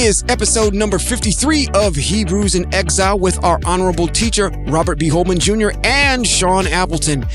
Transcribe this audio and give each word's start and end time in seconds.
is 0.00 0.24
episode 0.28 0.72
number 0.72 0.98
53 0.98 1.68
of 1.74 1.94
Hebrews 1.94 2.54
in 2.54 2.72
Exile 2.74 3.18
with 3.18 3.42
our 3.44 3.60
honorable 3.66 4.06
teacher, 4.06 4.48
Robert 4.66 4.98
B. 4.98 5.08
Holman 5.08 5.38
Jr. 5.38 5.70
and 5.84 6.26
Sean 6.26 6.66
Appleton. 6.66 7.26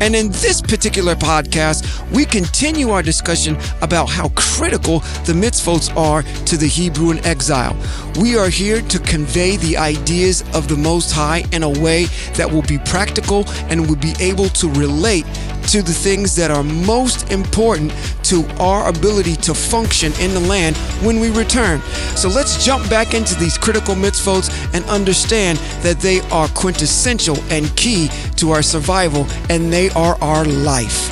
And 0.00 0.14
in 0.14 0.28
this 0.30 0.60
particular 0.60 1.16
podcast, 1.16 1.84
we 2.12 2.24
continue 2.24 2.90
our 2.90 3.02
discussion 3.02 3.56
about 3.80 4.08
how 4.08 4.28
critical 4.36 5.00
the 5.26 5.32
mitzvot 5.32 5.96
are 5.96 6.22
to 6.22 6.56
the 6.56 6.68
Hebrew 6.68 7.10
in 7.10 7.18
exile. 7.26 7.76
We 8.20 8.36
are 8.36 8.48
here 8.48 8.82
to 8.82 8.98
convey 9.00 9.56
the 9.56 9.76
ideas 9.76 10.44
of 10.54 10.68
the 10.68 10.76
Most 10.76 11.10
High 11.10 11.44
in 11.52 11.64
a 11.64 11.70
way 11.70 12.04
that 12.34 12.50
will 12.50 12.62
be 12.62 12.78
practical 12.78 13.44
and 13.68 13.88
will 13.88 13.96
be 13.96 14.14
able 14.20 14.48
to 14.50 14.68
relate 14.70 15.24
to 15.68 15.82
the 15.82 15.92
things 15.92 16.34
that 16.36 16.50
are 16.50 16.62
most 16.62 17.30
important 17.30 17.92
to 18.24 18.46
our 18.58 18.88
ability 18.88 19.36
to 19.36 19.54
function 19.54 20.12
in 20.20 20.34
the 20.34 20.40
land 20.40 20.76
when 21.02 21.20
we 21.20 21.30
return. 21.30 21.80
So 22.16 22.28
let's 22.28 22.64
jump 22.64 22.88
back 22.88 23.14
into 23.14 23.34
these 23.34 23.58
critical 23.58 23.94
mitzvot 23.94 24.48
and 24.74 24.84
understand 24.86 25.58
that 25.82 25.98
they 26.00 26.20
are 26.30 26.48
quintessential 26.48 27.36
and 27.50 27.74
key 27.76 28.08
to 28.36 28.50
our 28.50 28.62
survival 28.62 29.26
and 29.50 29.72
they 29.72 29.90
are 29.90 30.16
our 30.22 30.44
life. 30.44 31.08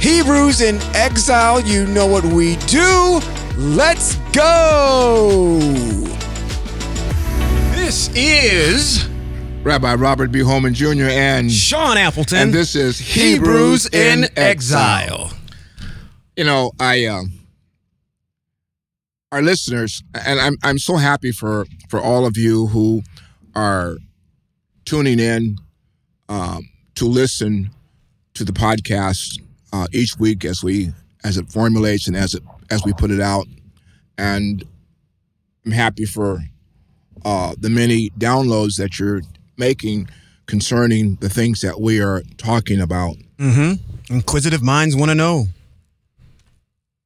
Hebrews 0.00 0.60
in 0.60 0.76
exile, 0.94 1.60
you 1.60 1.86
know 1.86 2.06
what 2.06 2.24
we 2.24 2.56
do. 2.66 3.20
Let's 3.56 4.14
go. 4.32 5.58
This 7.72 8.10
is 8.14 9.08
Rabbi 9.64 9.94
Robert 9.94 10.30
B. 10.30 10.40
Holman 10.40 10.74
Jr. 10.74 11.08
and 11.10 11.50
Sean 11.50 11.96
Appleton. 11.96 12.38
and 12.38 12.52
this 12.54 12.76
is 12.76 12.98
Hebrews 12.98 13.88
in 13.92 14.26
Exile. 14.36 15.32
You 16.36 16.44
know, 16.44 16.72
I 16.78 17.06
um 17.06 17.37
our 19.32 19.42
listeners, 19.42 20.02
and 20.14 20.40
I'm 20.40 20.56
I'm 20.62 20.78
so 20.78 20.96
happy 20.96 21.32
for 21.32 21.66
for 21.88 22.00
all 22.00 22.26
of 22.26 22.36
you 22.36 22.66
who 22.68 23.02
are 23.54 23.96
tuning 24.84 25.18
in 25.18 25.58
um, 26.28 26.68
to 26.94 27.06
listen 27.06 27.70
to 28.34 28.44
the 28.44 28.52
podcast 28.52 29.40
uh, 29.72 29.86
each 29.92 30.18
week 30.18 30.44
as 30.44 30.62
we 30.62 30.92
as 31.24 31.36
it 31.36 31.50
formulates 31.50 32.06
and 32.06 32.16
as 32.16 32.34
it 32.34 32.42
as 32.70 32.84
we 32.84 32.92
put 32.92 33.10
it 33.10 33.20
out, 33.20 33.46
and 34.16 34.64
I'm 35.64 35.72
happy 35.72 36.04
for 36.06 36.40
uh, 37.24 37.54
the 37.58 37.70
many 37.70 38.10
downloads 38.10 38.76
that 38.78 38.98
you're 38.98 39.22
making 39.56 40.08
concerning 40.46 41.16
the 41.16 41.28
things 41.28 41.60
that 41.60 41.80
we 41.80 42.00
are 42.00 42.22
talking 42.38 42.80
about. 42.80 43.16
Mm-hmm. 43.36 44.14
Inquisitive 44.14 44.62
minds 44.62 44.96
want 44.96 45.10
to 45.10 45.14
know. 45.14 45.46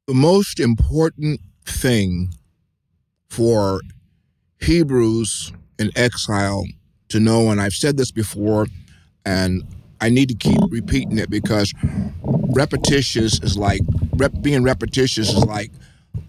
The 0.06 0.14
most 0.14 0.60
important 0.60 1.40
thing 1.64 2.34
for 3.28 3.80
Hebrews 4.60 5.52
in 5.78 5.90
exile 5.96 6.64
to 7.08 7.20
know, 7.20 7.50
and 7.50 7.60
I've 7.60 7.74
said 7.74 7.96
this 7.96 8.10
before, 8.10 8.66
and 9.24 9.62
I 10.00 10.08
need 10.08 10.28
to 10.28 10.34
keep 10.34 10.58
repeating 10.68 11.18
it 11.18 11.30
because 11.30 11.72
repetitious 12.22 13.40
is 13.42 13.56
like 13.56 13.80
rep, 14.16 14.32
being 14.40 14.62
repetitious 14.62 15.32
is 15.32 15.44
like 15.44 15.70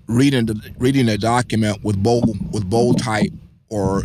reading 0.08 0.46
the, 0.46 0.74
reading 0.78 1.10
a 1.10 1.18
document 1.18 1.84
with 1.84 2.02
bold 2.02 2.54
with 2.54 2.70
bold 2.70 3.00
type 3.00 3.32
or 3.70 4.04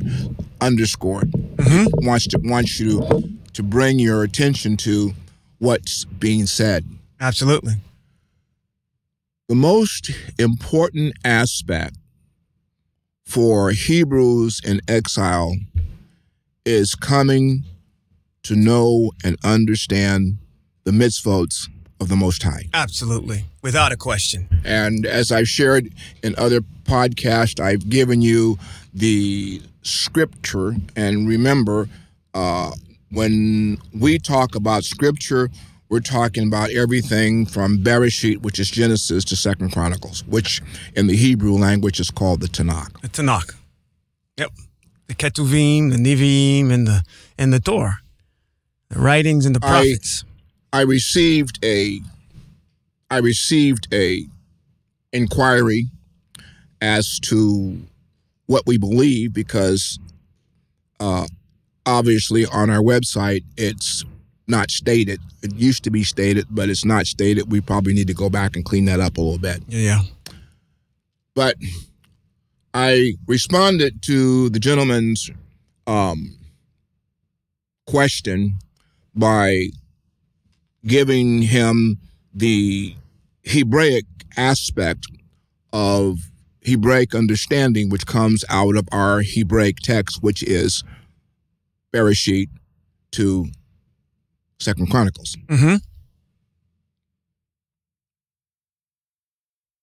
underscored. 0.60 1.30
Mm-hmm. 1.30 2.06
Wants 2.06 2.26
to 2.28 2.38
wants 2.42 2.80
you 2.80 3.00
to, 3.00 3.28
to 3.54 3.62
bring 3.62 3.98
your 3.98 4.22
attention 4.22 4.76
to 4.78 5.12
what's 5.58 6.04
being 6.04 6.46
said. 6.46 6.84
Absolutely. 7.20 7.74
The 9.48 9.54
most 9.54 10.10
important 10.38 11.14
aspect 11.24 11.96
for 13.24 13.70
Hebrews 13.70 14.60
in 14.62 14.82
exile 14.86 15.56
is 16.66 16.94
coming 16.94 17.64
to 18.42 18.54
know 18.54 19.12
and 19.24 19.38
understand 19.42 20.36
the 20.84 20.90
mitzvot 20.90 21.70
of 21.98 22.08
the 22.08 22.16
Most 22.16 22.42
High. 22.42 22.64
Absolutely. 22.74 23.44
Without 23.62 23.90
a 23.90 23.96
question. 23.96 24.50
And 24.66 25.06
as 25.06 25.32
I've 25.32 25.48
shared 25.48 25.94
in 26.22 26.34
other 26.36 26.60
podcasts, 26.84 27.58
I've 27.58 27.88
given 27.88 28.20
you 28.20 28.58
the 28.92 29.62
scripture. 29.80 30.76
And 30.94 31.26
remember, 31.26 31.88
uh, 32.34 32.72
when 33.10 33.78
we 33.98 34.18
talk 34.18 34.54
about 34.54 34.84
scripture, 34.84 35.48
we're 35.88 36.00
talking 36.00 36.46
about 36.46 36.70
everything 36.70 37.46
from 37.46 37.78
Bereshit, 37.78 38.42
which 38.42 38.58
is 38.58 38.70
Genesis, 38.70 39.24
to 39.26 39.36
Second 39.36 39.72
Chronicles, 39.72 40.24
which 40.26 40.60
in 40.94 41.06
the 41.06 41.16
Hebrew 41.16 41.52
language 41.52 41.98
is 41.98 42.10
called 42.10 42.40
the 42.40 42.46
Tanakh. 42.46 43.00
The 43.00 43.08
Tanakh. 43.08 43.54
Yep. 44.36 44.50
The 45.06 45.14
Ketuvim, 45.14 45.90
the 45.90 45.96
Nevi'im, 45.96 46.70
and 46.70 46.86
the 46.86 47.02
and 47.38 47.52
the 47.52 47.60
Torah. 47.60 47.98
The 48.90 49.00
writings 49.00 49.46
and 49.46 49.54
the 49.54 49.60
I- 49.64 49.68
prophets. 49.68 50.24
I 50.72 50.82
received 50.82 51.58
a 51.64 52.00
I 53.10 53.18
received 53.18 53.88
a 53.92 54.26
inquiry 55.12 55.86
as 56.82 57.18
to 57.20 57.80
what 58.46 58.64
we 58.66 58.76
believe 58.76 59.32
because 59.32 59.98
uh, 61.00 61.26
obviously 61.86 62.44
on 62.44 62.68
our 62.68 62.82
website 62.82 63.44
it's 63.56 64.04
not 64.48 64.70
stated. 64.70 65.20
It 65.42 65.54
used 65.54 65.84
to 65.84 65.90
be 65.90 66.02
stated, 66.02 66.46
but 66.50 66.68
it's 66.68 66.84
not 66.84 67.06
stated. 67.06 67.50
We 67.52 67.60
probably 67.60 67.92
need 67.94 68.08
to 68.08 68.14
go 68.14 68.30
back 68.30 68.56
and 68.56 68.64
clean 68.64 68.86
that 68.86 69.00
up 69.00 69.16
a 69.16 69.20
little 69.20 69.38
bit. 69.38 69.62
yeah. 69.68 70.00
But 71.34 71.54
I 72.74 73.14
responded 73.26 74.02
to 74.02 74.48
the 74.50 74.58
gentleman's 74.58 75.30
um, 75.86 76.36
question 77.86 78.58
by 79.14 79.68
giving 80.84 81.42
him 81.42 81.98
the 82.34 82.94
Hebraic 83.44 84.04
aspect 84.36 85.06
of 85.72 86.18
Hebraic 86.62 87.14
understanding, 87.14 87.88
which 87.88 88.06
comes 88.06 88.44
out 88.48 88.76
of 88.76 88.88
our 88.92 89.22
Hebraic 89.22 89.78
text, 89.78 90.22
which 90.22 90.42
is 90.42 90.84
Bereshit 91.92 92.48
to 93.12 93.46
Second 94.60 94.90
Chronicles. 94.90 95.36
Mm-hmm. 95.46 95.76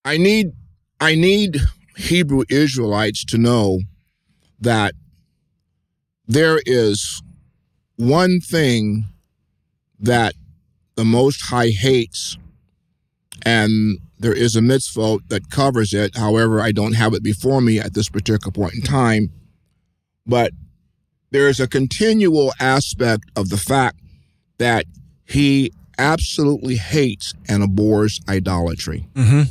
I 0.03 0.17
need 0.17 0.51
I 0.99 1.15
need 1.15 1.57
Hebrew 1.97 2.43
Israelites 2.49 3.25
to 3.25 3.37
know 3.37 3.79
that 4.59 4.93
there 6.27 6.59
is 6.65 7.21
one 7.95 8.39
thing 8.39 9.05
that 9.99 10.33
the 10.95 11.05
Most 11.05 11.41
High 11.41 11.69
hates, 11.69 12.37
and 13.45 13.99
there 14.19 14.33
is 14.33 14.55
a 14.55 14.61
mitzvah 14.61 15.19
that 15.27 15.49
covers 15.49 15.93
it. 15.93 16.15
However, 16.15 16.61
I 16.61 16.71
don't 16.71 16.93
have 16.93 17.13
it 17.13 17.23
before 17.23 17.61
me 17.61 17.79
at 17.79 17.93
this 17.93 18.09
particular 18.09 18.51
point 18.51 18.75
in 18.75 18.81
time. 18.81 19.31
But 20.25 20.51
there 21.31 21.47
is 21.47 21.59
a 21.59 21.67
continual 21.67 22.53
aspect 22.59 23.25
of 23.35 23.49
the 23.49 23.57
fact 23.57 23.99
that 24.57 24.85
he 25.25 25.71
absolutely 25.97 26.75
hates 26.75 27.33
and 27.47 27.63
abhors 27.63 28.21
idolatry. 28.27 29.05
Mm-hmm. 29.13 29.43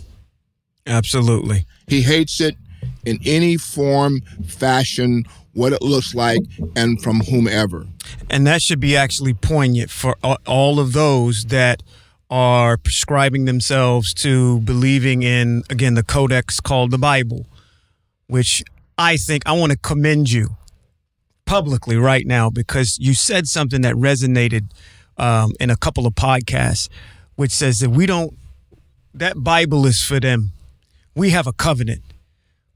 Absolutely. 0.87 1.67
He 1.87 2.03
hates 2.03 2.41
it 2.41 2.57
in 3.05 3.19
any 3.25 3.57
form, 3.57 4.21
fashion, 4.47 5.25
what 5.55 5.73
it 5.73 5.83
looks 5.83 6.15
like, 6.15 6.41
and 6.77 7.01
from 7.03 7.21
whomever. 7.21 7.87
And 8.29 8.47
that 8.47 8.61
should 8.61 8.81
be 8.81 8.97
actually 8.97 9.35
poignant 9.35 9.91
for 9.91 10.17
all 10.47 10.81
of 10.81 10.93
those 10.93 11.45
that 11.47 11.83
are 12.31 12.77
prescribing 12.77 13.45
themselves 13.45 14.13
to 14.15 14.61
believing 14.61 15.23
in, 15.23 15.63
again, 15.71 15.95
the 15.95 16.03
codex 16.03 16.61
called 16.61 16.91
the 16.91 16.99
Bible, 16.99 17.47
which 18.27 18.65
I 18.99 19.17
think 19.17 19.45
I 19.47 19.53
want 19.53 19.73
to 19.73 19.79
commend 19.79 20.31
you 20.31 20.57
publicly 21.45 21.97
right 21.97 22.27
now 22.27 22.51
because 22.51 22.99
you 22.99 23.15
said 23.15 23.47
something 23.47 23.83
that 23.83 23.95
resonated 23.95 24.71
um, 25.17 25.53
in 25.61 25.71
a 25.71 25.77
couple 25.77 26.07
of 26.07 26.15
podcasts, 26.15 26.89
which 27.37 27.51
says 27.51 27.79
that 27.81 27.91
we 27.91 28.07
don't, 28.07 28.37
that 29.15 29.43
Bible 29.43 29.87
is 29.87 30.03
for 30.03 30.21
them. 30.21 30.53
We 31.15 31.31
have 31.31 31.47
a 31.47 31.53
covenant, 31.53 32.03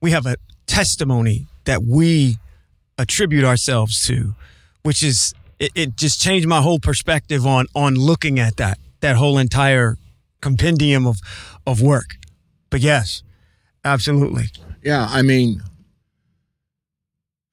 we 0.00 0.12
have 0.12 0.26
a 0.26 0.37
testimony 0.67 1.46
that 1.64 1.82
we 1.82 2.37
attribute 2.96 3.44
ourselves 3.44 4.06
to, 4.06 4.35
which 4.82 5.02
is 5.02 5.35
it, 5.58 5.73
it 5.75 5.96
just 5.96 6.20
changed 6.20 6.46
my 6.46 6.61
whole 6.61 6.79
perspective 6.79 7.46
on 7.46 7.67
on 7.75 7.94
looking 7.94 8.38
at 8.38 8.56
that 8.58 8.79
that 9.00 9.17
whole 9.17 9.38
entire 9.38 9.96
compendium 10.40 11.06
of 11.06 11.19
of 11.67 11.82
work. 11.82 12.17
But 12.70 12.81
yes, 12.81 13.23
absolutely. 13.85 14.44
Yeah, 14.82 15.06
I 15.11 15.23
mean, 15.23 15.62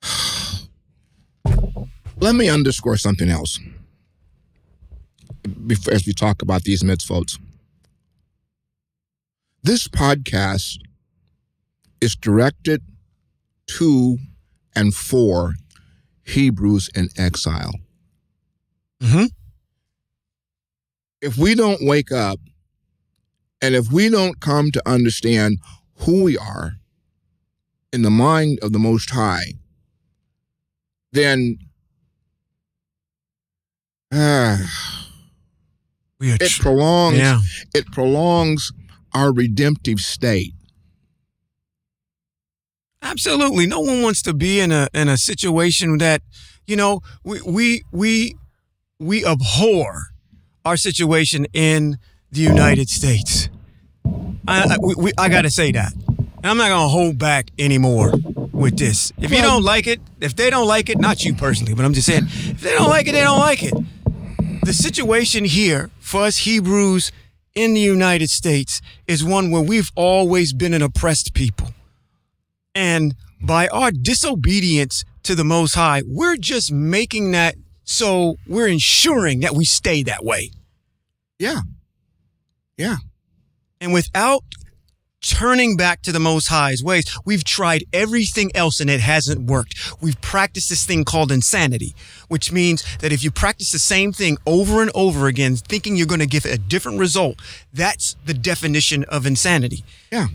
let 2.19 2.35
me 2.35 2.49
underscore 2.49 2.97
something 2.97 3.29
else 3.29 3.59
as 5.91 6.05
we 6.05 6.13
talk 6.13 6.41
about 6.41 6.63
these 6.63 6.83
mitzvot. 6.83 7.37
This 9.63 9.87
podcast 9.87 10.77
is 12.01 12.15
directed 12.15 12.81
to 13.67 14.17
and 14.75 14.93
for 14.93 15.55
Hebrews 16.23 16.89
in 16.95 17.09
exile. 17.17 17.73
Mhm. 19.01 19.29
If 21.21 21.37
we 21.37 21.55
don't 21.55 21.85
wake 21.85 22.11
up 22.11 22.39
and 23.61 23.73
if 23.75 23.91
we 23.91 24.09
don't 24.09 24.39
come 24.39 24.71
to 24.71 24.89
understand 24.89 25.59
who 25.99 26.23
we 26.23 26.37
are 26.37 26.77
in 27.91 28.01
the 28.01 28.11
mind 28.11 28.59
of 28.61 28.73
the 28.73 28.79
Most 28.79 29.09
High, 29.11 29.53
then 31.11 31.57
ah, 34.11 35.04
Are 36.21 36.37
it 36.39 36.51
prolongs 36.59 37.17
yeah. 37.17 37.39
it 37.73 37.85
prolongs 37.87 38.71
our 39.13 39.33
redemptive 39.33 39.99
state. 39.99 40.53
Absolutely. 43.01 43.67
No 43.67 43.81
one 43.81 44.01
wants 44.01 44.21
to 44.23 44.33
be 44.33 44.59
in 44.59 44.71
a 44.71 44.87
in 44.93 45.07
a 45.09 45.17
situation 45.17 45.97
that, 45.99 46.21
you 46.65 46.75
know, 46.75 47.01
we 47.23 47.41
we 47.41 47.83
we 47.91 48.35
we 48.99 49.25
abhor 49.25 50.07
our 50.63 50.77
situation 50.77 51.45
in 51.53 51.97
the 52.31 52.41
United 52.41 52.89
States. 52.89 53.49
I 54.47 54.63
I, 54.63 54.77
we, 54.81 54.95
we, 54.97 55.11
I 55.17 55.29
got 55.29 55.43
to 55.43 55.51
say 55.51 55.71
that. 55.71 55.93
And 55.93 56.45
I'm 56.45 56.57
not 56.57 56.69
going 56.69 56.85
to 56.85 56.89
hold 56.89 57.17
back 57.17 57.49
anymore 57.57 58.13
with 58.51 58.77
this. 58.77 59.11
If 59.17 59.31
you 59.31 59.41
don't 59.41 59.63
like 59.63 59.87
it, 59.87 59.99
if 60.21 60.35
they 60.35 60.49
don't 60.49 60.67
like 60.67 60.89
it, 60.89 60.99
not 60.99 61.23
you 61.23 61.33
personally, 61.33 61.73
but 61.73 61.85
I'm 61.85 61.93
just 61.93 62.07
saying, 62.07 62.23
if 62.25 62.61
they 62.61 62.71
don't 62.71 62.89
like 62.89 63.07
it, 63.07 63.13
they 63.13 63.23
don't 63.23 63.39
like 63.39 63.63
it. 63.63 63.73
The 64.63 64.73
situation 64.73 65.45
here 65.45 65.89
for 66.15 66.23
us 66.23 66.37
Hebrews 66.37 67.11
in 67.55 67.73
the 67.73 67.81
United 67.81 68.29
States 68.29 68.81
is 69.05 69.21
one 69.21 69.51
where 69.51 69.61
we've 69.61 69.91
always 69.95 70.53
been 70.53 70.73
an 70.73 70.81
oppressed 70.81 71.33
people. 71.33 71.73
And 72.73 73.15
by 73.41 73.67
our 73.67 73.91
disobedience 73.91 75.03
to 75.23 75.35
the 75.35 75.43
Most 75.43 75.75
High, 75.75 76.03
we're 76.07 76.37
just 76.37 76.71
making 76.71 77.31
that 77.31 77.55
so 77.83 78.37
we're 78.47 78.69
ensuring 78.69 79.41
that 79.41 79.55
we 79.55 79.65
stay 79.65 80.03
that 80.03 80.23
way. 80.23 80.51
Yeah. 81.37 81.59
Yeah. 82.77 82.95
And 83.81 83.91
without 83.91 84.43
turning 85.25 85.75
back 85.75 86.01
to 86.03 86.11
the 86.11 86.19
Most 86.19 86.47
High's 86.47 86.83
ways, 86.83 87.05
we've 87.25 87.43
tried 87.43 87.83
everything 87.91 88.51
else 88.55 88.79
and 88.79 88.89
it 88.89 88.99
hasn't 88.99 89.41
worked. 89.49 89.75
We've 90.01 90.19
practiced 90.21 90.69
this 90.69 90.85
thing 90.85 91.03
called 91.03 91.31
insanity, 91.31 91.95
which 92.27 92.51
means 92.51 92.83
that 92.97 93.11
if 93.11 93.23
you 93.23 93.31
practice 93.31 93.71
the 93.71 93.79
same 93.79 94.13
thing 94.13 94.37
over 94.45 94.81
and 94.81 94.91
over 94.93 95.27
again, 95.27 95.55
thinking 95.55 95.95
you're 95.95 96.07
going 96.07 96.19
to 96.19 96.27
give 96.27 96.45
a 96.45 96.57
different 96.57 96.99
result, 96.99 97.39
that's 97.73 98.15
the 98.25 98.33
definition 98.33 99.03
of 99.05 99.25
insanity. 99.25 99.83
Yeah. 100.11 100.27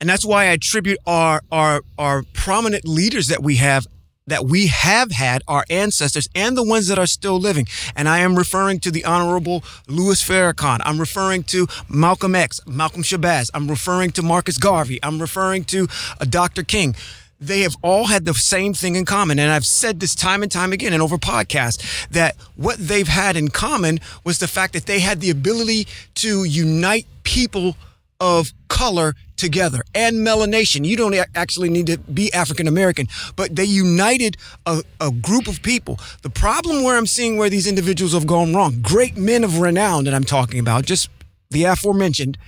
And 0.00 0.08
that's 0.08 0.24
why 0.24 0.44
I 0.44 0.52
attribute 0.52 0.98
our 1.06 1.42
our 1.52 1.82
our 1.98 2.22
prominent 2.32 2.86
leaders 2.86 3.26
that 3.26 3.42
we 3.42 3.56
have 3.56 3.86
that 4.30 4.46
we 4.46 4.68
have 4.68 5.10
had, 5.10 5.42
our 5.46 5.64
ancestors, 5.68 6.28
and 6.34 6.56
the 6.56 6.62
ones 6.62 6.88
that 6.88 6.98
are 6.98 7.06
still 7.06 7.38
living. 7.38 7.66
And 7.94 8.08
I 8.08 8.20
am 8.20 8.36
referring 8.36 8.80
to 8.80 8.90
the 8.90 9.04
Honorable 9.04 9.62
Louis 9.86 10.22
Farrakhan. 10.22 10.80
I'm 10.84 10.98
referring 10.98 11.44
to 11.44 11.66
Malcolm 11.88 12.34
X, 12.34 12.60
Malcolm 12.66 13.02
Shabazz. 13.02 13.50
I'm 13.54 13.68
referring 13.68 14.10
to 14.12 14.22
Marcus 14.22 14.58
Garvey. 14.58 14.98
I'm 15.02 15.20
referring 15.20 15.64
to 15.66 15.86
uh, 16.20 16.24
Dr. 16.24 16.62
King. 16.62 16.96
They 17.40 17.60
have 17.60 17.76
all 17.82 18.06
had 18.06 18.24
the 18.24 18.34
same 18.34 18.74
thing 18.74 18.96
in 18.96 19.04
common. 19.04 19.38
And 19.38 19.50
I've 19.50 19.64
said 19.64 20.00
this 20.00 20.14
time 20.14 20.42
and 20.42 20.52
time 20.52 20.72
again 20.72 20.92
and 20.92 21.02
over 21.02 21.16
podcasts 21.16 22.08
that 22.08 22.36
what 22.56 22.76
they've 22.78 23.08
had 23.08 23.36
in 23.36 23.48
common 23.48 23.98
was 24.24 24.38
the 24.38 24.48
fact 24.48 24.74
that 24.74 24.86
they 24.86 25.00
had 25.00 25.20
the 25.20 25.30
ability 25.30 25.86
to 26.16 26.44
unite 26.44 27.06
people 27.24 27.76
of 28.20 28.52
color 28.68 29.14
together 29.40 29.82
and 29.94 30.16
melanation. 30.26 30.84
You 30.86 30.96
don't 30.96 31.14
actually 31.34 31.70
need 31.70 31.86
to 31.88 31.98
be 31.98 32.32
African 32.32 32.68
American, 32.68 33.08
but 33.36 33.56
they 33.56 33.64
united 33.64 34.36
a, 34.66 34.82
a 35.00 35.10
group 35.10 35.48
of 35.48 35.62
people. 35.62 35.98
The 36.22 36.30
problem 36.30 36.84
where 36.84 36.96
I'm 36.96 37.06
seeing 37.06 37.36
where 37.38 37.50
these 37.50 37.66
individuals 37.66 38.12
have 38.12 38.26
gone 38.26 38.54
wrong, 38.54 38.80
great 38.80 39.16
men 39.16 39.42
of 39.44 39.58
renown 39.58 40.04
that 40.04 40.14
I'm 40.14 40.24
talking 40.24 40.60
about, 40.60 40.84
just 40.84 41.08
the 41.50 41.64
aforementioned, 41.64 42.38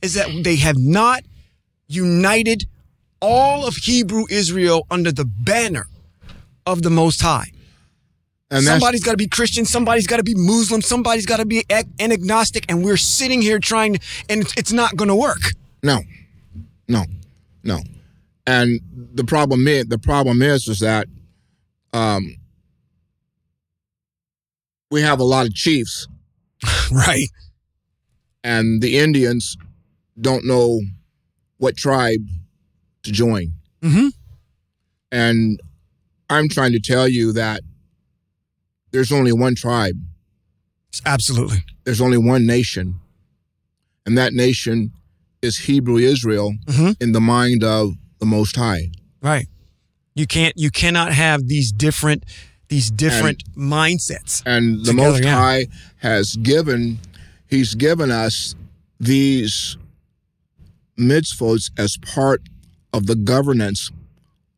is 0.00 0.14
that 0.14 0.28
they 0.44 0.56
have 0.56 0.78
not 0.78 1.20
united 1.88 2.64
all 3.20 3.66
of 3.66 3.74
Hebrew 3.76 4.24
Israel 4.30 4.86
under 4.90 5.10
the 5.12 5.24
banner 5.24 5.86
of 6.64 6.82
the 6.82 6.90
Most 6.90 7.20
High. 7.20 7.50
And 8.50 8.64
somebody's 8.64 9.02
got 9.04 9.10
to 9.10 9.16
be 9.18 9.26
Christian, 9.26 9.64
somebody's 9.66 10.06
got 10.06 10.16
to 10.18 10.22
be 10.22 10.34
Muslim, 10.34 10.80
somebody's 10.80 11.26
got 11.26 11.36
to 11.38 11.44
be 11.44 11.64
ag- 11.68 11.88
an 11.98 12.12
agnostic, 12.12 12.64
and 12.70 12.82
we're 12.84 12.96
sitting 12.96 13.42
here 13.42 13.58
trying 13.58 13.94
to, 13.94 14.00
and 14.30 14.40
it's- 14.40 14.54
it's 14.56 14.72
not 14.72 14.96
going 14.96 15.08
to 15.08 15.14
work. 15.16 15.52
no. 15.82 16.00
No. 16.88 17.04
No. 17.62 17.80
And 18.46 18.80
the 19.14 19.24
problem 19.24 19.68
is 19.68 19.86
the 19.86 19.98
problem 19.98 20.40
is 20.42 20.68
is 20.68 20.80
that 20.80 21.06
um 21.92 22.34
we 24.90 25.02
have 25.02 25.20
a 25.20 25.24
lot 25.24 25.46
of 25.46 25.54
chiefs 25.54 26.06
Right. 26.92 27.28
and 28.42 28.80
the 28.80 28.98
Indians 28.98 29.56
don't 30.20 30.44
know 30.46 30.80
what 31.58 31.76
tribe 31.76 32.20
to 33.02 33.12
join. 33.12 33.52
Mm-hmm. 33.82 34.08
And 35.12 35.60
I'm 36.30 36.48
trying 36.48 36.72
to 36.72 36.80
tell 36.80 37.06
you 37.06 37.32
that 37.32 37.60
there's 38.90 39.12
only 39.12 39.32
one 39.32 39.54
tribe, 39.54 39.96
Absolutely. 41.04 41.58
there's 41.84 42.00
only 42.00 42.18
one 42.18 42.46
nation, 42.46 42.98
and 44.06 44.16
that 44.18 44.32
nation 44.32 44.92
is 45.42 45.58
Hebrew 45.58 45.96
Israel 45.98 46.56
Mhm. 46.66 46.96
in 47.00 47.12
the 47.12 47.20
mind 47.20 47.62
of 47.64 47.94
the 48.18 48.26
Most 48.26 48.56
High. 48.56 48.90
Right. 49.22 49.46
You 50.14 50.26
can't. 50.26 50.54
You 50.56 50.70
cannot 50.70 51.12
have 51.12 51.46
these 51.48 51.70
different 51.72 52.24
these 52.68 52.90
different 52.90 53.42
mindsets. 53.56 54.42
And 54.44 54.80
the 54.80 54.90
Together, 54.92 55.10
Most 55.10 55.24
yeah. 55.24 55.34
High 55.34 55.66
has 55.96 56.36
given, 56.36 56.98
He's 57.46 57.74
given 57.74 58.10
us 58.10 58.54
these 59.00 59.78
mitzvot 60.98 61.70
as 61.78 61.96
part 61.98 62.42
of 62.92 63.06
the 63.06 63.14
governance 63.14 63.90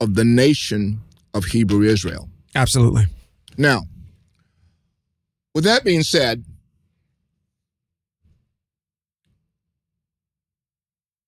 of 0.00 0.14
the 0.14 0.24
nation 0.24 1.00
of 1.34 1.44
Hebrew 1.46 1.82
Israel. 1.82 2.28
Absolutely. 2.54 3.06
Now, 3.56 3.84
with 5.54 5.64
that 5.64 5.84
being 5.84 6.02
said, 6.02 6.44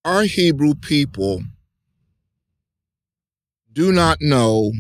our 0.05 0.25
Hebrew 0.25 0.75
people 0.75 1.43
do 3.73 3.93
not 3.93 4.19
know 4.21 4.73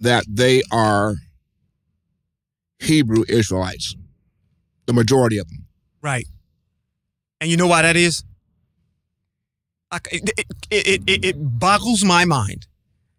that 0.00 0.24
they 0.28 0.62
are 0.70 1.16
Hebrew 2.78 3.24
Israelites, 3.28 3.96
the 4.86 4.92
majority 4.92 5.38
of 5.38 5.48
them. 5.48 5.66
Right. 6.02 6.26
And 7.40 7.50
you 7.50 7.56
know 7.56 7.66
why 7.66 7.82
that 7.82 7.96
is? 7.96 8.24
It, 10.10 10.30
it, 10.70 11.02
it, 11.06 11.24
it, 11.24 11.34
boggles 11.36 12.02
my 12.02 12.24
mind. 12.24 12.66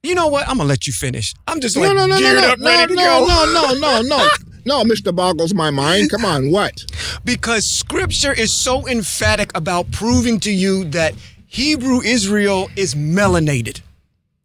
You 0.01 0.15
know 0.15 0.27
what? 0.27 0.47
I'm 0.49 0.57
gonna 0.57 0.67
let 0.67 0.87
you 0.87 0.93
finish. 0.93 1.33
I'm 1.47 1.61
just 1.61 1.77
like 1.77 1.87
no, 1.87 1.93
no, 1.93 2.07
no, 2.07 2.15
no, 2.15 2.19
geared 2.19 2.41
no, 2.41 2.47
up, 2.49 2.59
no, 2.59 2.65
ready 2.65 2.95
to 2.95 2.99
no, 2.99 3.25
go. 3.25 3.27
no, 3.27 3.45
no, 3.53 3.73
no, 3.73 4.01
no, 4.01 4.17
no, 4.17 4.27
Mr. 4.65 5.15
Boggles 5.15 5.53
my 5.53 5.69
mind. 5.69 6.09
Come 6.09 6.25
on, 6.25 6.51
what? 6.51 6.83
because 7.25 7.65
scripture 7.65 8.33
is 8.33 8.51
so 8.51 8.87
emphatic 8.87 9.55
about 9.55 9.91
proving 9.91 10.39
to 10.41 10.51
you 10.51 10.85
that 10.85 11.13
Hebrew 11.47 12.01
Israel 12.01 12.69
is 12.75 12.95
melanated. 12.95 13.81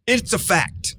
It's 0.07 0.33
a 0.33 0.39
fact. 0.39 0.95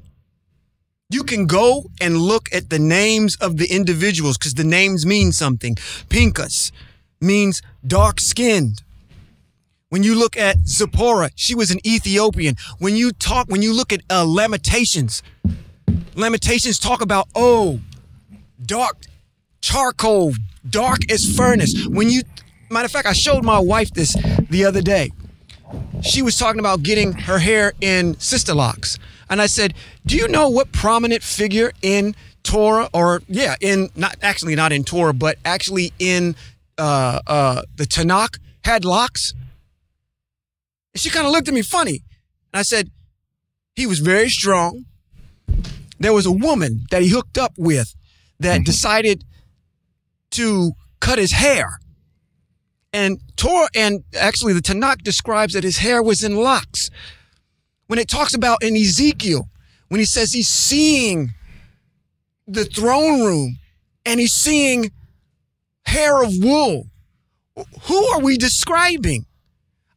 You 1.09 1.25
can 1.25 1.47
go 1.47 1.87
and 2.01 2.17
look 2.17 2.49
at 2.53 2.71
the 2.71 2.79
names 2.79 3.37
of 3.37 3.57
the 3.57 3.67
individuals 3.67 4.39
because 4.39 4.55
the 4.55 4.65
names 4.65 5.05
mean 5.05 5.33
something. 5.33 5.77
Pinchas 6.09 6.71
means 7.21 7.63
dark 7.87 8.21
skinned. 8.21 8.83
When 9.89 10.05
you 10.05 10.15
look 10.15 10.37
at 10.37 10.69
Zipporah, 10.69 11.31
she 11.35 11.57
was 11.57 11.73
an 11.73 11.85
Ethiopian. 11.85 12.55
When 12.79 12.95
you 12.95 13.11
talk, 13.11 13.49
when 13.49 13.61
you 13.61 13.75
look 13.75 13.93
at 13.93 14.03
uh, 14.09 14.25
Lamentations, 14.25 15.21
Lamentations 16.15 16.79
talk 16.79 17.03
about, 17.03 17.27
oh, 17.35 17.81
dark 18.65 18.97
charcoal, 19.61 20.33
dark 20.69 21.11
as 21.11 21.37
furnace. 21.37 21.87
When 21.87 22.11
you, 22.11 22.23
matter 22.71 22.87
of 22.87 22.93
fact, 22.93 23.07
I 23.07 23.13
showed 23.13 23.45
my 23.45 23.59
wife 23.59 23.91
this 23.93 24.17
the 24.49 24.65
other 24.65 24.83
day. 24.83 25.11
She 26.03 26.23
was 26.23 26.37
talking 26.39 26.61
about 26.61 26.83
getting 26.83 27.13
her 27.13 27.39
hair 27.39 27.73
in 27.81 28.19
sister 28.19 28.55
locks. 28.55 28.99
And 29.29 29.41
I 29.41 29.47
said, 29.47 29.75
Do 30.05 30.17
you 30.17 30.29
know 30.29 30.49
what 30.49 30.73
prominent 30.73 31.23
figure 31.23 31.73
in 31.83 32.15
Torah, 32.43 32.89
or 32.93 33.23
yeah, 33.29 33.55
in 33.61 33.91
not 33.95 34.17
actually 34.23 34.57
not 34.57 34.73
in 34.73 34.83
Torah, 34.83 35.13
but 35.13 35.39
actually 35.45 35.93
in 35.99 36.35
uh, 36.79 37.21
uh, 37.27 37.63
the 37.77 37.85
Tanakh 37.85 38.39
had 38.65 38.85
locks? 38.85 39.35
And 40.95 41.01
she 41.01 41.11
kind 41.11 41.27
of 41.27 41.33
looked 41.33 41.49
at 41.49 41.55
me 41.55 41.63
funny. 41.63 42.03
And 42.53 42.59
I 42.59 42.63
said, 42.63 42.91
He 43.77 43.87
was 43.87 44.01
very 44.01 44.31
strong. 44.31 44.87
There 46.01 46.15
was 46.15 46.27
a 46.27 46.33
woman 46.33 46.87
that 46.91 47.03
he 47.03 47.09
hooked 47.09 47.37
up 47.39 47.53
with 47.59 47.95
that 48.41 48.65
decided 48.65 49.23
to 50.33 50.73
cut 51.01 51.19
his 51.19 51.33
hair. 51.33 51.79
And 52.93 53.21
Torah, 53.37 53.69
and 53.75 54.03
actually 54.19 54.53
the 54.53 54.61
Tanakh 54.61 55.03
describes 55.03 55.55
that 55.55 55.65
his 55.65 55.79
hair 55.79 56.03
was 56.03 56.25
in 56.25 56.37
locks. 56.37 56.91
When 57.87 57.99
it 57.99 58.09
talks 58.09 58.35
about 58.35 58.63
in 58.63 58.77
Ezekiel 58.77 59.49
when 59.91 59.99
he 59.99 60.05
says 60.07 60.33
he's 60.33 60.49
seeing 60.49 61.35
the 62.47 62.65
throne 62.65 63.21
room 63.21 63.59
and 64.07 64.19
he's 64.19 64.33
seeing 64.33 64.91
hair 65.85 66.23
of 66.23 66.33
wool. 66.41 66.87
Who 67.83 68.05
are 68.07 68.21
we 68.21 68.39
describing? 68.39 69.27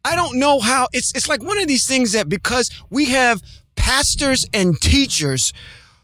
I 0.03 0.15
don't 0.15 0.37
know 0.37 0.59
how 0.59 0.87
it's 0.91 1.13
it's 1.15 1.29
like 1.29 1.41
one 1.41 1.61
of 1.61 1.67
these 1.67 1.87
things 1.87 2.11
that 2.11 2.27
because 2.27 2.69
we 2.89 3.05
have 3.05 3.41
pastors 3.75 4.45
and 4.53 4.79
teachers 4.81 5.53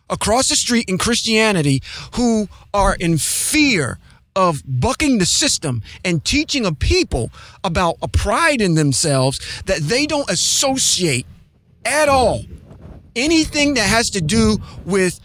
across 0.10 0.50
the 0.50 0.56
street 0.56 0.88
in 0.88 0.98
Christianity 0.98 1.82
who 2.14 2.48
are 2.74 2.96
in 2.96 3.18
fear 3.18 3.98
of 4.40 4.64
bucking 4.66 5.18
the 5.18 5.26
system 5.26 5.82
and 6.06 6.24
teaching 6.24 6.66
a 6.66 6.74
people 6.74 7.30
about 7.62 7.98
a 8.02 8.08
pride 8.08 8.62
in 8.62 8.76
themselves 8.76 9.38
that 9.66 9.80
they 9.80 10.06
don't 10.06 10.30
associate 10.30 11.26
at 11.84 12.08
all 12.08 12.46
anything 13.18 13.74
that 13.74 13.86
has 13.86 14.10
to 14.12 14.22
do 14.22 14.58
with 14.86 15.20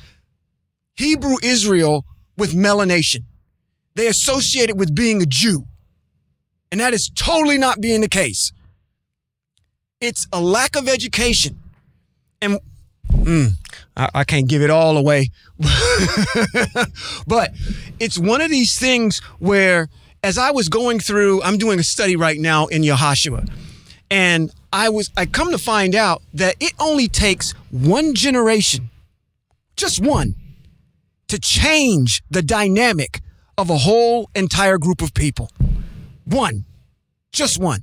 Hebrew 0.97 1.37
Israel 1.45 2.05
with 2.37 2.55
melanation. 2.55 3.21
They 3.95 4.09
associate 4.09 4.69
it 4.69 4.77
with 4.77 4.93
being 4.97 5.23
a 5.23 5.27
Jew. 5.27 5.65
And 6.73 6.81
that 6.81 6.93
is 6.93 7.09
totally 7.09 7.57
not 7.57 7.81
being 7.81 8.01
the 8.01 8.09
case. 8.09 8.53
It's 10.01 10.27
a 10.33 10.41
lack 10.41 10.75
of 10.75 10.89
education. 10.89 11.61
And 12.43 12.59
mm, 13.15 13.51
I, 13.97 14.11
I 14.15 14.25
can't 14.25 14.49
give 14.49 14.63
it 14.63 14.71
all 14.71 14.97
away. 14.97 15.31
but 17.27 17.53
it's 18.01 18.19
one 18.19 18.41
of 18.41 18.51
these 18.51 18.79
things 18.79 19.21
where, 19.39 19.89
as 20.23 20.39
I 20.39 20.51
was 20.51 20.69
going 20.69 21.01
through, 21.01 21.43
I'm 21.43 21.59
doing 21.59 21.79
a 21.79 21.85
study 21.85 22.17
right 22.17 22.39
now 22.39 22.67
in 22.67 22.83
Yahashua. 22.83 23.51
And 24.11 24.53
I 24.73 24.89
was, 24.89 25.11
I 25.17 25.27
come 25.27 25.51
to 25.51 25.59
find 25.59 25.95
out 25.95 26.23
that 26.35 26.57
it 26.61 26.73
only 26.79 27.09
takes 27.09 27.53
one 27.71 28.15
generation, 28.15 28.91
just 29.77 30.01
one, 30.01 30.35
to 31.29 31.39
change 31.39 32.23
the 32.31 32.43
dynamic 32.43 33.21
of 33.57 33.71
a 33.71 33.79
whole 33.79 34.31
entire 34.35 34.79
group 34.79 35.01
of 35.01 35.15
people. 35.15 35.51
One, 36.25 36.65
just 37.33 37.59
one. 37.59 37.83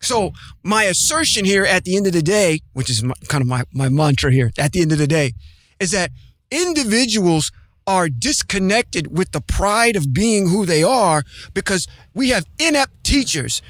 So 0.00 0.32
my 0.62 0.84
assertion 0.84 1.44
here 1.44 1.64
at 1.64 1.84
the 1.84 1.96
end 1.96 2.06
of 2.06 2.12
the 2.12 2.22
day, 2.22 2.60
which 2.72 2.90
is 2.90 3.02
my, 3.02 3.14
kind 3.28 3.42
of 3.42 3.48
my, 3.48 3.64
my 3.72 3.88
mantra 3.88 4.30
here 4.32 4.52
at 4.58 4.72
the 4.72 4.82
end 4.82 4.92
of 4.92 4.98
the 4.98 5.06
day, 5.06 5.32
is 5.80 5.90
that 5.92 6.10
individuals 6.50 7.50
are 7.86 8.08
disconnected 8.08 9.16
with 9.16 9.32
the 9.32 9.40
pride 9.40 9.96
of 9.96 10.12
being 10.12 10.48
who 10.48 10.66
they 10.66 10.82
are 10.82 11.22
because 11.54 11.86
we 12.14 12.30
have 12.30 12.44
inept 12.58 13.04
teachers 13.04 13.62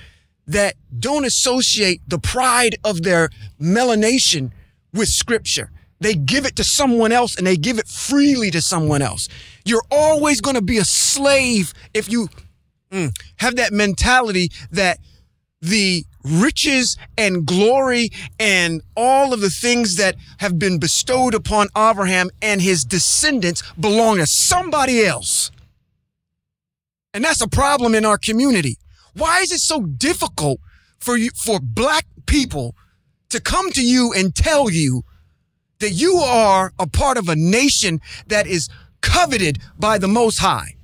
that 0.46 0.74
don't 0.98 1.24
associate 1.24 2.00
the 2.06 2.18
pride 2.18 2.76
of 2.84 3.02
their 3.02 3.28
melanation 3.60 4.52
with 4.92 5.08
scripture. 5.08 5.70
They 6.00 6.14
give 6.14 6.44
it 6.44 6.56
to 6.56 6.64
someone 6.64 7.12
else 7.12 7.36
and 7.36 7.46
they 7.46 7.56
give 7.56 7.78
it 7.78 7.88
freely 7.88 8.50
to 8.50 8.60
someone 8.60 9.02
else. 9.02 9.28
You're 9.64 9.84
always 9.90 10.40
going 10.40 10.56
to 10.56 10.62
be 10.62 10.78
a 10.78 10.84
slave 10.84 11.72
if 11.94 12.10
you 12.10 12.28
mm, 12.90 13.14
have 13.36 13.56
that 13.56 13.72
mentality 13.72 14.50
that 14.70 14.98
the 15.60 16.04
riches 16.28 16.96
and 17.16 17.46
glory 17.46 18.10
and 18.38 18.82
all 18.96 19.32
of 19.32 19.40
the 19.40 19.50
things 19.50 19.96
that 19.96 20.16
have 20.38 20.58
been 20.58 20.78
bestowed 20.78 21.34
upon 21.34 21.68
Abraham 21.76 22.30
and 22.42 22.60
his 22.60 22.84
descendants 22.84 23.62
belong 23.78 24.18
to 24.18 24.26
somebody 24.26 25.04
else. 25.04 25.50
And 27.14 27.24
that's 27.24 27.40
a 27.40 27.48
problem 27.48 27.94
in 27.94 28.04
our 28.04 28.18
community. 28.18 28.76
Why 29.14 29.40
is 29.40 29.50
it 29.50 29.60
so 29.60 29.80
difficult 29.80 30.60
for 30.98 31.16
you, 31.16 31.30
for 31.34 31.58
black 31.60 32.06
people 32.26 32.74
to 33.30 33.40
come 33.40 33.70
to 33.72 33.82
you 33.82 34.12
and 34.14 34.34
tell 34.34 34.70
you 34.70 35.02
that 35.78 35.90
you 35.90 36.16
are 36.16 36.72
a 36.78 36.86
part 36.86 37.16
of 37.16 37.28
a 37.28 37.36
nation 37.36 38.00
that 38.26 38.46
is 38.46 38.68
coveted 39.00 39.58
by 39.78 39.98
the 39.98 40.08
Most 40.08 40.38
High? 40.38 40.75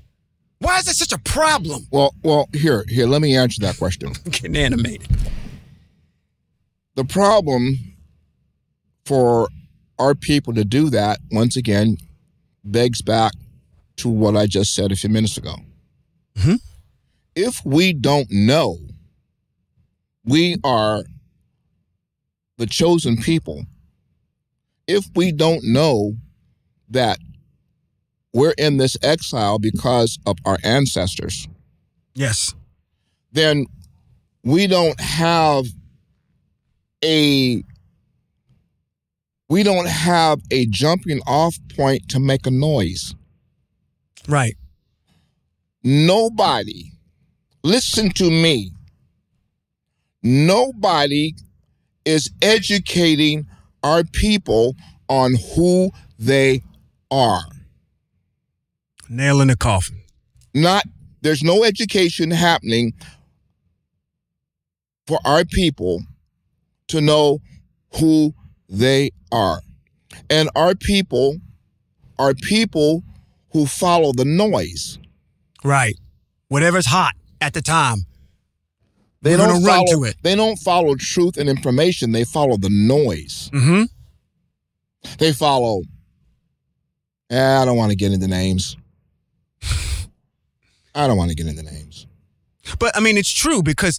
Why 0.62 0.78
is 0.78 0.84
that 0.84 0.94
such 0.94 1.12
a 1.12 1.18
problem? 1.18 1.88
Well, 1.90 2.14
well, 2.22 2.48
here, 2.52 2.84
here, 2.88 3.06
let 3.06 3.20
me 3.20 3.36
answer 3.36 3.60
that 3.62 3.78
question. 3.78 4.12
Getting 4.30 4.56
animated. 4.56 5.08
The 6.94 7.04
problem 7.04 7.78
for 9.04 9.48
our 9.98 10.14
people 10.14 10.54
to 10.54 10.64
do 10.64 10.88
that, 10.90 11.18
once 11.32 11.56
again, 11.56 11.96
begs 12.62 13.02
back 13.02 13.32
to 13.96 14.08
what 14.08 14.36
I 14.36 14.46
just 14.46 14.72
said 14.74 14.92
a 14.92 14.96
few 14.96 15.10
minutes 15.10 15.36
ago. 15.36 15.56
Mhm. 16.36 16.60
If 17.34 17.60
we 17.64 17.92
don't 17.92 18.30
know 18.30 18.78
we 20.24 20.56
are 20.62 21.02
the 22.58 22.66
chosen 22.66 23.16
people, 23.16 23.64
if 24.86 25.06
we 25.16 25.32
don't 25.32 25.64
know 25.64 26.14
that 26.88 27.18
we're 28.32 28.54
in 28.58 28.76
this 28.78 28.96
exile 29.02 29.58
because 29.58 30.18
of 30.26 30.36
our 30.44 30.58
ancestors, 30.64 31.48
Yes. 32.14 32.54
then 33.32 33.66
we 34.44 34.66
don't 34.66 34.98
have 35.00 35.64
a 37.04 37.62
we 39.48 39.62
don't 39.62 39.88
have 39.88 40.40
a 40.50 40.64
jumping 40.66 41.20
off 41.26 41.56
point 41.76 42.08
to 42.08 42.18
make 42.18 42.46
a 42.46 42.50
noise. 42.50 43.14
Right. 44.26 44.54
Nobody, 45.84 46.92
listen 47.62 48.10
to 48.12 48.30
me, 48.30 48.70
nobody 50.22 51.34
is 52.04 52.30
educating 52.40 53.46
our 53.82 54.04
people 54.04 54.74
on 55.08 55.34
who 55.54 55.90
they 56.18 56.62
are. 57.10 57.42
Nail 59.12 59.42
in 59.42 59.48
the 59.48 59.56
coffin. 59.56 60.00
Not 60.54 60.84
there's 61.20 61.42
no 61.42 61.64
education 61.64 62.30
happening 62.30 62.94
for 65.06 65.18
our 65.24 65.44
people 65.44 66.00
to 66.88 67.00
know 67.00 67.38
who 67.98 68.34
they 68.68 69.10
are. 69.30 69.60
And 70.30 70.48
our 70.56 70.74
people 70.74 71.36
are 72.18 72.34
people 72.34 73.02
who 73.52 73.66
follow 73.66 74.12
the 74.12 74.24
noise. 74.24 74.98
Right. 75.62 75.98
Whatever's 76.48 76.86
hot 76.86 77.14
at 77.40 77.52
the 77.52 77.60
time. 77.62 77.98
They 79.20 79.36
don't 79.36 79.48
gonna 79.48 79.64
run 79.64 79.86
follow, 79.86 80.02
to 80.02 80.08
it. 80.08 80.16
They 80.22 80.34
don't 80.34 80.56
follow 80.56 80.96
truth 80.96 81.36
and 81.36 81.48
information. 81.48 82.12
They 82.12 82.24
follow 82.24 82.56
the 82.56 82.70
noise. 82.70 83.50
Mm-hmm. 83.52 83.84
They 85.18 85.32
follow. 85.32 85.82
Eh, 87.30 87.62
I 87.62 87.64
don't 87.64 87.76
want 87.76 87.90
to 87.90 87.96
get 87.96 88.12
into 88.12 88.26
names. 88.26 88.76
I 90.94 91.06
don't 91.06 91.16
want 91.16 91.30
to 91.30 91.36
get 91.36 91.46
into 91.46 91.62
names. 91.62 92.06
But 92.78 92.96
I 92.96 93.00
mean, 93.00 93.16
it's 93.16 93.32
true 93.32 93.62
because 93.62 93.98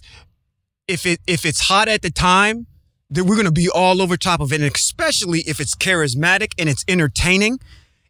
if 0.88 1.06
it 1.06 1.20
if 1.26 1.44
it's 1.44 1.60
hot 1.60 1.88
at 1.88 2.02
the 2.02 2.10
time, 2.10 2.66
then 3.10 3.26
we're 3.26 3.36
gonna 3.36 3.52
be 3.52 3.68
all 3.68 4.00
over 4.00 4.16
top 4.16 4.40
of 4.40 4.52
it, 4.52 4.60
and 4.60 4.74
especially 4.74 5.40
if 5.40 5.60
it's 5.60 5.74
charismatic 5.74 6.52
and 6.58 6.68
it's 6.68 6.84
entertaining. 6.88 7.58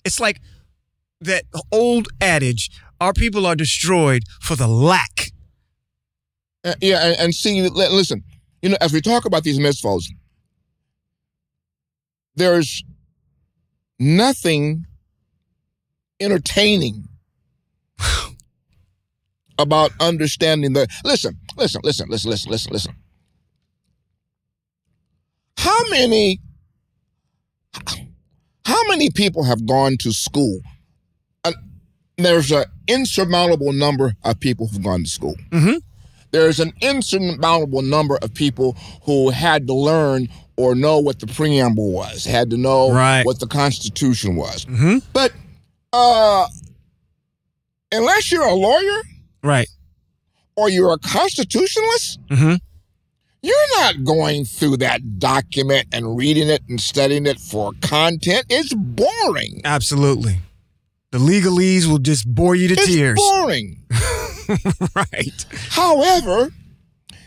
It's 0.05 0.21
like 0.21 0.41
that 1.21 1.45
old 1.73 2.09
adage: 2.21 2.71
"Our 3.01 3.13
people 3.13 3.47
are 3.47 3.57
destroyed 3.57 4.25
for 4.41 4.57
the 4.57 4.69
lack." 4.69 5.33
Uh, 6.65 6.75
yeah, 6.81 7.07
and, 7.07 7.21
and 7.21 7.35
see, 7.35 7.61
listen, 7.69 8.23
you 8.63 8.71
know, 8.71 8.77
as 8.81 8.93
we 8.93 9.01
talk 9.01 9.27
about 9.27 9.45
these 9.45 9.59
mitzvos, 9.59 10.05
there's 12.37 12.83
nothing 13.99 14.87
entertaining 16.21 17.09
about 19.59 19.91
understanding 20.01 20.73
the. 20.73 20.87
Listen, 21.05 21.39
listen, 21.57 21.81
listen, 21.85 22.09
listen, 22.09 22.31
listen, 22.31 22.51
listen, 22.51 22.73
listen. 22.73 22.95
How 25.59 25.79
many? 25.91 26.41
How 28.65 28.81
many 28.89 29.11
people 29.11 29.45
have 29.45 29.67
gone 29.67 29.97
to 30.01 30.13
school? 30.13 30.61
And 31.45 31.55
there's 32.17 32.51
an 32.51 32.65
insurmountable 32.89 33.73
number 33.73 34.15
of 34.25 34.41
people 34.41 34.69
who've 34.69 34.83
gone 34.83 35.05
to 35.05 35.11
school 35.11 35.35
Mm-hmm. 35.51 35.79
there's 36.31 36.61
an 36.61 36.73
insurmountable 36.81 37.83
number 37.83 38.19
of 38.23 38.33
people 38.35 38.77
who 39.05 39.31
had 39.31 39.67
to 39.67 39.75
learn 39.75 40.29
or 40.57 40.75
know 40.75 40.99
what 40.99 41.19
the 41.19 41.27
preamble 41.27 41.91
was, 41.93 42.25
had 42.25 42.51
to 42.51 42.57
know 42.57 42.93
Right. 42.93 43.25
what 43.27 43.41
the 43.41 43.47
Constitution 43.47 44.37
was. 44.37 44.65
Mm-hmm. 44.67 44.99
But 45.13 45.33
uh, 45.93 46.47
unless 47.95 48.31
you're 48.33 48.47
a 48.47 48.55
lawyer 48.55 49.01
Right. 49.43 49.69
or 50.57 50.69
you're 50.71 50.93
a 50.93 50.99
constitutionalist, 50.99 52.19
Mm-hmm. 52.31 52.55
you're 53.43 53.69
not 53.81 54.05
going 54.05 54.45
through 54.45 54.79
that 54.79 55.19
document 55.19 55.87
and 55.93 56.17
reading 56.17 56.49
it 56.49 56.63
and 56.69 56.81
studying 56.81 57.27
it 57.27 57.39
for 57.39 57.73
content. 57.81 58.47
It's 58.49 58.73
boring. 58.75 59.61
Absolutely. 59.65 60.39
The 61.11 61.19
legalese 61.19 61.87
will 61.87 61.99
just 61.99 62.27
bore 62.27 62.55
you 62.57 62.69
to 62.69 62.75
It's 62.75 62.87
tears. 62.87 63.17
boring. 63.17 63.83
right. 64.95 65.47
However, 65.71 66.53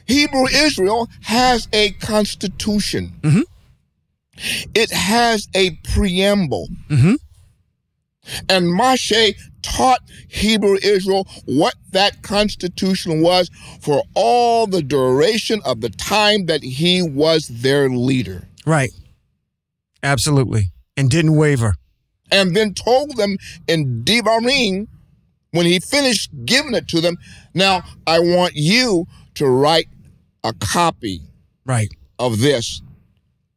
Hebrew 0.06 0.48
Israel 0.54 1.10
has 1.22 1.68
a 1.74 1.92
constitution. 1.92 3.14
Mhm. 3.22 3.44
it 4.76 4.92
has 4.92 5.48
a 5.56 5.72
preamble. 5.94 6.68
Mm-hmm. 6.90 7.16
And 8.50 8.66
Moshe 8.68 9.36
taught 9.62 10.00
Hebrew 10.28 10.78
Israel 10.82 11.28
what 11.46 11.76
that 11.92 12.22
constitution 12.22 13.22
was 13.22 13.50
for 13.82 14.04
all 14.14 14.68
the 14.68 14.82
duration 14.82 15.62
of 15.66 15.82
the 15.82 15.90
time 15.90 16.46
that 16.46 16.64
he 16.64 17.02
was 17.02 17.48
their 17.48 17.90
leader. 17.90 18.48
Right. 18.66 18.92
Absolutely. 20.04 20.72
And 20.96 21.10
didn't 21.10 21.36
waver. 21.36 21.76
And 22.32 22.56
then 22.56 22.74
told 22.74 23.16
them 23.18 23.38
in 23.68 24.04
Devarim, 24.04 24.88
when 25.52 25.66
he 25.66 25.80
finished 25.80 26.30
giving 26.46 26.74
it 26.74 26.88
to 26.90 27.02
them, 27.02 27.18
now 27.54 27.84
I 28.06 28.20
want 28.20 28.54
you 28.56 29.08
to 29.36 29.48
write 29.48 29.88
a 30.44 30.54
copy 30.54 31.22
Right. 31.66 31.90
of 32.20 32.40
this 32.40 32.82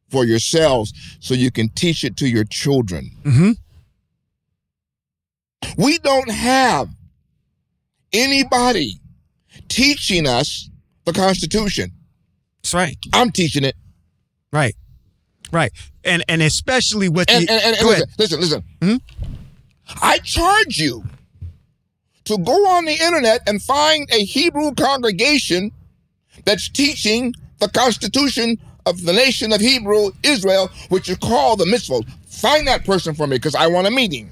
for 0.09 0.25
yourselves 0.25 0.93
so 1.19 1.33
you 1.33 1.51
can 1.51 1.69
teach 1.69 2.03
it 2.03 2.17
to 2.17 2.27
your 2.27 2.43
children. 2.45 3.11
Mm-hmm. 3.23 3.51
We 5.77 5.97
don't 5.99 6.29
have 6.29 6.89
anybody 8.13 8.99
teaching 9.67 10.27
us 10.27 10.69
the 11.05 11.13
Constitution. 11.13 11.91
That's 12.61 12.73
right. 12.73 12.97
I'm 13.13 13.31
teaching 13.31 13.63
it. 13.63 13.75
Right. 14.51 14.75
Right. 15.51 15.71
And 16.03 16.23
and 16.27 16.41
especially 16.41 17.09
with 17.09 17.29
And, 17.29 17.47
the 17.47 17.51
and, 17.53 17.61
and, 17.63 17.77
and 17.77 17.87
listen, 17.87 18.07
listen, 18.17 18.39
listen. 18.41 18.63
Mhm. 18.81 19.01
I 20.01 20.17
charge 20.19 20.77
you 20.77 21.03
to 22.25 22.37
go 22.37 22.67
on 22.69 22.85
the 22.85 22.93
internet 22.93 23.41
and 23.47 23.61
find 23.61 24.07
a 24.11 24.23
Hebrew 24.23 24.73
congregation 24.73 25.71
that's 26.45 26.69
teaching 26.69 27.33
the 27.59 27.67
Constitution 27.69 28.57
of 28.85 29.03
the 29.03 29.13
nation 29.13 29.51
of 29.51 29.59
Hebrew 29.61 30.11
Israel, 30.23 30.69
which 30.89 31.09
is 31.09 31.17
called 31.17 31.59
the 31.59 31.65
Mitzvot. 31.65 32.07
Find 32.27 32.67
that 32.67 32.85
person 32.85 33.13
for 33.13 33.27
me 33.27 33.37
because 33.37 33.55
I 33.55 33.67
want 33.67 33.87
a 33.87 33.91
meeting. 33.91 34.31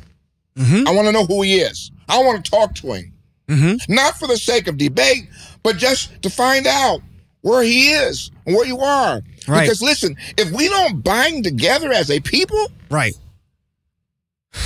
Mhm. 0.60 0.88
I 0.88 0.92
want 0.92 1.08
to 1.08 1.12
know 1.12 1.26
who 1.26 1.42
he 1.42 1.56
is. 1.60 1.90
I 2.08 2.22
want 2.24 2.44
to 2.44 2.52
talk 2.52 2.76
to 2.76 2.94
him. 2.94 3.14
Mm-hmm. 3.48 3.92
not 3.92 4.16
for 4.20 4.28
the 4.28 4.38
sake 4.38 4.68
of 4.68 4.78
debate, 4.78 5.28
but 5.64 5.76
just 5.78 6.22
to 6.22 6.30
find 6.30 6.68
out 6.68 7.02
where 7.42 7.64
he 7.64 7.90
is 7.90 8.30
and 8.46 8.56
where 8.56 8.68
you 8.68 8.78
are. 8.78 9.24
Right. 9.48 9.62
Because 9.64 9.82
listen, 9.82 10.16
if 10.38 10.52
we 10.52 10.68
don't 10.70 11.04
bind 11.04 11.46
together 11.46 11.92
as 11.92 12.12
a 12.12 12.20
people 12.20 12.64
Right. 12.92 13.16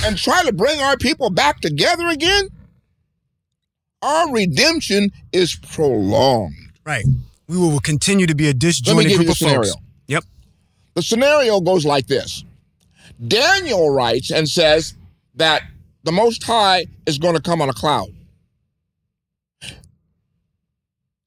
and 0.04 0.18
try 0.18 0.42
to 0.44 0.52
bring 0.52 0.80
our 0.80 0.98
people 0.98 1.30
back 1.30 1.60
together 1.62 2.08
again, 2.08 2.48
our 4.02 4.30
redemption 4.30 5.10
is 5.32 5.54
prolonged. 5.54 6.54
Right. 6.84 7.06
We 7.48 7.56
will 7.56 7.80
continue 7.80 8.26
to 8.26 8.34
be 8.34 8.48
a 8.48 8.54
disjointed 8.54 9.16
group 9.16 9.30
of 9.30 9.38
folks. 9.38 9.72
Yep. 10.08 10.24
The 10.92 11.02
scenario 11.02 11.60
goes 11.60 11.86
like 11.86 12.06
this 12.06 12.44
Daniel 13.26 13.88
writes 13.90 14.30
and 14.30 14.46
says 14.46 14.92
that 15.36 15.62
the 16.04 16.12
Most 16.12 16.42
High 16.44 16.86
is 17.06 17.18
going 17.18 17.34
to 17.34 17.42
come 17.42 17.60
on 17.60 17.68
a 17.68 17.72
cloud. 17.72 18.08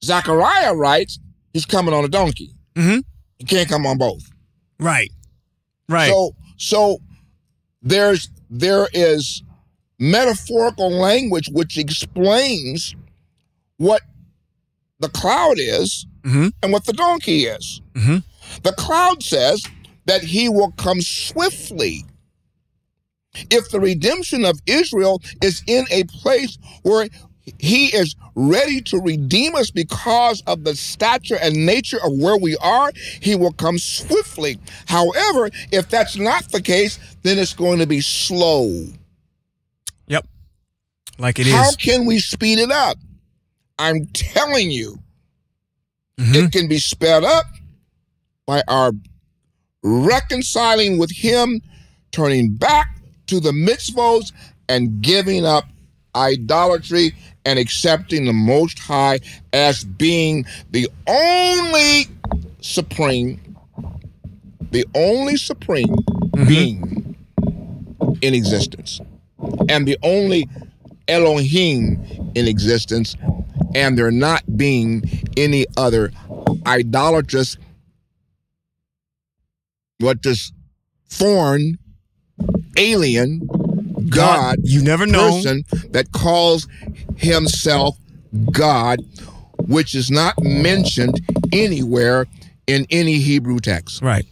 Zechariah 0.04 0.74
writes 0.74 1.18
he's 1.52 1.66
coming 1.66 1.92
on 1.94 2.04
a 2.04 2.08
donkey. 2.08 2.52
Mhm. 2.74 3.02
He 3.38 3.44
can't 3.44 3.68
come 3.68 3.86
on 3.86 3.98
both. 3.98 4.22
Right. 4.78 5.10
Right. 5.88 6.10
So 6.10 6.34
so 6.56 6.98
there's 7.82 8.28
there 8.50 8.88
is 8.92 9.42
metaphorical 9.98 10.90
language 10.90 11.48
which 11.52 11.76
explains 11.76 12.94
what 13.78 14.02
the 15.00 15.08
cloud 15.08 15.56
is 15.58 16.06
Mhm. 16.22 16.52
and 16.62 16.72
what 16.72 16.84
the 16.84 16.92
donkey 16.92 17.46
is. 17.46 17.80
Mhm. 17.94 18.22
The 18.62 18.72
cloud 18.72 19.22
says 19.22 19.62
that 20.06 20.22
he 20.22 20.48
will 20.48 20.70
come 20.72 21.00
swiftly. 21.00 22.04
If 23.50 23.70
the 23.70 23.80
redemption 23.80 24.44
of 24.44 24.60
Israel 24.66 25.22
is 25.42 25.62
in 25.66 25.86
a 25.90 26.04
place 26.04 26.58
where 26.82 27.08
he 27.58 27.86
is 27.86 28.14
ready 28.34 28.80
to 28.82 28.98
redeem 28.98 29.54
us 29.54 29.70
because 29.70 30.42
of 30.46 30.64
the 30.64 30.76
stature 30.76 31.38
and 31.40 31.66
nature 31.66 31.98
of 32.04 32.12
where 32.18 32.36
we 32.36 32.56
are, 32.58 32.92
he 33.20 33.34
will 33.34 33.52
come 33.52 33.78
swiftly. 33.78 34.58
However, 34.86 35.50
if 35.72 35.88
that's 35.88 36.16
not 36.16 36.50
the 36.52 36.60
case, 36.60 36.98
then 37.22 37.38
it's 37.38 37.54
going 37.54 37.78
to 37.78 37.86
be 37.86 38.00
slow. 38.00 38.86
Yep. 40.08 40.26
Like 41.18 41.38
it 41.38 41.46
is. 41.46 41.54
How 41.54 41.72
can 41.72 42.04
we 42.06 42.18
speed 42.18 42.58
it 42.58 42.70
up? 42.70 42.98
I'm 43.78 44.06
telling 44.06 44.70
you, 44.70 44.98
Mhm. 46.18 46.46
it 46.46 46.52
can 46.52 46.68
be 46.68 46.78
sped 46.78 47.24
up 47.24 47.46
by 48.44 48.62
our 48.68 48.92
reconciling 49.82 50.98
with 50.98 51.12
him, 51.12 51.62
turning 52.10 52.54
back 52.54 52.97
to 53.28 53.40
the 53.40 53.52
mitzvos, 53.52 54.32
and 54.68 55.00
giving 55.00 55.46
up 55.46 55.64
idolatry 56.14 57.14
and 57.44 57.58
accepting 57.58 58.26
the 58.26 58.32
Most 58.32 58.78
High 58.78 59.20
as 59.52 59.84
being 59.84 60.44
the 60.70 60.88
only 61.06 62.06
supreme, 62.60 63.56
the 64.70 64.84
only 64.94 65.36
supreme 65.36 65.86
mm-hmm. 65.86 66.46
being 66.46 67.16
in 68.20 68.34
existence, 68.34 69.00
and 69.68 69.86
the 69.86 69.96
only 70.02 70.48
Elohim 71.06 72.32
in 72.34 72.46
existence, 72.46 73.16
and 73.74 73.96
there 73.96 74.10
not 74.10 74.42
being 74.56 75.02
any 75.36 75.64
other 75.76 76.10
idolatrous, 76.66 77.56
what 79.98 80.20
does 80.20 80.52
foreign, 81.08 81.78
alien, 82.76 83.46
God, 84.08 84.56
you 84.62 84.82
never 84.82 85.06
know. 85.06 85.30
person 85.30 85.64
that 85.90 86.12
calls 86.12 86.66
himself 87.16 87.96
God, 88.50 89.00
which 89.58 89.94
is 89.94 90.10
not 90.10 90.34
mentioned 90.42 91.20
anywhere 91.52 92.26
in 92.66 92.86
any 92.90 93.18
Hebrew 93.18 93.58
text. 93.58 94.02
Right. 94.02 94.26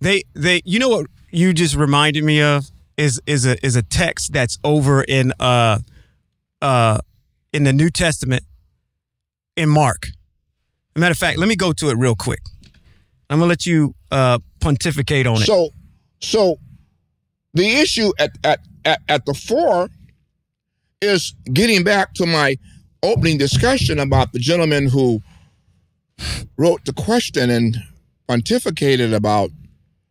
They 0.00 0.22
they 0.34 0.62
you 0.64 0.78
know 0.78 0.88
what 0.88 1.06
you 1.30 1.52
just 1.52 1.74
reminded 1.74 2.24
me 2.24 2.40
of 2.40 2.70
is 2.96 3.20
is 3.26 3.46
a 3.46 3.64
is 3.64 3.76
a 3.76 3.82
text 3.82 4.32
that's 4.32 4.58
over 4.64 5.02
in 5.02 5.32
uh 5.38 5.78
uh 6.62 6.98
in 7.52 7.64
the 7.64 7.72
New 7.72 7.90
Testament 7.90 8.44
in 9.56 9.68
Mark. 9.68 10.08
matter 10.96 11.12
of 11.12 11.18
fact, 11.18 11.38
let 11.38 11.48
me 11.48 11.56
go 11.56 11.72
to 11.72 11.90
it 11.90 11.96
real 11.98 12.14
quick. 12.14 12.40
I'm 13.28 13.38
gonna 13.38 13.48
let 13.48 13.66
you 13.66 13.94
uh 14.10 14.38
pontificate 14.60 15.26
on 15.26 15.36
it. 15.36 15.46
So, 15.46 15.70
so 16.20 16.58
the 17.54 17.66
issue 17.80 18.12
at, 18.18 18.30
at, 18.44 18.60
at, 18.84 19.00
at 19.08 19.26
the 19.26 19.34
fore 19.34 19.88
is 21.02 21.34
getting 21.52 21.82
back 21.82 22.14
to 22.14 22.26
my 22.26 22.56
opening 23.02 23.38
discussion 23.38 23.98
about 23.98 24.32
the 24.32 24.38
gentleman 24.38 24.86
who 24.88 25.20
wrote 26.58 26.84
the 26.84 26.92
question 26.92 27.50
and 27.50 27.76
pontificated 28.28 29.14
about 29.14 29.50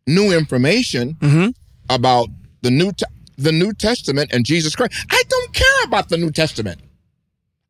new 0.06 0.32
information 0.32 1.14
Mhm. 1.20 1.54
about 1.88 2.28
the 2.62 2.70
new 2.70 2.92
Te- 2.92 3.04
the 3.38 3.52
New 3.52 3.72
Testament 3.72 4.30
and 4.34 4.44
Jesus 4.44 4.76
Christ. 4.76 4.92
I 5.10 5.22
don't 5.28 5.54
care 5.54 5.84
about 5.84 6.08
the 6.10 6.18
New 6.18 6.30
Testament. 6.30 6.78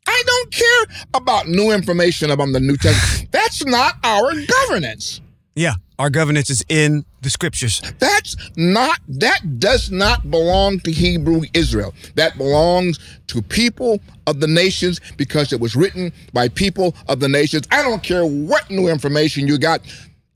I 0.06 0.22
don't 0.26 0.50
care 0.50 0.86
about 1.14 1.46
new 1.48 1.70
information 1.70 2.30
about 2.32 2.52
the 2.52 2.58
New 2.58 2.76
Testament. 2.76 3.30
That's 3.30 3.64
not 3.64 3.94
our 4.02 4.32
governance. 4.46 5.20
Yeah, 5.54 5.74
our 5.98 6.10
governance 6.10 6.48
is 6.48 6.64
in 6.68 7.04
the 7.22 7.30
scriptures. 7.30 7.82
That's 7.98 8.36
not, 8.56 9.00
that 9.08 9.58
does 9.58 9.90
not 9.90 10.30
belong 10.30 10.80
to 10.80 10.92
Hebrew 10.92 11.42
Israel. 11.54 11.92
That 12.14 12.38
belongs 12.38 12.98
to 13.26 13.42
people 13.42 14.00
of 14.26 14.40
the 14.40 14.46
nations 14.46 15.00
because 15.16 15.52
it 15.52 15.60
was 15.60 15.74
written 15.74 16.12
by 16.32 16.48
people 16.48 16.94
of 17.08 17.20
the 17.20 17.28
nations. 17.28 17.66
I 17.70 17.82
don't 17.82 18.02
care 18.02 18.24
what 18.24 18.70
new 18.70 18.88
information 18.88 19.48
you 19.48 19.58
got. 19.58 19.80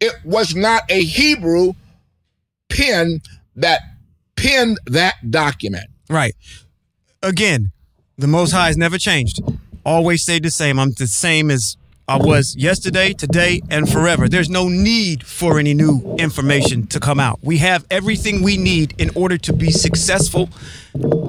It 0.00 0.14
was 0.24 0.55
not 0.55 0.83
a 0.90 1.03
Hebrew 1.03 1.72
pen 2.68 3.20
that 3.57 3.81
penned 4.37 4.79
that 4.87 5.31
document. 5.31 5.87
Right. 6.11 6.35
Again, 7.22 7.70
the 8.18 8.27
Most 8.27 8.50
High 8.50 8.66
has 8.66 8.77
never 8.77 8.98
changed. 8.98 9.40
Always 9.87 10.22
stayed 10.22 10.42
the 10.42 10.50
same. 10.50 10.79
I'm 10.79 10.92
the 10.92 11.07
same 11.07 11.50
as 11.50 11.77
I 12.07 12.19
was 12.19 12.55
yesterday, 12.55 13.14
today, 13.14 13.62
and 13.71 13.88
forever. 13.88 14.29
There's 14.29 14.51
no 14.51 14.69
need 14.69 15.25
for 15.25 15.59
any 15.59 15.73
new 15.73 16.17
information 16.19 16.87
to 16.88 17.01
come 17.01 17.19
out. 17.19 17.38
We 17.43 17.59
have 17.59 17.87
everything 17.90 18.43
we 18.43 18.59
need 18.59 18.95
in 18.99 19.11
order 19.14 19.38
to 19.38 19.55
be 19.55 19.71
successful 19.71 20.51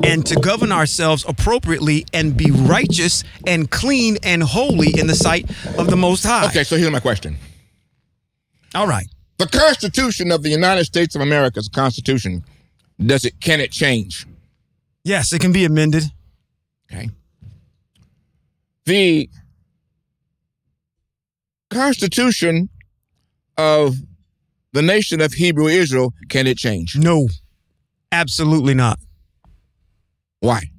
and 0.04 0.26
to 0.26 0.36
govern 0.36 0.74
ourselves 0.74 1.24
appropriately 1.26 2.06
and 2.12 2.36
be 2.36 2.52
righteous 2.52 3.24
and 3.48 3.72
clean 3.72 4.18
and 4.22 4.44
holy 4.44 5.00
in 5.00 5.08
the 5.08 5.16
sight 5.16 5.50
of 5.78 5.90
the 5.90 5.96
Most 5.96 6.24
High. 6.26 6.48
Okay, 6.48 6.66
so 6.66 6.76
here's 6.76 6.92
my 6.92 7.00
question. 7.00 7.38
All 8.74 8.88
right. 8.88 9.08
The 9.38 9.48
Constitution 9.48 10.30
of 10.30 10.44
the 10.44 10.50
United 10.50 10.84
States 10.84 11.16
of 11.16 11.22
America's 11.22 11.70
constitution. 11.70 12.44
Does 13.00 13.24
it 13.24 13.40
can 13.40 13.62
it 13.62 13.72
change? 13.72 14.26
Yes, 15.06 15.32
it 15.32 15.40
can 15.40 15.54
be 15.54 15.64
amended. 15.64 16.04
Okay. 16.92 17.10
The 18.86 19.30
Constitution 21.76 22.70
of 23.58 23.98
the 24.72 24.82
nation 24.82 25.20
of 25.20 25.34
Hebrew 25.34 25.68
Israel, 25.68 26.14
can 26.30 26.48
it 26.48 26.58
change? 26.58 26.96
No, 26.96 27.28
absolutely 28.14 28.74
not. 28.74 28.98
Why? 30.40 30.70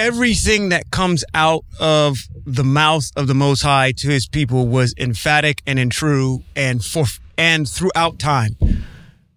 Everything 0.00 0.70
that 0.70 0.90
comes 0.90 1.24
out 1.32 1.64
of 1.78 2.18
the 2.44 2.64
mouth 2.64 3.12
of 3.16 3.28
the 3.28 3.36
Most 3.36 3.62
High 3.62 3.92
to 3.98 4.08
His 4.08 4.26
people 4.26 4.66
was 4.66 4.94
emphatic 4.98 5.62
and 5.64 5.78
in 5.78 5.90
true, 5.90 6.42
and 6.56 6.84
for 6.84 7.04
and 7.36 7.68
throughout 7.68 8.18
time, 8.18 8.56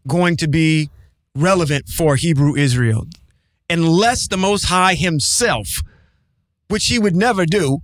going 0.08 0.38
to 0.38 0.47
be 0.47 0.89
relevant 1.36 1.88
for 1.88 2.15
Hebrew 2.15 2.56
Israel, 2.56 3.06
unless 3.69 4.28
the 4.28 4.38
Most 4.38 4.65
High 4.65 4.95
Himself, 4.95 5.84
which 6.67 6.88
He 6.88 6.97
would 6.97 7.15
never 7.15 7.45
do, 7.45 7.84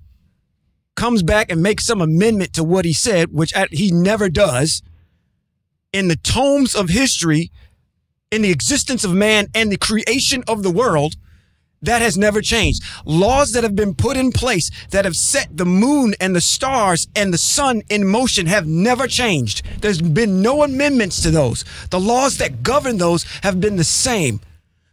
comes 0.97 1.23
back 1.23 1.49
and 1.49 1.63
makes 1.63 1.86
some 1.86 2.01
amendment 2.01 2.51
to 2.53 2.63
what 2.63 2.83
He 2.83 2.91
said, 2.91 3.31
which 3.31 3.53
He 3.71 3.91
never 3.91 4.27
does. 4.27 4.81
In 5.93 6.10
the 6.10 6.17
tomes 6.17 6.75
of 6.75 6.89
history, 6.89 7.51
in 8.29 8.41
the 8.41 8.51
existence 8.51 9.05
of 9.05 9.13
man 9.13 9.47
and 9.55 9.71
the 9.71 9.77
creation 9.77 10.43
of 10.47 10.63
the 10.63 10.71
world, 10.71 11.15
that 11.81 12.01
has 12.01 12.17
never 12.17 12.41
changed. 12.41 12.83
Laws 13.05 13.51
that 13.51 13.63
have 13.63 13.75
been 13.75 13.93
put 13.93 14.17
in 14.17 14.31
place 14.31 14.71
that 14.89 15.05
have 15.05 15.15
set 15.15 15.55
the 15.55 15.65
moon 15.65 16.15
and 16.19 16.36
the 16.36 16.41
stars 16.41 17.07
and 17.15 17.31
the 17.31 17.38
sun 17.38 17.83
in 17.89 18.05
motion 18.05 18.47
have 18.47 18.65
never 18.65 19.07
changed. 19.07 19.62
There's 19.81 20.01
been 20.01 20.41
no 20.41 20.63
amendments 20.63 21.21
to 21.21 21.31
those. 21.31 21.63
The 21.91 21.99
laws 21.99 22.38
that 22.38 22.63
govern 22.63 22.97
those 22.97 23.23
have 23.43 23.62
been 23.62 23.75
the 23.75 23.83
same. 23.83 24.39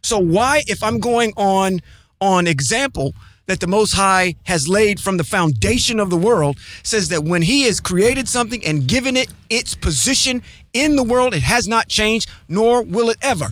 So 0.03 0.19
why, 0.19 0.61
if 0.67 0.83
I'm 0.83 0.99
going 0.99 1.33
on 1.35 1.81
on 2.21 2.45
example 2.45 3.15
that 3.47 3.59
the 3.59 3.67
Most 3.67 3.93
High 3.93 4.35
has 4.43 4.67
laid 4.67 4.99
from 4.99 5.17
the 5.17 5.23
foundation 5.23 5.99
of 5.99 6.09
the 6.09 6.17
world, 6.17 6.57
says 6.83 7.09
that 7.09 7.23
when 7.23 7.41
He 7.41 7.63
has 7.63 7.79
created 7.79 8.27
something 8.27 8.65
and 8.65 8.87
given 8.87 9.15
it 9.15 9.31
its 9.49 9.75
position 9.75 10.41
in 10.73 10.95
the 10.95 11.03
world, 11.03 11.33
it 11.33 11.43
has 11.43 11.67
not 11.67 11.87
changed, 11.87 12.29
nor 12.47 12.81
will 12.81 13.09
it 13.09 13.17
ever. 13.21 13.47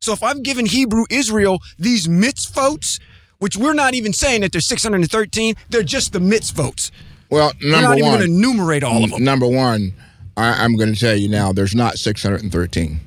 So 0.00 0.12
if 0.12 0.22
I'm 0.22 0.42
giving 0.42 0.66
Hebrew 0.66 1.04
Israel 1.10 1.60
these 1.78 2.06
mitzvot, 2.06 3.00
which 3.38 3.56
we're 3.56 3.74
not 3.74 3.94
even 3.94 4.12
saying 4.12 4.42
that 4.42 4.52
there's 4.52 4.66
613, 4.66 5.54
they're 5.70 5.82
just 5.82 6.12
the 6.12 6.18
mitzvot. 6.18 6.90
Well, 7.30 7.52
number 7.60 7.64
we're 7.64 7.80
not 7.80 7.88
one, 7.88 7.98
even 7.98 8.10
going 8.10 8.20
to 8.20 8.26
enumerate 8.26 8.84
all 8.84 9.04
of 9.04 9.10
them. 9.10 9.24
Number 9.24 9.48
one, 9.48 9.92
I, 10.36 10.64
I'm 10.64 10.76
going 10.76 10.92
to 10.92 10.98
tell 10.98 11.16
you 11.16 11.28
now, 11.28 11.52
there's 11.52 11.74
not 11.74 11.98
613. 11.98 13.00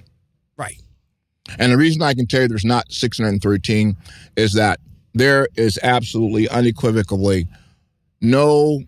Right. 0.57 0.75
And 1.57 1.71
the 1.71 1.77
reason 1.77 2.01
I 2.01 2.13
can 2.13 2.27
tell 2.27 2.41
you 2.41 2.47
there's 2.47 2.65
not 2.65 2.91
613 2.91 3.95
is 4.35 4.53
that 4.53 4.79
there 5.13 5.47
is 5.55 5.79
absolutely 5.83 6.47
unequivocally 6.49 7.47
no 8.21 8.81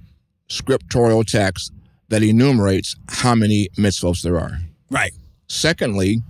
scriptural 0.48 1.24
text 1.24 1.72
that 2.10 2.22
enumerates 2.22 2.96
how 3.08 3.34
many 3.34 3.70
mitzvot 3.78 4.22
there 4.22 4.38
are. 4.38 4.60
Right. 4.90 5.14
Secondly, 5.48 6.22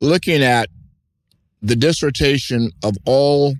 looking 0.00 0.42
at 0.42 0.68
the 1.60 1.74
dissertation 1.74 2.70
of 2.84 2.96
all 3.04 3.56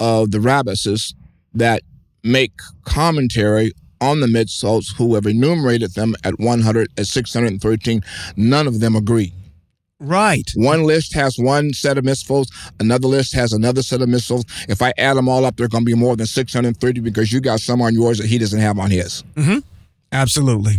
of 0.00 0.30
the 0.30 0.38
rabbises 0.38 1.14
that 1.54 1.82
make 2.24 2.52
commentary 2.84 3.72
on 4.00 4.20
the 4.20 4.26
mitzvot 4.26 4.96
who 4.96 5.14
have 5.14 5.26
enumerated 5.26 5.94
them 5.94 6.14
at 6.24 6.38
100 6.40 6.88
at 6.96 7.06
613 7.06 8.02
none 8.36 8.66
of 8.66 8.80
them 8.80 8.96
agree 8.96 9.32
right 10.02 10.50
one 10.54 10.82
list 10.84 11.14
has 11.14 11.38
one 11.38 11.72
set 11.72 11.96
of 11.96 12.04
mitzvot 12.04 12.46
another 12.80 13.08
list 13.08 13.34
has 13.34 13.52
another 13.52 13.82
set 13.82 14.02
of 14.02 14.08
mitzvot 14.08 14.44
if 14.68 14.82
i 14.82 14.92
add 14.98 15.16
them 15.16 15.28
all 15.28 15.44
up 15.44 15.56
they're 15.56 15.68
going 15.68 15.84
to 15.84 15.90
be 15.90 15.94
more 15.94 16.16
than 16.16 16.26
630 16.26 17.00
because 17.00 17.32
you 17.32 17.40
got 17.40 17.60
some 17.60 17.80
on 17.80 17.94
yours 17.94 18.18
that 18.18 18.26
he 18.26 18.38
doesn't 18.38 18.60
have 18.60 18.78
on 18.78 18.90
his 18.90 19.22
mm-hmm. 19.34 19.58
absolutely 20.12 20.74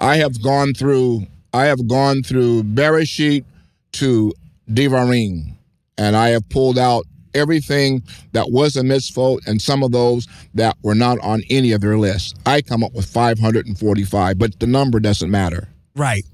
i 0.00 0.16
have 0.16 0.42
gone 0.42 0.74
through 0.74 1.26
i 1.52 1.64
have 1.64 1.86
gone 1.88 2.22
through 2.22 2.62
bereshit 2.64 3.44
to 3.92 4.32
Devarim, 4.70 5.54
and 5.98 6.16
I 6.16 6.30
have 6.30 6.48
pulled 6.48 6.78
out 6.78 7.04
everything 7.34 8.02
that 8.32 8.50
was 8.50 8.76
a 8.76 8.82
mitzvot 8.82 9.46
and 9.46 9.60
some 9.60 9.82
of 9.82 9.90
those 9.90 10.28
that 10.54 10.76
were 10.82 10.94
not 10.94 11.18
on 11.20 11.42
any 11.50 11.72
of 11.72 11.80
their 11.80 11.98
lists. 11.98 12.34
I 12.46 12.62
come 12.62 12.84
up 12.84 12.92
with 12.94 13.06
545, 13.06 14.38
but 14.38 14.58
the 14.60 14.66
number 14.66 15.00
doesn't 15.00 15.30
matter. 15.30 15.68
Right. 15.96 16.24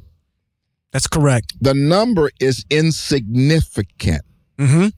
That's 0.92 1.06
correct. 1.06 1.54
The 1.60 1.74
number 1.74 2.30
is 2.40 2.64
insignificant. 2.70 4.22
Mm-hmm. 4.58 4.88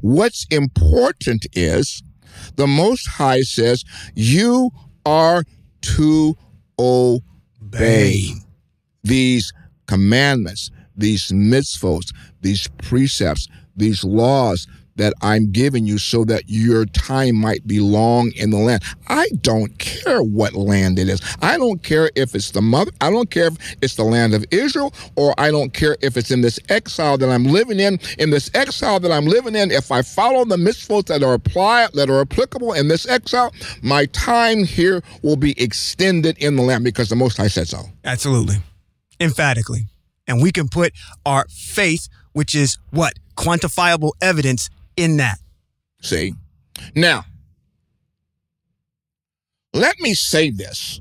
What's 0.00 0.46
important 0.50 1.46
is 1.52 2.02
the 2.56 2.66
Most 2.66 3.08
High 3.08 3.40
says, 3.40 3.84
You 4.14 4.70
are 5.04 5.44
to 5.96 6.36
obey 6.78 7.20
Bay. 7.60 8.30
these 9.02 9.52
commandments 9.86 10.70
these 10.96 11.28
mitzvot, 11.28 12.12
these 12.40 12.68
precepts, 12.82 13.48
these 13.76 14.04
laws 14.04 14.66
that 15.02 15.14
I'm 15.20 15.50
giving 15.50 15.86
you 15.86 15.98
so 15.98 16.24
that 16.24 16.44
your 16.46 16.86
time 16.86 17.36
might 17.36 17.66
be 17.66 17.80
long 17.80 18.32
in 18.36 18.50
the 18.50 18.56
land. 18.56 18.82
I 19.08 19.28
don't 19.40 19.76
care 19.78 20.22
what 20.22 20.54
land 20.54 20.98
it 20.98 21.08
is. 21.08 21.20
I 21.40 21.58
don't 21.58 21.82
care 21.82 22.10
if 22.14 22.34
it's 22.34 22.52
the 22.52 22.62
mother, 22.62 22.92
I 23.00 23.10
don't 23.10 23.30
care 23.30 23.48
if 23.48 23.76
it's 23.82 23.96
the 23.96 24.04
land 24.04 24.34
of 24.34 24.44
Israel, 24.50 24.94
or 25.16 25.34
I 25.38 25.50
don't 25.50 25.72
care 25.74 25.96
if 26.00 26.16
it's 26.16 26.30
in 26.30 26.40
this 26.40 26.58
exile 26.68 27.18
that 27.18 27.28
I'm 27.28 27.44
living 27.44 27.80
in. 27.80 27.98
In 28.18 28.30
this 28.30 28.50
exile 28.54 29.00
that 29.00 29.10
I'm 29.10 29.26
living 29.26 29.56
in, 29.56 29.70
if 29.70 29.90
I 29.90 30.02
follow 30.02 30.44
the 30.44 30.56
mitzvot 30.56 31.06
that 31.06 31.22
are 31.22 31.34
apply 31.34 31.88
that 31.94 32.08
are 32.08 32.20
applicable 32.20 32.72
in 32.72 32.88
this 32.88 33.06
exile, 33.08 33.52
my 33.82 34.06
time 34.06 34.64
here 34.64 35.02
will 35.22 35.36
be 35.36 35.60
extended 35.60 36.38
in 36.38 36.56
the 36.56 36.62
land 36.62 36.84
because 36.84 37.08
the 37.08 37.16
Most 37.16 37.36
High 37.36 37.48
said 37.48 37.68
so. 37.68 37.84
Absolutely. 38.04 38.56
Emphatically 39.20 39.86
and 40.26 40.42
we 40.42 40.52
can 40.52 40.68
put 40.68 40.92
our 41.26 41.46
faith, 41.48 42.08
which 42.32 42.54
is 42.54 42.78
what? 42.90 43.14
Quantifiable 43.36 44.12
evidence 44.20 44.70
in 44.96 45.16
that. 45.18 45.38
See? 46.00 46.34
Now, 46.94 47.24
let 49.72 49.98
me 50.00 50.14
say 50.14 50.50
this 50.50 51.00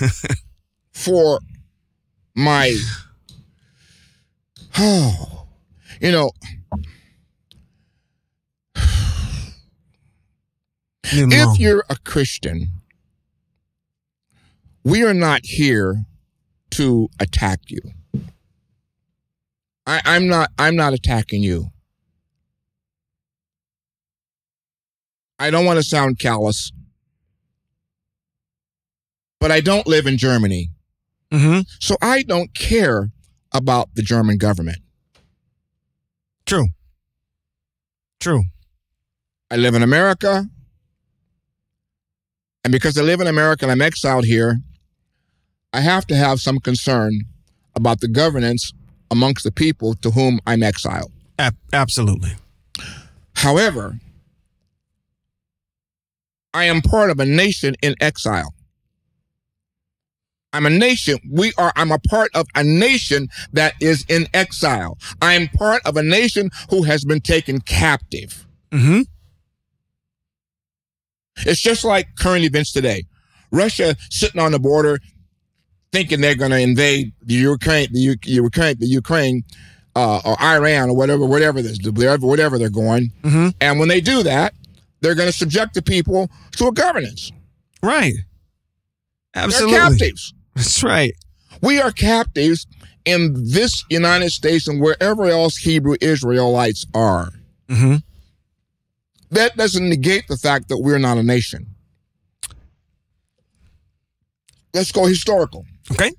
for 0.92 1.40
my, 2.34 2.76
oh, 4.78 5.46
you 6.00 6.12
know, 6.12 6.30
if 11.12 11.58
you're 11.58 11.84
a 11.88 11.96
Christian, 11.96 12.68
we 14.84 15.04
are 15.04 15.14
not 15.14 15.40
here 15.44 16.04
to 16.70 17.08
attack 17.18 17.60
you. 17.68 17.80
I, 19.86 20.00
I'm 20.04 20.26
not 20.26 20.50
I'm 20.58 20.76
not 20.76 20.92
attacking 20.92 21.42
you. 21.42 21.70
I 25.38 25.50
don't 25.50 25.64
want 25.64 25.78
to 25.78 25.82
sound 25.82 26.18
callous, 26.18 26.72
but 29.38 29.50
I 29.50 29.60
don't 29.60 29.86
live 29.86 30.06
in 30.06 30.16
Germany. 30.16 30.70
Mm-hmm. 31.30 31.60
So 31.80 31.96
I 32.00 32.22
don't 32.22 32.54
care 32.54 33.10
about 33.52 33.90
the 33.94 34.02
German 34.02 34.38
government. 34.38 34.78
True. 36.46 36.68
True. 38.20 38.44
I 39.50 39.56
live 39.56 39.74
in 39.74 39.82
America. 39.82 40.46
And 42.64 42.72
because 42.72 42.96
I 42.98 43.02
live 43.02 43.20
in 43.20 43.26
America 43.26 43.64
and 43.64 43.72
I'm 43.72 43.82
exiled 43.82 44.24
here, 44.24 44.58
I 45.72 45.80
have 45.80 46.06
to 46.06 46.16
have 46.16 46.40
some 46.40 46.58
concern 46.58 47.20
about 47.74 48.00
the 48.00 48.08
governance 48.08 48.72
amongst 49.10 49.44
the 49.44 49.52
people 49.52 49.94
to 49.96 50.10
whom 50.10 50.40
I'm 50.46 50.62
exiled. 50.62 51.12
Absolutely. 51.72 52.32
However, 53.34 54.00
I 56.56 56.64
am 56.64 56.80
part 56.80 57.10
of 57.10 57.20
a 57.20 57.26
nation 57.26 57.74
in 57.82 57.94
exile. 58.00 58.54
I'm 60.54 60.64
a 60.64 60.70
nation. 60.70 61.18
We 61.30 61.52
are, 61.58 61.70
I'm 61.76 61.92
a 61.92 61.98
part 61.98 62.30
of 62.34 62.46
a 62.54 62.64
nation 62.64 63.28
that 63.52 63.74
is 63.78 64.06
in 64.08 64.26
exile. 64.32 64.96
I'm 65.20 65.48
part 65.48 65.82
of 65.84 65.98
a 65.98 66.02
nation 66.02 66.48
who 66.70 66.84
has 66.84 67.04
been 67.04 67.20
taken 67.20 67.60
captive. 67.60 68.46
Mm-hmm. 68.70 69.02
It's 71.40 71.60
just 71.60 71.84
like 71.84 72.08
current 72.16 72.46
events 72.46 72.72
today. 72.72 73.04
Russia 73.50 73.94
sitting 74.08 74.40
on 74.40 74.52
the 74.52 74.58
border 74.58 74.98
thinking 75.92 76.22
they're 76.22 76.36
going 76.36 76.52
to 76.52 76.60
invade 76.60 77.12
the 77.20 77.34
Ukraine, 77.34 77.88
the 77.92 78.00
U- 78.00 78.16
Ukraine, 78.24 78.76
the 78.78 78.86
Ukraine, 78.86 79.44
uh, 79.94 80.22
or 80.24 80.40
Iran, 80.42 80.88
or 80.88 80.96
whatever, 80.96 81.26
whatever 81.26 81.60
this, 81.60 81.78
whatever, 81.84 82.26
whatever 82.26 82.56
they're 82.56 82.70
going. 82.70 83.12
Mm-hmm. 83.24 83.48
And 83.60 83.78
when 83.78 83.88
they 83.88 84.00
do 84.00 84.22
that, 84.22 84.54
they're 85.06 85.14
going 85.14 85.28
to 85.30 85.32
subject 85.32 85.74
the 85.74 85.82
people 85.82 86.28
to 86.56 86.66
a 86.66 86.72
governance. 86.72 87.30
Right. 87.80 88.14
Absolutely. 89.36 89.78
They're 89.78 89.88
captives. 89.88 90.34
That's 90.56 90.82
right. 90.82 91.12
We 91.62 91.80
are 91.80 91.92
captives 91.92 92.66
in 93.04 93.32
this 93.34 93.84
United 93.88 94.30
States 94.30 94.66
and 94.66 94.80
wherever 94.80 95.26
else 95.26 95.58
Hebrew 95.58 95.94
Israelites 96.00 96.84
are. 96.92 97.28
Mm-hmm. 97.68 97.96
That 99.30 99.56
doesn't 99.56 99.88
negate 99.88 100.26
the 100.26 100.36
fact 100.36 100.70
that 100.70 100.78
we're 100.78 100.98
not 100.98 101.18
a 101.18 101.22
nation. 101.22 101.68
Let's 104.74 104.90
go 104.90 105.06
historical. 105.06 105.64
Okay. 105.92 106.10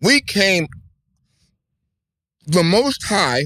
We 0.00 0.22
came 0.22 0.66
the 2.50 2.64
Most 2.64 3.04
High 3.04 3.44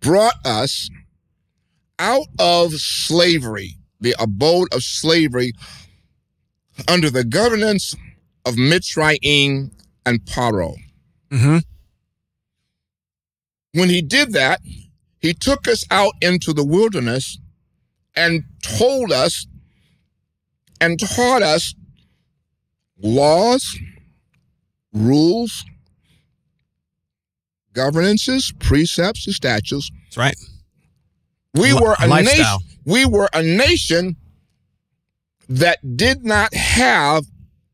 brought 0.00 0.34
us 0.44 0.90
out 1.98 2.26
of 2.38 2.74
slavery, 2.74 3.78
the 4.00 4.14
abode 4.18 4.68
of 4.74 4.82
slavery, 4.82 5.52
under 6.86 7.08
the 7.08 7.24
governance 7.24 7.94
of 8.44 8.56
Mitzrayim 8.56 9.72
and 10.04 10.20
Paro. 10.26 10.74
Mm-hmm. 11.30 11.58
When 13.72 13.88
he 13.88 14.02
did 14.02 14.34
that, 14.34 14.60
he 15.20 15.32
took 15.32 15.66
us 15.66 15.86
out 15.90 16.12
into 16.20 16.52
the 16.52 16.64
wilderness 16.64 17.38
and 18.14 18.44
told 18.62 19.10
us 19.10 19.46
and 20.82 21.00
taught 21.00 21.42
us 21.42 21.74
laws, 23.02 23.78
rules, 24.92 25.64
governances, 27.78 28.52
precepts, 28.58 29.26
and 29.26 29.34
statutes. 29.34 29.90
That's 30.04 30.16
right. 30.16 30.36
We 31.54 31.72
Li- 31.72 31.80
were 31.80 31.96
a 31.98 32.22
nation. 32.22 32.44
We 32.84 33.06
were 33.06 33.28
a 33.32 33.42
nation 33.42 34.16
that 35.48 35.78
did 35.96 36.24
not 36.24 36.52
have 36.52 37.24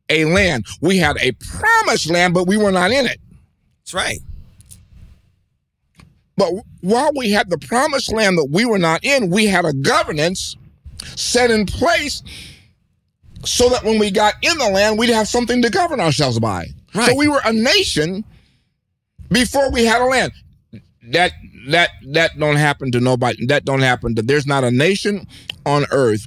a 0.08 0.24
land. 0.26 0.66
We 0.80 0.98
had 0.98 1.16
a 1.20 1.32
promised 1.32 2.10
land, 2.10 2.34
but 2.34 2.46
we 2.46 2.56
were 2.56 2.70
not 2.70 2.90
in 2.90 3.06
it. 3.06 3.18
That's 3.80 3.94
right. 3.94 4.18
But 6.36 6.52
while 6.80 7.10
we 7.16 7.30
had 7.30 7.48
the 7.48 7.58
promised 7.58 8.12
land 8.12 8.36
that 8.38 8.48
we 8.50 8.64
were 8.64 8.78
not 8.78 9.04
in, 9.04 9.30
we 9.30 9.46
had 9.46 9.64
a 9.64 9.72
governance 9.72 10.56
set 11.16 11.50
in 11.50 11.64
place 11.64 12.22
so 13.44 13.68
that 13.68 13.84
when 13.84 13.98
we 13.98 14.10
got 14.10 14.34
in 14.42 14.58
the 14.58 14.68
land, 14.68 14.98
we'd 14.98 15.10
have 15.10 15.28
something 15.28 15.62
to 15.62 15.70
govern 15.70 16.00
ourselves 16.00 16.38
by. 16.38 16.66
Right. 16.94 17.10
So 17.10 17.16
we 17.16 17.28
were 17.28 17.40
a 17.44 17.52
nation 17.52 18.24
before 19.34 19.70
we 19.70 19.84
had 19.84 20.00
a 20.00 20.06
land. 20.06 20.32
That 21.10 21.32
that 21.68 21.90
that 22.12 22.38
don't 22.38 22.56
happen 22.56 22.90
to 22.92 23.00
nobody. 23.00 23.44
That 23.46 23.66
don't 23.66 23.82
happen 23.82 24.14
to 24.14 24.22
there's 24.22 24.46
not 24.46 24.64
a 24.64 24.70
nation 24.70 25.26
on 25.66 25.84
earth 25.90 26.26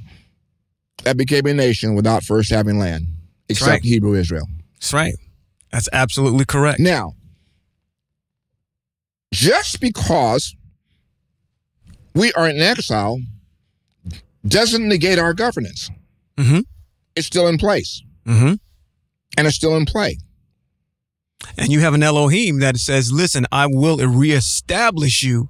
that 1.03 1.17
became 1.17 1.47
a 1.47 1.53
nation 1.53 1.95
without 1.95 2.23
first 2.23 2.51
having 2.51 2.77
land, 2.77 3.07
except 3.49 3.69
right. 3.71 3.81
Hebrew 3.83 4.13
Israel. 4.13 4.47
That's 4.75 4.93
right. 4.93 5.15
That's 5.71 5.89
absolutely 5.91 6.45
correct. 6.45 6.79
Now, 6.79 7.13
just 9.33 9.79
because 9.81 10.55
we 12.13 12.31
are 12.33 12.47
in 12.47 12.59
exile 12.61 13.19
doesn't 14.47 14.87
negate 14.87 15.17
our 15.19 15.33
governance. 15.33 15.89
Mhm. 16.37 16.65
It's 17.15 17.25
still 17.27 17.47
in 17.47 17.57
place 17.57 18.03
Mm-hmm. 18.27 18.53
and 19.37 19.47
it's 19.47 19.55
still 19.55 19.75
in 19.75 19.85
play. 19.85 20.17
And 21.57 21.71
you 21.71 21.79
have 21.79 21.93
an 21.93 22.03
Elohim 22.03 22.59
that 22.59 22.77
says, 22.77 23.11
listen, 23.11 23.45
I 23.51 23.67
will 23.67 23.97
reestablish 23.97 25.23
you 25.23 25.49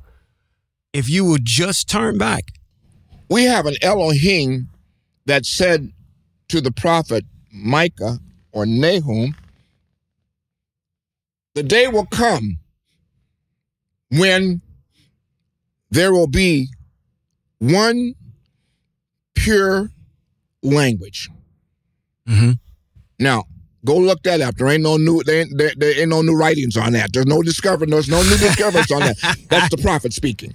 if 0.94 1.10
you 1.10 1.26
will 1.26 1.40
just 1.42 1.90
turn 1.90 2.18
back. 2.18 2.46
We 3.30 3.44
have 3.44 3.66
an 3.66 3.76
Elohim 3.82 4.70
that 5.26 5.46
said 5.46 5.92
to 6.50 6.62
the 6.62 6.72
prophet 6.72 7.26
Micah 7.52 8.20
or 8.52 8.66
Nahum, 8.66 9.36
the 11.56 11.64
day 11.64 11.88
will 11.88 12.06
come 12.06 12.60
when 14.10 14.62
there 15.90 16.14
will 16.14 16.28
be 16.28 16.70
one 17.60 18.14
pure 19.36 19.90
language. 20.62 21.30
Mm-hmm. 22.28 22.52
Now, 23.20 23.46
go 23.88 23.96
look 23.96 24.22
that 24.24 24.42
up. 24.42 24.56
There 24.56 24.68
ain't 24.68 24.84
no 24.84 24.98
new 24.98 25.24
there 25.24 25.42
ain't, 25.42 25.58
there, 25.58 25.72
there 25.78 26.00
ain't 26.00 26.10
no 26.10 26.22
new 26.22 26.38
writings 26.38 26.76
on 26.78 26.94
that. 26.94 27.14
There's 27.14 27.26
no 27.26 27.42
discovery. 27.42 27.88
There's 27.88 28.10
no 28.10 28.22
new 28.22 28.38
discoveries 28.38 28.92
on 28.92 29.00
that. 29.00 29.18
That's 29.50 29.70
the 29.70 29.82
prophet 29.82 30.14
speaking. 30.14 30.54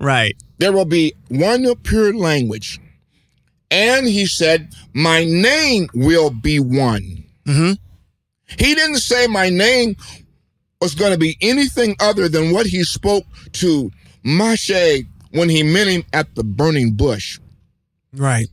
Right. 0.00 0.36
There 0.58 0.72
will 0.72 0.84
be 0.84 1.14
one 1.28 1.72
pure 1.76 2.12
language. 2.12 2.80
And 3.70 4.06
he 4.06 4.26
said, 4.26 4.74
My 4.92 5.24
name 5.24 5.88
will 5.94 6.30
be 6.30 6.60
one. 6.60 7.24
Mm-hmm. 7.46 7.72
He 8.58 8.74
didn't 8.74 8.98
say 8.98 9.26
my 9.26 9.48
name 9.48 9.96
was 10.80 10.94
going 10.94 11.12
to 11.12 11.18
be 11.18 11.36
anything 11.40 11.96
other 12.00 12.28
than 12.28 12.52
what 12.52 12.66
he 12.66 12.84
spoke 12.84 13.24
to 13.52 13.90
Moshe 14.24 15.06
when 15.30 15.48
he 15.48 15.62
met 15.62 15.86
him 15.86 16.04
at 16.12 16.34
the 16.34 16.44
burning 16.44 16.92
bush. 16.92 17.38
Right. 18.12 18.48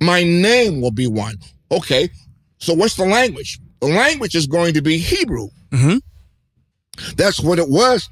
My 0.00 0.22
name 0.22 0.80
will 0.80 0.90
be 0.90 1.06
one. 1.06 1.36
Okay, 1.70 2.08
so 2.58 2.74
what's 2.74 2.96
the 2.96 3.04
language? 3.04 3.58
The 3.80 3.88
language 3.88 4.34
is 4.34 4.46
going 4.46 4.74
to 4.74 4.82
be 4.82 4.98
Hebrew. 4.98 5.48
Mm-hmm. 5.70 5.98
That's 7.16 7.40
what 7.40 7.58
it 7.58 7.68
was 7.68 8.08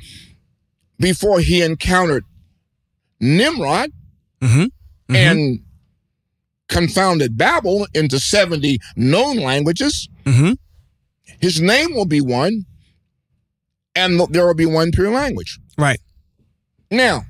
before 0.99 1.41
he 1.41 1.63
encountered 1.63 2.25
Nimrod 3.21 3.91
Mm-hmm. 4.43 5.17
and 5.17 5.61
confounded 6.69 7.39
Babel 7.39 7.87
into 7.95 8.19
70 8.19 8.79
known 8.97 9.39
languages. 9.39 10.09
Mm-hmm. 10.25 10.53
His 11.41 11.59
name 11.61 11.95
will 11.95 12.05
be 12.05 12.21
one, 12.21 12.67
and 13.95 14.21
there 14.31 14.47
will 14.47 14.55
be 14.55 14.67
one 14.67 14.91
pure 14.93 15.11
language. 15.11 15.59
Right. 15.79 16.01
Now, 16.91 17.23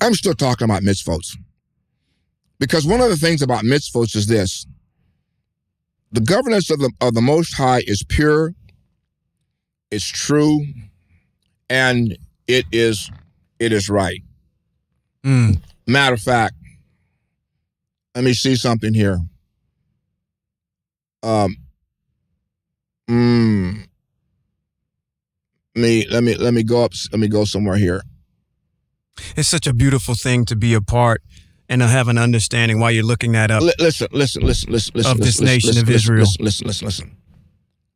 I'm 0.00 0.14
still 0.14 0.34
talking 0.34 0.64
about 0.64 0.82
mitzvot. 0.82 1.20
Because 2.62 2.86
one 2.86 3.00
of 3.00 3.10
the 3.10 3.16
things 3.16 3.42
about 3.42 3.64
mitzvot 3.64 4.14
is 4.14 4.28
this 4.28 4.68
the 6.12 6.20
governance 6.20 6.70
of 6.70 6.78
the, 6.78 6.92
of 7.00 7.12
the 7.12 7.20
Most 7.20 7.56
High 7.56 7.82
is 7.88 8.04
pure, 8.08 8.54
it's 9.90 10.06
true, 10.06 10.64
and 11.68 12.16
it 12.46 12.64
is 12.70 13.10
it 13.58 13.72
is 13.72 13.88
right. 13.88 14.22
Mm. 15.24 15.60
Matter 15.88 16.14
of 16.14 16.20
fact, 16.20 16.54
let 18.14 18.22
me 18.22 18.32
see 18.32 18.54
something 18.54 18.94
here. 18.94 19.18
Um, 21.24 21.56
mm, 23.10 23.88
me 25.74 26.06
let 26.08 26.22
me 26.22 26.36
let 26.36 26.54
me 26.54 26.62
go 26.62 26.84
up. 26.84 26.92
Let 27.10 27.18
me 27.18 27.26
go 27.26 27.44
somewhere 27.44 27.76
here. 27.76 28.02
It's 29.36 29.48
such 29.48 29.66
a 29.66 29.72
beautiful 29.72 30.14
thing 30.14 30.44
to 30.44 30.54
be 30.54 30.74
a 30.74 30.80
part 30.80 31.22
and 31.68 31.80
to 31.80 31.88
have 31.88 32.08
an 32.08 32.18
understanding 32.18 32.80
why 32.80 32.90
you're 32.90 33.04
looking 33.04 33.32
that 33.32 33.50
up. 33.50 33.62
Li- 33.62 33.72
listen, 33.78 34.08
listen, 34.12 34.42
listen, 34.42 34.72
listen, 34.72 34.92
listen. 34.94 35.12
Of 35.12 35.18
this 35.18 35.40
listen, 35.40 35.44
nation 35.46 35.68
listen, 35.68 35.82
of 35.82 35.90
Israel. 35.90 36.20
Listen, 36.20 36.44
listen, 36.44 36.66
listen, 36.66 36.86
listen. 36.86 37.16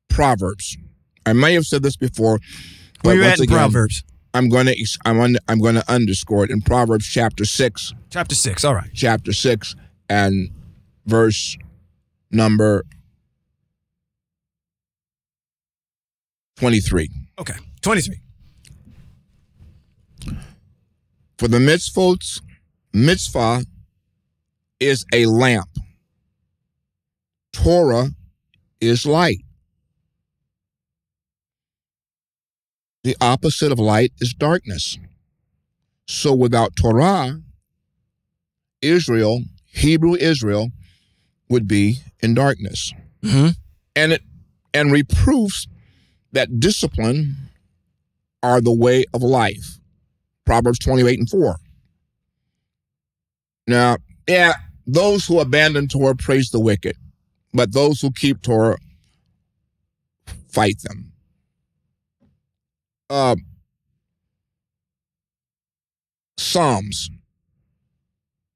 Proverbs. 0.09 0.77
I 1.27 1.33
may 1.33 1.55
have 1.55 1.65
said 1.65 1.83
this 1.83 1.97
before, 1.97 2.39
but 3.03 3.09
Where 3.11 3.17
you 3.17 3.25
at 3.25 3.39
in 3.39 3.45
again, 3.45 3.57
Proverbs? 3.57 4.03
I'm 4.33 4.49
going 4.49 4.67
to 4.67 4.87
I'm 5.05 5.21
un, 5.21 5.37
I'm 5.49 5.59
going 5.61 5.75
to 5.75 5.91
underscore 5.91 6.45
it 6.45 6.51
in 6.51 6.61
Proverbs 6.61 7.07
chapter 7.07 7.45
six, 7.45 7.93
Chapter 8.11 8.35
six. 8.35 8.65
All 8.65 8.75
right. 8.75 8.91
chapter 8.95 9.33
six, 9.33 9.75
and 10.09 10.51
verse 11.07 11.57
number 12.31 12.85
twenty 16.57 16.81
three. 16.81 17.11
Okay. 17.39 17.55
23. 17.83 18.21
For 21.39 21.47
the 21.47 21.59
mitzvot, 21.59 22.41
mitzvah 22.97 23.65
is 24.81 25.05
a 25.13 25.27
lamp. 25.27 25.69
Torah 27.53 28.09
is 28.81 29.05
light. 29.07 29.45
The 33.05 33.17
opposite 33.21 33.71
of 33.71 33.79
light 33.79 34.13
is 34.21 34.33
darkness. 34.33 34.99
So 36.09 36.35
without 36.35 36.75
Torah, 36.75 37.41
Israel, 38.81 39.43
Hebrew 39.67 40.15
Israel, 40.15 40.71
would 41.49 41.69
be 41.69 41.99
in 42.21 42.35
darkness. 42.35 42.93
Mm-hmm. 43.23 43.51
And 43.95 44.13
it 44.13 44.23
and 44.73 44.91
reproofs 44.91 45.69
that 46.33 46.61
discipline 46.61 47.37
are 48.43 48.61
the 48.61 48.73
way 48.73 49.05
of 49.15 49.23
life. 49.23 49.79
Proverbs 50.45 50.79
28 50.79 51.19
and 51.19 51.31
4. 51.31 51.57
Now, 53.67 53.97
yeah, 54.29 54.55
those 54.87 55.27
who 55.27 55.41
abandon 55.41 55.89
Torah 55.89 56.15
praise 56.15 56.51
the 56.51 56.61
wicked, 56.61 56.97
but 57.53 57.73
those 57.73 58.01
who 58.01 58.11
keep 58.13 58.43
Torah 58.43 58.79
fight 60.49 60.81
them. 60.83 61.13
Uh, 63.11 63.37
Psalms. 66.39 67.11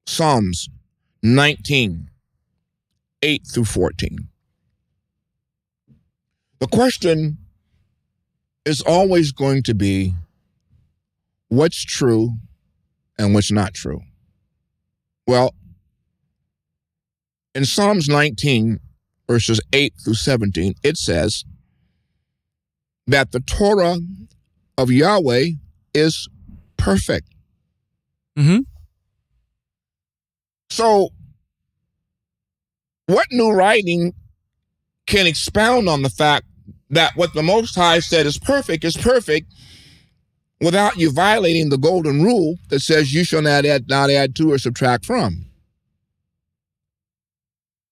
Psalms 0.07 0.67
19, 1.23 2.09
8 3.21 3.41
through 3.53 3.65
14. 3.65 4.27
The 6.59 6.67
question 6.67 7.37
is 8.65 8.81
always 8.81 9.31
going 9.31 9.63
to 9.63 9.73
be 9.73 10.13
what's 11.47 11.83
true 11.83 12.31
and 13.17 13.33
what's 13.33 13.51
not 13.51 13.73
true. 13.73 14.01
Well, 15.31 15.55
in 17.55 17.63
Psalms 17.63 18.09
19, 18.09 18.79
verses 19.29 19.61
8 19.71 19.93
through 20.03 20.15
17, 20.15 20.73
it 20.83 20.97
says 20.97 21.45
that 23.07 23.31
the 23.31 23.39
Torah 23.39 23.95
of 24.77 24.91
Yahweh 24.91 25.51
is 25.93 26.27
perfect. 26.75 27.29
Mm-hmm. 28.37 28.59
So, 30.69 31.11
what 33.05 33.27
new 33.31 33.51
writing 33.51 34.11
can 35.07 35.27
expound 35.27 35.87
on 35.87 36.01
the 36.01 36.09
fact 36.09 36.45
that 36.89 37.15
what 37.15 37.33
the 37.33 37.41
Most 37.41 37.75
High 37.75 37.99
said 37.99 38.25
is 38.25 38.37
perfect 38.37 38.83
is 38.83 38.97
perfect 38.97 39.53
without 40.61 40.97
you 40.97 41.11
violating 41.11 41.69
the 41.69 41.77
golden 41.77 42.23
rule 42.23 42.57
that 42.69 42.81
says 42.81 43.13
you 43.13 43.23
shall 43.23 43.41
not 43.41 43.65
add, 43.65 43.89
not 43.89 44.09
add 44.09 44.35
to 44.35 44.51
or 44.51 44.57
subtract 44.57 45.05
from? 45.05 45.45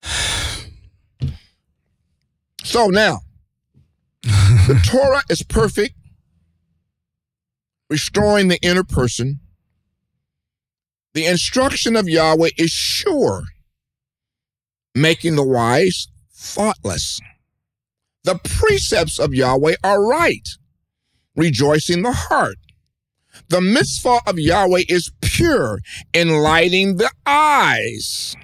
So 2.64 2.86
now, 2.86 3.22
the 4.22 4.80
Torah 4.86 5.24
is 5.28 5.42
perfect, 5.42 5.96
restoring 7.90 8.48
the 8.48 8.60
inner 8.62 8.84
person. 8.84 9.40
The 11.16 11.26
instruction 11.26 11.96
of 11.96 12.08
Yahweh 12.08 12.50
is 12.60 12.70
sure, 12.70 13.46
making 14.94 15.36
the 15.36 15.44
wise 15.44 16.10
thoughtless. 16.32 17.20
The 18.24 18.36
precepts 18.44 19.18
of 19.18 19.34
Yahweh 19.34 19.76
are 19.84 20.06
right, 20.06 20.48
rejoicing 21.36 22.02
the 22.02 22.12
heart. 22.12 22.58
The 23.50 23.62
mitzvah 23.62 24.20
of 24.28 24.38
Yahweh 24.38 24.84
is 24.90 25.12
pure, 25.22 25.80
enlightening 26.14 26.98
the 26.98 27.12
eyes. 27.26 28.36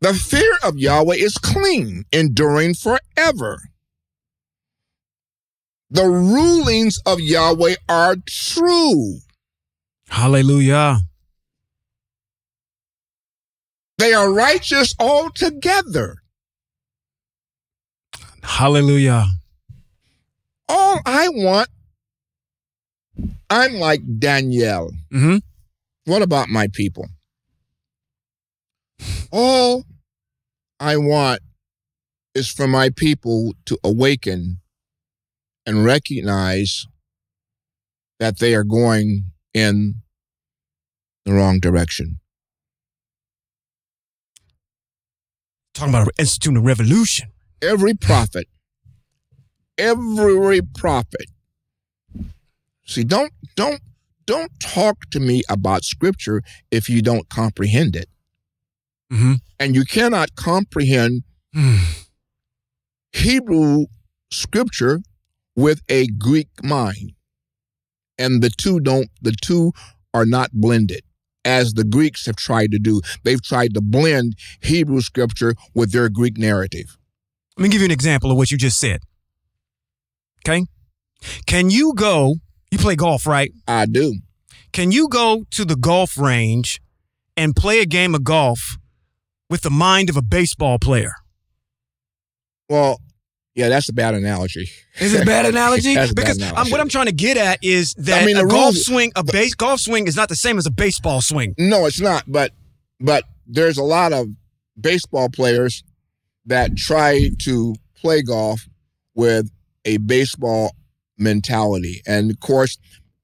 The 0.00 0.14
fear 0.14 0.58
of 0.62 0.78
Yahweh 0.78 1.16
is 1.16 1.38
clean, 1.38 2.04
enduring 2.12 2.74
forever. 2.74 3.58
The 5.90 6.04
rulings 6.04 6.98
of 7.06 7.20
Yahweh 7.20 7.76
are 7.88 8.16
true. 8.26 9.18
Hallelujah. 10.08 10.98
They 13.98 14.12
are 14.12 14.32
righteous 14.32 14.94
altogether. 14.98 16.16
Hallelujah. 18.42 19.26
All 20.68 21.00
I 21.06 21.28
want, 21.28 21.68
I'm 23.48 23.74
like 23.74 24.00
Daniel. 24.18 24.90
Mm-hmm. 25.12 25.38
What 26.04 26.22
about 26.22 26.48
my 26.48 26.68
people? 26.72 27.06
All 29.30 29.84
I 30.78 30.96
want 30.96 31.40
is 32.34 32.50
for 32.50 32.66
my 32.66 32.90
people 32.90 33.54
to 33.66 33.78
awaken 33.82 34.60
and 35.64 35.84
recognize 35.84 36.86
that 38.20 38.38
they 38.38 38.54
are 38.54 38.64
going 38.64 39.24
in 39.52 40.02
the 41.24 41.32
wrong 41.32 41.58
direction. 41.58 42.20
Talking 45.74 45.94
about 45.94 46.08
instituting 46.18 46.56
a 46.56 46.60
revolution. 46.60 47.28
Every 47.60 47.94
prophet, 47.94 48.46
every 49.78 50.60
prophet. 50.62 51.26
See, 52.84 53.04
don't 53.04 53.32
don't 53.56 53.80
don't 54.26 54.52
talk 54.60 55.10
to 55.10 55.20
me 55.20 55.42
about 55.48 55.84
scripture 55.84 56.42
if 56.70 56.88
you 56.88 57.02
don't 57.02 57.28
comprehend 57.28 57.96
it. 57.96 58.08
Mm-hmm. 59.12 59.34
And 59.60 59.74
you 59.74 59.84
cannot 59.84 60.34
comprehend 60.34 61.22
Hebrew 63.12 63.86
scripture 64.30 65.00
with 65.54 65.80
a 65.88 66.06
Greek 66.06 66.48
mind. 66.62 67.12
And 68.18 68.42
the 68.42 68.50
two 68.50 68.80
don't, 68.80 69.08
the 69.22 69.34
two 69.40 69.72
are 70.12 70.26
not 70.26 70.50
blended 70.52 71.02
as 71.44 71.74
the 71.74 71.84
Greeks 71.84 72.26
have 72.26 72.36
tried 72.36 72.72
to 72.72 72.78
do. 72.78 73.00
They've 73.22 73.42
tried 73.42 73.74
to 73.74 73.80
blend 73.80 74.34
Hebrew 74.60 75.00
scripture 75.00 75.54
with 75.74 75.92
their 75.92 76.08
Greek 76.08 76.36
narrative. 76.36 76.98
Let 77.56 77.64
me 77.64 77.68
give 77.68 77.80
you 77.80 77.86
an 77.86 77.92
example 77.92 78.30
of 78.30 78.36
what 78.36 78.50
you 78.50 78.58
just 78.58 78.78
said. 78.78 79.00
Okay. 80.46 80.66
Can 81.46 81.70
you 81.70 81.92
go, 81.94 82.36
you 82.70 82.78
play 82.78 82.94
golf, 82.94 83.26
right? 83.26 83.52
I 83.66 83.86
do. 83.86 84.14
Can 84.72 84.92
you 84.92 85.08
go 85.08 85.44
to 85.50 85.64
the 85.64 85.74
golf 85.74 86.16
range 86.16 86.80
and 87.36 87.56
play 87.56 87.80
a 87.80 87.86
game 87.86 88.14
of 88.14 88.22
golf 88.22 88.76
with 89.50 89.62
the 89.62 89.70
mind 89.70 90.08
of 90.08 90.16
a 90.16 90.22
baseball 90.22 90.78
player? 90.78 91.14
Well, 92.68 93.00
yeah, 93.56 93.68
that's 93.68 93.88
a 93.88 93.92
bad 93.92 94.14
analogy. 94.14 94.68
Is 95.00 95.14
it 95.14 95.22
a 95.22 95.26
bad 95.26 95.46
analogy? 95.52 95.94
That's 95.94 96.12
a 96.12 96.14
bad 96.14 96.22
because 96.22 96.36
analogy. 96.36 96.56
I'm, 96.58 96.70
what 96.70 96.80
I'm 96.80 96.88
trying 96.90 97.06
to 97.06 97.12
get 97.12 97.36
at 97.36 97.58
is 97.62 97.94
that 97.94 98.22
I 98.22 98.26
mean, 98.26 98.36
a 98.36 98.42
the 98.42 98.48
golf 98.48 98.76
swing, 98.76 99.10
a 99.16 99.24
base 99.24 99.54
golf 99.54 99.80
swing, 99.80 100.06
is 100.06 100.14
not 100.14 100.28
the 100.28 100.36
same 100.36 100.58
as 100.58 100.66
a 100.66 100.70
baseball 100.70 101.22
swing. 101.22 101.54
No, 101.58 101.86
it's 101.86 102.00
not. 102.00 102.24
But 102.28 102.52
but 103.00 103.24
there's 103.46 103.78
a 103.78 103.82
lot 103.82 104.12
of 104.12 104.28
baseball 104.80 105.28
players 105.28 105.82
that 106.44 106.76
try 106.76 107.30
to 107.40 107.74
play 107.96 108.22
golf 108.22 108.68
with 109.14 109.50
a 109.86 109.96
baseball 109.96 110.74
mentality, 111.16 112.02
and 112.06 112.30
of 112.30 112.40
course, 112.40 112.76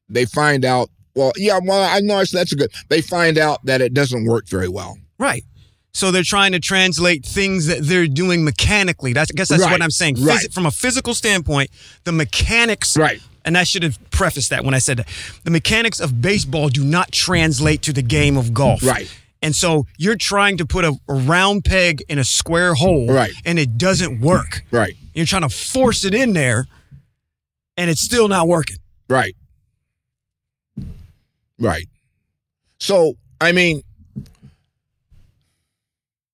they 0.08 0.24
find 0.24 0.64
out. 0.64 0.88
Well, 1.14 1.32
yeah, 1.36 1.58
well, 1.62 1.82
I 1.82 2.00
know 2.00 2.18
that's 2.18 2.30
that's 2.30 2.52
a 2.52 2.56
good. 2.56 2.70
They 2.88 3.02
find 3.02 3.36
out 3.36 3.62
that 3.66 3.82
it 3.82 3.92
doesn't 3.92 4.24
work 4.24 4.48
very 4.48 4.68
well. 4.68 4.96
Right. 5.18 5.44
So 5.92 6.10
they're 6.10 6.22
trying 6.22 6.52
to 6.52 6.58
translate 6.60 7.22
things 7.26 7.66
that 7.66 7.80
they're 7.82 8.08
doing 8.08 8.44
mechanically. 8.44 9.12
That's 9.12 9.30
I 9.30 9.34
guess 9.36 9.48
that's 9.50 9.62
Right, 9.62 9.72
what 9.72 9.82
I'm 9.82 9.90
saying. 9.90 10.16
right. 10.24 10.50
From 10.50 10.64
a 10.64 10.70
physical 10.70 11.12
standpoint, 11.12 11.68
the 12.04 12.12
mechanics 12.12 12.96
Right. 12.96 13.20
and 13.44 13.58
I 13.58 13.64
should 13.64 13.82
have 13.82 13.98
prefaced 14.10 14.48
that 14.50 14.64
when 14.64 14.72
I 14.72 14.78
said 14.78 14.96
that. 14.96 15.08
The 15.44 15.50
mechanics 15.50 16.00
of 16.00 16.22
baseball 16.22 16.70
do 16.70 16.82
not 16.82 17.12
translate 17.12 17.82
to 17.82 17.92
the 17.92 18.00
game 18.00 18.38
of 18.38 18.54
golf. 18.54 18.82
Right. 18.82 19.06
And 19.42 19.56
so 19.56 19.86
you're 19.98 20.16
trying 20.16 20.56
to 20.58 20.66
put 20.66 20.84
a, 20.84 20.94
a 21.08 21.14
round 21.14 21.64
peg 21.64 22.02
in 22.08 22.18
a 22.18 22.24
square 22.24 22.74
hole 22.74 23.08
Right. 23.08 23.32
and 23.44 23.58
it 23.58 23.76
doesn't 23.76 24.20
work. 24.20 24.62
Right. 24.70 24.94
You're 25.14 25.26
trying 25.26 25.42
to 25.42 25.48
force 25.48 26.04
it 26.04 26.14
in 26.14 26.32
there 26.32 26.66
and 27.76 27.90
it's 27.90 28.00
still 28.00 28.28
not 28.28 28.46
working. 28.46 28.76
Right. 29.08 29.34
Right. 31.58 31.88
So, 32.78 33.14
I 33.40 33.52
mean, 33.52 33.82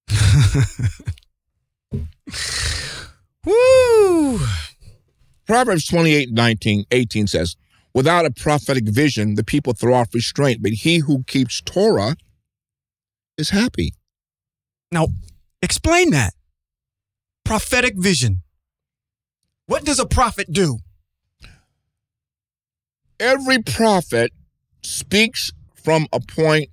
Woo! 3.45 4.41
Proverbs 5.47 5.87
28, 5.87 6.31
19, 6.31 6.85
18 6.91 7.27
says, 7.27 7.57
Without 7.95 8.27
a 8.27 8.31
prophetic 8.31 8.87
vision, 8.89 9.35
the 9.35 9.45
people 9.45 9.73
throw 9.73 9.95
off 9.95 10.15
restraint, 10.15 10.63
but 10.63 10.73
he 10.73 10.99
who 10.99 11.25
keeps 11.25 11.61
Torah 11.63 12.17
is 13.39 13.51
happy. 13.51 13.95
Now, 14.93 15.09
explain 15.63 16.11
that. 16.11 16.35
Prophetic 17.45 17.95
vision. 17.97 18.43
What 19.67 19.85
does 19.85 19.99
a 19.99 20.07
prophet 20.07 20.53
do? 20.53 20.79
Every 23.21 23.63
prophet 23.63 24.33
speaks 24.83 25.51
from 25.75 26.07
a 26.13 26.21
point 26.21 26.69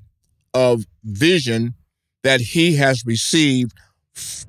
of 0.53 0.85
vision 1.03 1.75
that 2.23 2.41
he 2.41 2.75
has 2.75 3.03
received 3.05 3.73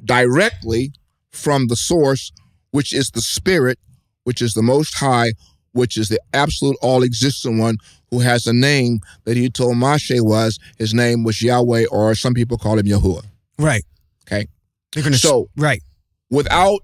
directly 0.05 0.92
from 1.30 1.66
the 1.66 1.76
source, 1.76 2.32
which 2.70 2.93
is 2.93 3.11
the 3.11 3.20
Spirit, 3.20 3.78
which 4.24 4.40
is 4.40 4.55
the 4.55 4.62
Most 4.62 4.95
High, 4.95 5.32
which 5.77 5.97
is 5.97 6.09
the 6.09 6.20
absolute 6.33 6.77
all 6.83 7.03
existent 7.05 7.59
one 7.59 7.77
who 8.11 8.20
has 8.20 8.47
a 8.47 8.53
name 8.53 9.01
that 9.24 9.37
he 9.37 9.49
told 9.51 9.77
Moshe 9.77 10.20
was 10.22 10.59
his 10.79 10.95
name 10.95 11.22
was 11.24 11.43
Yahweh, 11.43 11.87
or 11.91 12.14
some 12.14 12.35
people 12.35 12.57
call 12.59 12.79
him 12.79 12.87
Yahuwah. 12.87 13.24
Right. 13.59 13.85
Okay. 14.27 14.47
They're 14.93 15.05
gonna 15.05 15.16
So- 15.18 15.49
right. 15.57 15.83
without 16.31 16.81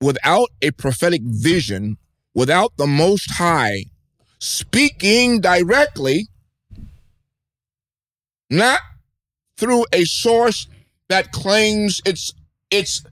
without 0.00 0.48
a 0.62 0.70
prophetic 0.72 1.22
vision, 1.24 1.96
without 2.34 2.76
the 2.76 2.86
Most 2.86 3.30
High 3.32 3.84
speaking 4.38 5.40
directly, 5.40 6.28
not 8.50 8.80
through 9.56 9.84
a 9.92 10.04
source 10.04 10.66
that 11.08 11.32
claims 11.32 12.00
its 12.04 12.32
its 12.70 13.02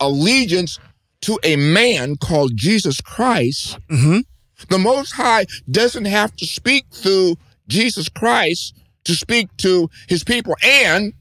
allegiance 0.00 0.78
to 1.22 1.38
a 1.42 1.56
man 1.56 2.16
called 2.16 2.52
Jesus 2.56 3.00
Christ, 3.00 3.78
Mm-hmm. 3.90 4.20
The 4.68 4.78
Most 4.78 5.12
High 5.12 5.46
doesn't 5.70 6.04
have 6.04 6.34
to 6.36 6.46
speak 6.46 6.86
through 6.92 7.36
Jesus 7.68 8.08
Christ 8.08 8.74
to 9.04 9.14
speak 9.14 9.54
to 9.58 9.88
His 10.08 10.24
people, 10.24 10.56
and 10.62 11.12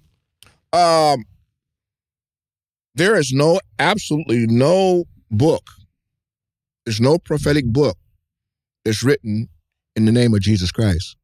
um, 0.71 1.25
there 2.95 3.15
is 3.15 3.31
no 3.33 3.59
absolutely 3.79 4.45
no 4.47 5.05
book. 5.29 5.63
There's 6.85 7.01
no 7.01 7.17
prophetic 7.17 7.65
book 7.65 7.97
that's 8.83 9.03
written 9.03 9.49
in 9.95 10.05
the 10.05 10.11
name 10.11 10.33
of 10.33 10.41
Jesus 10.41 10.71
Christ. 10.71 11.15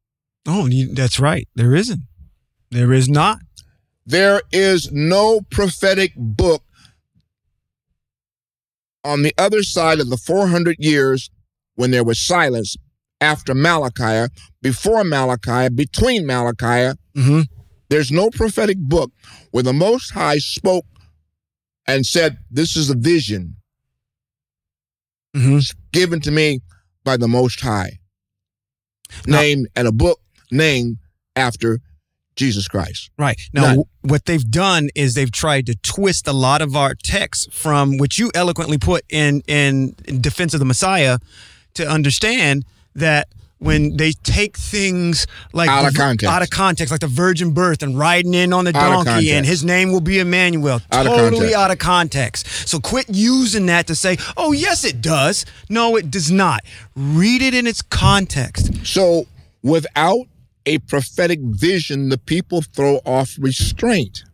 Oh, 0.46 0.68
that's 0.92 1.20
right. 1.20 1.48
There 1.54 1.74
isn't. 1.74 2.00
There 2.70 2.92
is 2.92 3.08
not. 3.08 3.38
There 4.06 4.42
is 4.52 4.90
no 4.90 5.40
prophetic 5.50 6.12
book 6.16 6.62
on 9.04 9.22
the 9.22 9.34
other 9.38 9.62
side 9.62 10.00
of 10.00 10.08
the 10.08 10.16
400 10.16 10.76
years 10.78 11.30
when 11.80 11.90
there 11.90 12.04
was 12.04 12.20
silence 12.20 12.76
after 13.22 13.54
Malachi, 13.54 14.30
before 14.60 15.02
Malachi, 15.02 15.70
between 15.74 16.26
Malachi. 16.26 16.94
Mm-hmm. 17.16 17.40
There's 17.88 18.12
no 18.12 18.28
prophetic 18.28 18.76
book 18.78 19.10
where 19.50 19.62
the 19.62 19.72
Most 19.72 20.10
High 20.10 20.38
spoke 20.38 20.84
and 21.86 22.04
said, 22.04 22.36
This 22.50 22.76
is 22.76 22.90
a 22.90 22.94
vision 22.96 23.56
Mm-hmm. 25.34 25.58
given 25.92 26.20
to 26.22 26.30
me 26.30 26.60
by 27.04 27.16
the 27.16 27.28
Most 27.28 27.60
High, 27.60 27.98
Now- 29.26 29.40
named 29.40 29.68
and 29.76 29.86
a 29.88 29.92
book 29.92 30.20
named 30.50 30.98
after 31.36 31.78
Jesus 32.36 32.66
Christ. 32.68 33.10
Right. 33.16 33.40
Now, 33.52 33.74
None. 33.74 33.82
what 34.02 34.24
they've 34.24 34.50
done 34.50 34.88
is 34.96 35.14
they've 35.14 35.30
tried 35.30 35.66
to 35.66 35.76
twist 35.82 36.26
a 36.26 36.32
lot 36.32 36.62
of 36.62 36.74
our 36.74 36.94
texts 36.94 37.46
from 37.52 37.96
which 37.96 38.18
you 38.18 38.30
eloquently 38.34 38.76
put 38.78 39.04
in, 39.08 39.42
in, 39.46 39.94
in 40.06 40.20
defense 40.20 40.52
of 40.52 40.58
the 40.58 40.66
Messiah 40.66 41.18
to 41.74 41.86
understand 41.88 42.64
that 42.94 43.28
when 43.58 43.98
they 43.98 44.12
take 44.12 44.56
things 44.56 45.26
like 45.52 45.68
Out 45.68 45.86
of 45.86 45.94
context. 45.94 46.26
out 46.34 46.40
of 46.42 46.48
context, 46.48 46.90
like 46.90 47.02
the 47.02 47.06
virgin 47.06 47.52
birth 47.52 47.82
and 47.82 47.98
riding 47.98 48.32
in 48.32 48.54
on 48.54 48.64
the 48.64 48.72
donkey 48.72 49.32
and 49.32 49.44
his 49.44 49.62
name 49.62 49.92
will 49.92 50.00
be 50.00 50.18
Emmanuel, 50.18 50.80
Out 50.90 51.04
totally 51.04 51.52
context. 51.52 51.56
out 51.56 51.70
of 51.70 51.78
context. 51.78 52.46
So 52.68 52.80
quit 52.80 53.06
using 53.10 53.66
that 53.66 53.86
to 53.88 53.94
say, 53.94 54.16
oh, 54.38 54.52
yes, 54.52 54.82
it 54.84 55.02
does. 55.02 55.44
No, 55.68 55.96
it 55.96 56.10
does 56.10 56.30
not. 56.30 56.60
Read 56.96 57.42
it 57.42 57.52
in 57.52 57.66
its 57.66 57.82
context. 57.82 58.86
So, 58.86 59.26
without 59.62 60.26
a 60.64 60.78
prophetic 60.78 61.40
vision, 61.40 62.08
the 62.08 62.18
people 62.18 62.62
throw 62.62 63.00
off 63.04 63.36
restraint. 63.38 64.24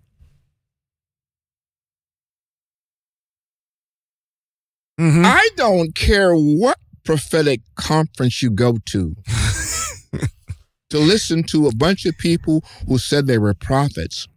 Mm-hmm. 5.01 5.25
I 5.27 5.49
don't 5.57 5.95
care 5.95 6.35
what 6.35 6.79
prophetic 7.07 7.61
conference 7.77 8.43
you 8.43 8.51
go 8.51 8.79
to 8.85 9.15
to 10.91 10.99
listen 10.99 11.43
to 11.45 11.67
a 11.67 11.75
bunch 11.75 12.05
of 12.05 12.19
people 12.19 12.63
who 12.87 12.99
said 12.99 13.27
they 13.27 13.39
were 13.39 13.55
prophets. 13.55 14.29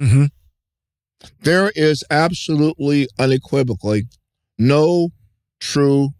Mm-hmm. 0.00 0.26
There 1.40 1.72
is 1.74 2.04
absolutely 2.10 3.08
unequivocally 3.18 4.04
no 4.58 5.10
true 5.58 6.10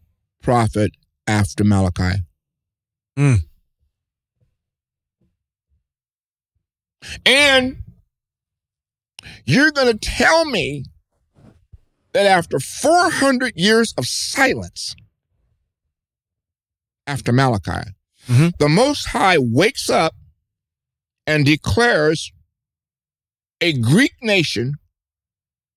prophet 0.43 0.93
after 1.27 1.64
Malachi. 1.64 2.22
Mm. 3.18 3.41
And 7.24 7.77
you're 9.45 9.70
going 9.70 9.93
to 9.93 9.99
tell 9.99 10.45
me 10.45 10.85
that 12.12 12.27
after 12.27 12.59
400 12.59 13.53
years 13.57 13.95
of 13.99 14.07
silence, 14.07 14.97
after 17.07 17.33
Malachi, 17.33 17.91
Mhm. 18.29 18.53
the 18.59 18.69
Most 18.69 19.07
High 19.07 19.39
wakes 19.39 19.89
up 19.89 20.15
and 21.27 21.45
declares 21.47 22.33
a 23.61 23.73
Greek 23.73 24.13
nation, 24.23 24.75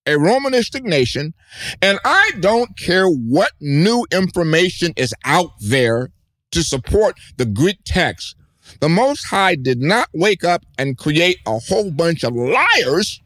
a 0.05 0.11
Romanistic 0.11 0.83
nation, 0.83 1.33
and 1.81 1.99
I 2.03 2.31
don't 2.39 2.77
care 2.77 3.07
what 3.07 3.51
new 3.59 4.05
information 4.11 4.93
is 4.97 5.13
out 5.23 5.51
there 5.61 6.09
to 6.51 6.63
support 6.63 7.15
the 7.37 7.45
Greek 7.45 7.77
text. 7.85 8.35
The 8.81 8.89
Most 8.89 9.25
High 9.25 9.55
did 9.55 9.79
not 9.79 10.09
wake 10.13 10.43
up 10.43 10.63
and 10.77 10.97
create 10.97 11.37
a 11.45 11.59
whole 11.59 11.91
bunch 11.91 12.23
of 12.23 12.33
liars 12.35 13.21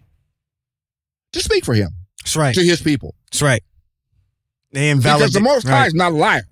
to 1.31 1.41
speak 1.41 1.65
for 1.65 1.73
him, 1.73 1.89
That's 2.23 2.35
right. 2.35 2.53
to 2.55 2.63
his 2.63 2.81
people. 2.81 3.15
That's 3.31 3.41
right. 3.41 3.63
They 4.71 4.89
invalidate. 4.89 5.19
Because 5.27 5.33
the 5.33 5.39
Most 5.41 5.67
High 5.67 5.79
right. 5.81 5.87
is 5.87 5.93
not 5.93 6.11
a 6.11 6.15
liar. 6.15 6.43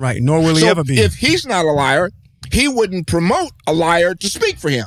Right, 0.00 0.22
nor 0.22 0.40
will 0.40 0.54
he 0.56 0.62
so 0.62 0.68
ever 0.70 0.82
be. 0.82 0.98
if 0.98 1.14
he's 1.14 1.44
not 1.46 1.64
a 1.66 1.70
liar, 1.70 2.10
he 2.50 2.66
wouldn't 2.66 3.06
promote 3.06 3.52
a 3.66 3.72
liar 3.74 4.14
to 4.14 4.28
speak 4.30 4.56
for 4.58 4.70
him. 4.70 4.86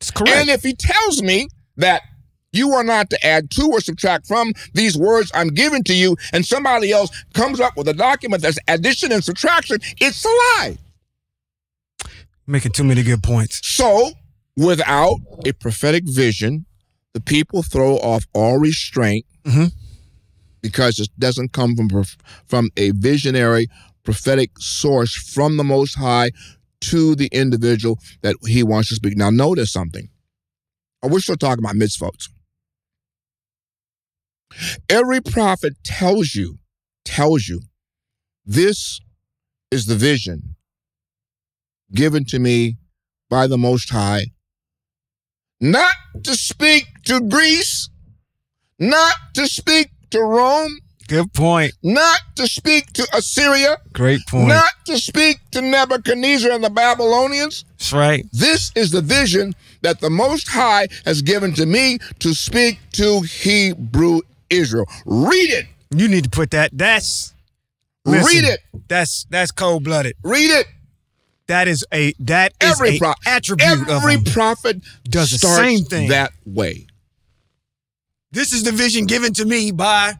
it's 0.00 0.10
correct. 0.10 0.36
And 0.36 0.50
if 0.50 0.62
he 0.62 0.74
tells 0.74 1.22
me 1.22 1.48
that 1.78 2.02
you 2.52 2.72
are 2.72 2.84
not 2.84 3.08
to 3.10 3.26
add 3.26 3.50
to 3.52 3.66
or 3.72 3.80
subtract 3.80 4.26
from 4.26 4.52
these 4.74 4.96
words 4.96 5.32
I'm 5.34 5.48
giving 5.48 5.82
to 5.84 5.94
you, 5.94 6.16
and 6.34 6.44
somebody 6.44 6.92
else 6.92 7.10
comes 7.32 7.60
up 7.60 7.76
with 7.78 7.88
a 7.88 7.94
document 7.94 8.42
that's 8.42 8.58
addition 8.68 9.10
and 9.10 9.24
subtraction, 9.24 9.78
it's 9.98 10.22
a 10.24 10.28
lie. 10.28 10.76
Making 12.46 12.72
too 12.72 12.84
many 12.84 13.02
good 13.02 13.22
points. 13.22 13.66
So, 13.66 14.12
without 14.54 15.16
a 15.46 15.52
prophetic 15.52 16.04
vision, 16.06 16.66
the 17.14 17.20
people 17.20 17.62
throw 17.62 17.96
off 17.96 18.26
all 18.34 18.58
restraint 18.58 19.24
Mhm. 19.46 19.72
because 20.60 20.98
it 21.00 21.08
doesn't 21.18 21.52
come 21.52 21.74
from 21.74 22.04
from 22.46 22.70
a 22.76 22.90
visionary 22.90 23.68
prophetic 24.04 24.50
source 24.58 25.14
from 25.14 25.56
the 25.56 25.64
Most 25.64 25.96
High 25.96 26.30
to 26.82 27.14
the 27.14 27.28
individual 27.32 27.98
that 28.22 28.36
He 28.46 28.62
wants 28.62 28.90
to 28.90 28.94
speak. 28.96 29.16
Now, 29.16 29.30
notice 29.30 29.72
something. 29.72 30.08
Wish 31.02 31.12
we're 31.12 31.20
still 31.20 31.36
talking 31.36 31.64
about 31.64 31.76
mitzvot. 31.76 32.28
Every 34.88 35.20
prophet 35.20 35.74
tells 35.84 36.34
you, 36.34 36.58
tells 37.04 37.48
you, 37.48 37.60
this 38.46 39.00
is 39.70 39.86
the 39.86 39.96
vision 39.96 40.56
given 41.92 42.24
to 42.26 42.38
me 42.38 42.76
by 43.28 43.46
the 43.46 43.58
Most 43.58 43.90
High, 43.90 44.26
not 45.60 45.94
to 46.24 46.34
speak 46.34 46.86
to 47.06 47.20
Greece, 47.20 47.88
not 48.78 49.14
to 49.34 49.46
speak 49.46 49.88
to 50.10 50.20
Rome, 50.20 50.78
Good 51.08 51.32
point. 51.32 51.72
not 51.82 52.20
to 52.36 52.46
speak 52.46 52.92
to 52.94 53.06
Assyria, 53.14 53.78
Great 53.92 54.20
point. 54.26 54.48
not 54.48 54.72
to 54.86 54.98
speak 54.98 55.38
to 55.52 55.60
Nebuchadnezzar 55.60 56.50
and 56.50 56.64
the 56.64 56.70
Babylonians. 56.70 57.64
That's 57.78 57.92
right. 57.92 58.24
This 58.32 58.72
is 58.74 58.90
the 58.90 59.02
vision 59.02 59.54
that 59.82 60.00
the 60.00 60.10
Most 60.10 60.48
High 60.48 60.88
has 61.04 61.20
given 61.22 61.52
to 61.54 61.66
me 61.66 61.98
to 62.20 62.34
speak 62.34 62.78
to 62.92 63.20
Hebrew 63.20 64.20
Israel. 64.50 64.86
Read 65.04 65.50
it. 65.50 65.66
You 65.90 66.08
need 66.08 66.24
to 66.24 66.30
put 66.30 66.50
that. 66.52 66.70
That's 66.72 67.32
Read 68.06 68.44
it. 68.44 68.60
That's 68.88 69.24
that's 69.30 69.50
cold 69.50 69.84
blooded. 69.84 70.14
Read 70.22 70.50
it. 70.50 70.66
That 71.46 71.68
is 71.68 71.84
a 71.92 72.12
that 72.20 72.52
is 72.60 72.70
Every 72.72 72.96
a 72.96 72.98
pro- 72.98 73.12
attribute 73.26 73.88
Every 73.88 74.14
of 74.16 74.24
prophet 74.26 74.78
Does 75.08 75.30
the 75.30 75.38
same 75.38 75.84
thing. 75.84 76.08
that 76.08 76.32
way. 76.46 76.86
This 78.32 78.52
is 78.52 78.64
the 78.64 78.72
vision 78.72 79.06
given 79.06 79.32
to 79.34 79.44
me 79.44 79.70
by 79.70 80.14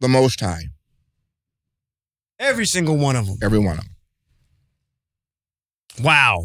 The 0.00 0.08
Most 0.08 0.40
High. 0.40 0.64
every 2.38 2.66
single 2.66 2.96
one 2.98 3.16
of 3.16 3.26
them. 3.26 3.38
Every 3.42 3.58
one 3.58 3.78
of 3.78 3.84
them. 3.84 3.94
Wow. 6.04 6.44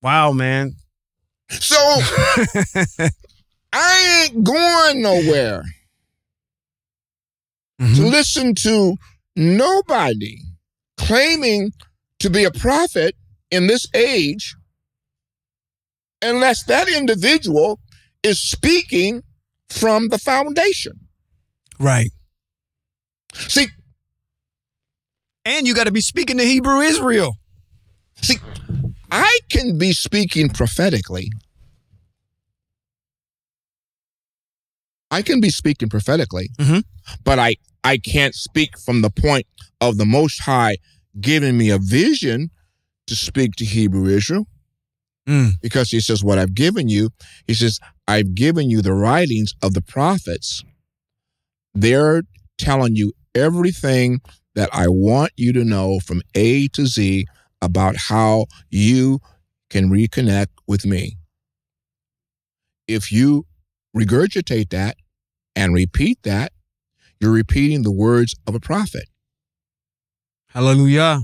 Wow, 0.00 0.32
man. 0.32 0.72
So 1.50 1.76
I 3.72 4.24
ain't 4.32 4.42
going 4.44 5.02
nowhere 5.02 5.62
to 7.78 7.84
Mhm. 7.84 8.10
listen 8.10 8.54
to 8.56 8.96
nobody 9.36 10.38
claiming 10.96 11.72
to 12.20 12.30
be 12.30 12.44
a 12.44 12.50
prophet 12.50 13.14
in 13.50 13.66
this 13.66 13.86
age 13.94 14.56
unless 16.22 16.64
that 16.64 16.88
individual 16.88 17.78
is 18.22 18.40
speaking 18.40 19.22
from 19.68 20.08
the 20.08 20.18
foundation. 20.18 21.07
Right. 21.78 22.10
See, 23.34 23.66
And 25.44 25.66
you 25.66 25.74
got 25.74 25.84
to 25.84 25.92
be 25.92 26.00
speaking 26.00 26.38
to 26.38 26.44
Hebrew 26.44 26.80
Israel. 26.80 27.36
see, 28.20 28.36
I 29.10 29.38
can 29.50 29.78
be 29.78 29.92
speaking 29.92 30.48
prophetically. 30.50 31.30
I 35.10 35.22
can 35.22 35.40
be 35.40 35.50
speaking 35.50 35.88
prophetically, 35.88 36.50
Mhm. 36.58 36.82
but 37.24 37.38
I 37.38 37.56
I 37.84 37.96
can't 37.96 38.34
speak 38.34 38.76
from 38.78 39.00
the 39.02 39.08
point 39.10 39.46
of 39.80 39.96
the 39.96 40.04
Most 40.04 40.40
High 40.42 40.76
giving 41.20 41.56
me 41.56 41.70
a 41.70 41.78
vision 41.78 42.50
to 43.06 43.16
speak 43.16 43.52
to 43.56 43.64
Hebrew 43.64 44.06
Israel. 44.06 44.46
Mm. 45.28 45.60
because 45.60 45.90
he 45.90 46.00
says, 46.00 46.24
What 46.24 46.38
I've 46.38 46.54
given 46.54 46.88
you, 46.88 47.10
he 47.46 47.52
says, 47.52 47.78
I've 48.06 48.34
given 48.34 48.70
you 48.70 48.80
the 48.80 48.94
writings 48.94 49.52
of 49.60 49.74
the 49.74 49.82
prophets. 49.82 50.64
They're 51.74 52.22
telling 52.58 52.96
you 52.96 53.12
everything 53.34 54.20
that 54.54 54.68
I 54.72 54.88
want 54.88 55.32
you 55.36 55.52
to 55.52 55.64
know 55.64 56.00
from 56.00 56.22
A 56.34 56.68
to 56.68 56.86
Z 56.86 57.26
about 57.62 57.96
how 58.08 58.46
you 58.70 59.20
can 59.70 59.90
reconnect 59.90 60.48
with 60.66 60.84
me. 60.84 61.16
If 62.86 63.12
you 63.12 63.46
regurgitate 63.96 64.70
that 64.70 64.96
and 65.54 65.74
repeat 65.74 66.22
that, 66.22 66.52
you're 67.20 67.32
repeating 67.32 67.82
the 67.82 67.92
words 67.92 68.34
of 68.46 68.54
a 68.54 68.60
prophet. 68.60 69.08
Hallelujah. 70.48 71.20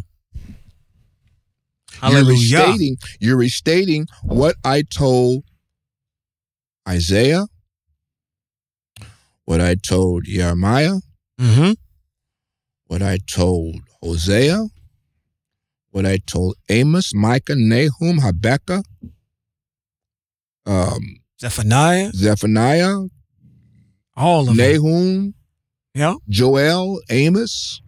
You're 2.03 2.11
Hallelujah. 2.11 2.59
restating, 2.59 2.97
you're 3.21 3.37
restating 3.37 4.07
what 4.23 4.57
I 4.65 4.83
told 4.83 5.45
Isaiah, 6.89 7.47
what 9.45 9.61
I 9.61 9.75
told 9.75 10.25
Jeremiah, 10.25 10.97
Mm-hmm. 11.41 11.73
what 12.87 13.03
I 13.03 13.19
told 13.27 13.77
Hosea, 14.03 14.67
what 15.91 16.07
I 16.07 16.19
told 16.19 16.55
Amos, 16.69 17.13
Micah, 17.15 17.55
Nahum, 17.57 18.19
Habakkuk, 18.19 18.85
um, 20.67 21.17
Zephaniah, 21.41 22.11
Zephaniah, 22.13 22.97
all 24.17 24.49
of 24.49 24.57
them. 24.57 24.83
Nahum, 24.83 25.35
Yeah. 25.95 26.15
Joel, 26.29 27.01
Amos. 27.11 27.81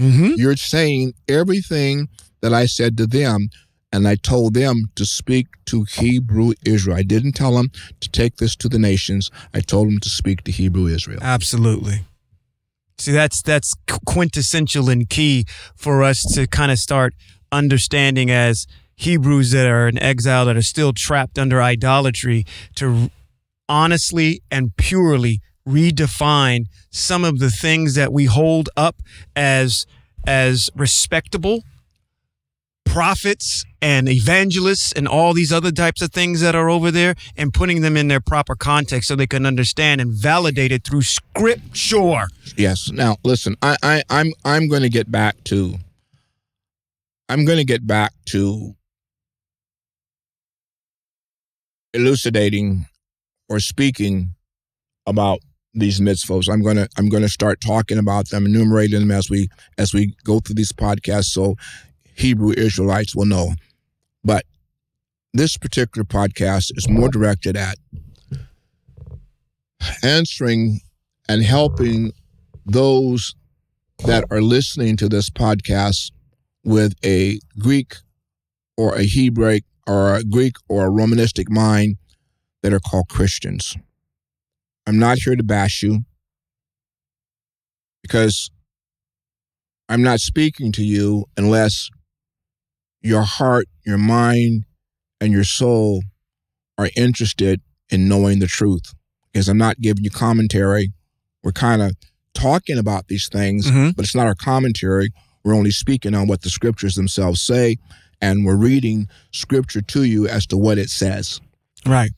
Mm-hmm. 0.00 0.32
You're 0.36 0.56
saying 0.56 1.14
everything 1.28 2.08
that 2.40 2.52
I 2.52 2.66
said 2.66 2.96
to 2.98 3.06
them, 3.06 3.48
and 3.92 4.08
I 4.08 4.14
told 4.14 4.54
them 4.54 4.90
to 4.94 5.04
speak 5.04 5.46
to 5.66 5.84
Hebrew 5.84 6.52
Israel. 6.64 6.96
I 6.96 7.02
didn't 7.02 7.32
tell 7.32 7.54
them 7.56 7.70
to 8.00 8.08
take 8.10 8.36
this 8.36 8.56
to 8.56 8.68
the 8.68 8.78
nations. 8.78 9.30
I 9.52 9.60
told 9.60 9.88
them 9.88 10.00
to 10.00 10.08
speak 10.08 10.42
to 10.44 10.52
Hebrew 10.52 10.86
Israel. 10.86 11.18
Absolutely. 11.22 12.04
See, 12.98 13.12
that's 13.12 13.42
that's 13.42 13.74
quintessential 14.06 14.88
and 14.88 15.08
key 15.08 15.44
for 15.76 16.02
us 16.02 16.22
to 16.34 16.46
kind 16.46 16.70
of 16.70 16.78
start 16.78 17.14
understanding 17.50 18.30
as 18.30 18.66
Hebrews 18.96 19.50
that 19.50 19.66
are 19.66 19.88
in 19.88 19.98
exile 19.98 20.46
that 20.46 20.56
are 20.56 20.62
still 20.62 20.92
trapped 20.92 21.38
under 21.38 21.60
idolatry 21.60 22.44
to 22.76 23.10
honestly 23.68 24.42
and 24.50 24.76
purely 24.76 25.40
redefine 25.66 26.66
some 26.90 27.24
of 27.24 27.38
the 27.38 27.50
things 27.50 27.94
that 27.94 28.12
we 28.12 28.26
hold 28.26 28.68
up 28.76 28.96
as 29.34 29.86
as 30.26 30.70
respectable 30.76 31.64
prophets 32.92 33.64
and 33.80 34.06
evangelists 34.06 34.92
and 34.92 35.08
all 35.08 35.32
these 35.32 35.50
other 35.50 35.72
types 35.72 36.02
of 36.02 36.12
things 36.12 36.42
that 36.42 36.54
are 36.54 36.68
over 36.68 36.90
there 36.90 37.14
and 37.38 37.54
putting 37.54 37.80
them 37.80 37.96
in 37.96 38.08
their 38.08 38.20
proper 38.20 38.54
context 38.54 39.08
so 39.08 39.16
they 39.16 39.26
can 39.26 39.46
understand 39.46 39.98
and 39.98 40.12
validate 40.12 40.70
it 40.70 40.84
through 40.84 41.00
scripture. 41.00 42.26
Yes. 42.54 42.90
Now 42.92 43.16
listen, 43.24 43.56
I, 43.62 43.76
I 43.82 44.02
I'm 44.10 44.32
I'm 44.44 44.68
to 44.68 44.90
get 44.90 45.10
back 45.10 45.42
to. 45.44 45.76
I'm 47.30 47.46
to 47.46 47.64
get 47.64 47.86
back 47.86 48.12
to 48.26 48.74
elucidating 51.94 52.84
or 53.48 53.58
speaking 53.58 54.34
about 55.06 55.38
these 55.72 55.98
mitzvahs. 55.98 56.52
I'm 56.52 56.62
gonna 56.62 56.88
I'm 56.98 57.08
gonna 57.08 57.30
start 57.30 57.62
talking 57.62 57.96
about 57.96 58.28
them, 58.28 58.44
enumerating 58.44 59.00
them 59.00 59.10
as 59.10 59.30
we 59.30 59.48
as 59.78 59.94
we 59.94 60.14
go 60.24 60.40
through 60.40 60.56
these 60.56 60.72
podcasts, 60.72 61.30
so 61.30 61.56
Hebrew 62.14 62.52
Israelites 62.56 63.14
will 63.16 63.26
know. 63.26 63.54
But 64.24 64.44
this 65.32 65.56
particular 65.56 66.04
podcast 66.04 66.70
is 66.76 66.88
more 66.88 67.08
directed 67.08 67.56
at 67.56 67.76
answering 70.02 70.80
and 71.28 71.42
helping 71.42 72.12
those 72.64 73.34
that 74.04 74.24
are 74.30 74.42
listening 74.42 74.96
to 74.96 75.08
this 75.08 75.30
podcast 75.30 76.10
with 76.64 76.94
a 77.04 77.38
Greek 77.58 77.96
or 78.76 78.94
a 78.94 79.02
Hebrew 79.02 79.60
or 79.86 80.16
a 80.16 80.24
Greek 80.24 80.54
or 80.68 80.86
a 80.86 80.90
Romanistic 80.90 81.48
mind 81.48 81.96
that 82.62 82.72
are 82.72 82.80
called 82.80 83.08
Christians. 83.08 83.76
I'm 84.86 84.98
not 84.98 85.18
here 85.18 85.36
to 85.36 85.42
bash 85.42 85.82
you 85.82 86.00
because 88.02 88.50
I'm 89.88 90.02
not 90.02 90.20
speaking 90.20 90.72
to 90.72 90.84
you 90.84 91.26
unless 91.36 91.90
your 93.02 93.22
heart, 93.22 93.66
your 93.84 93.98
mind, 93.98 94.64
and 95.20 95.32
your 95.32 95.44
soul 95.44 96.02
are 96.78 96.88
interested 96.96 97.60
in 97.90 98.08
knowing 98.08 98.38
the 98.38 98.46
truth. 98.46 98.94
Because 99.32 99.48
I'm 99.48 99.58
not 99.58 99.80
giving 99.80 100.04
you 100.04 100.10
commentary. 100.10 100.92
We're 101.42 101.52
kind 101.52 101.82
of 101.82 101.92
talking 102.34 102.78
about 102.78 103.08
these 103.08 103.28
things, 103.28 103.66
Mhm. 103.66 103.94
but 103.96 104.04
it's 104.04 104.14
not 104.14 104.26
our 104.26 104.34
commentary. 104.34 105.10
We're 105.44 105.54
only 105.54 105.70
speaking 105.70 106.14
on 106.14 106.28
what 106.28 106.42
the 106.42 106.50
scriptures 106.50 106.94
themselves 106.94 107.40
say, 107.40 107.76
and 108.20 108.44
we're 108.44 108.56
reading 108.56 109.08
scripture 109.32 109.82
to 109.82 110.04
you 110.04 110.28
as 110.28 110.46
to 110.46 110.56
what 110.56 110.78
it 110.78 110.88
says. 110.90 111.40
Right. 111.84 112.12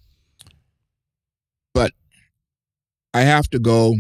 But 1.72 1.93
I 3.12 3.22
have 3.22 3.49
to 3.51 3.59
go 3.59 3.97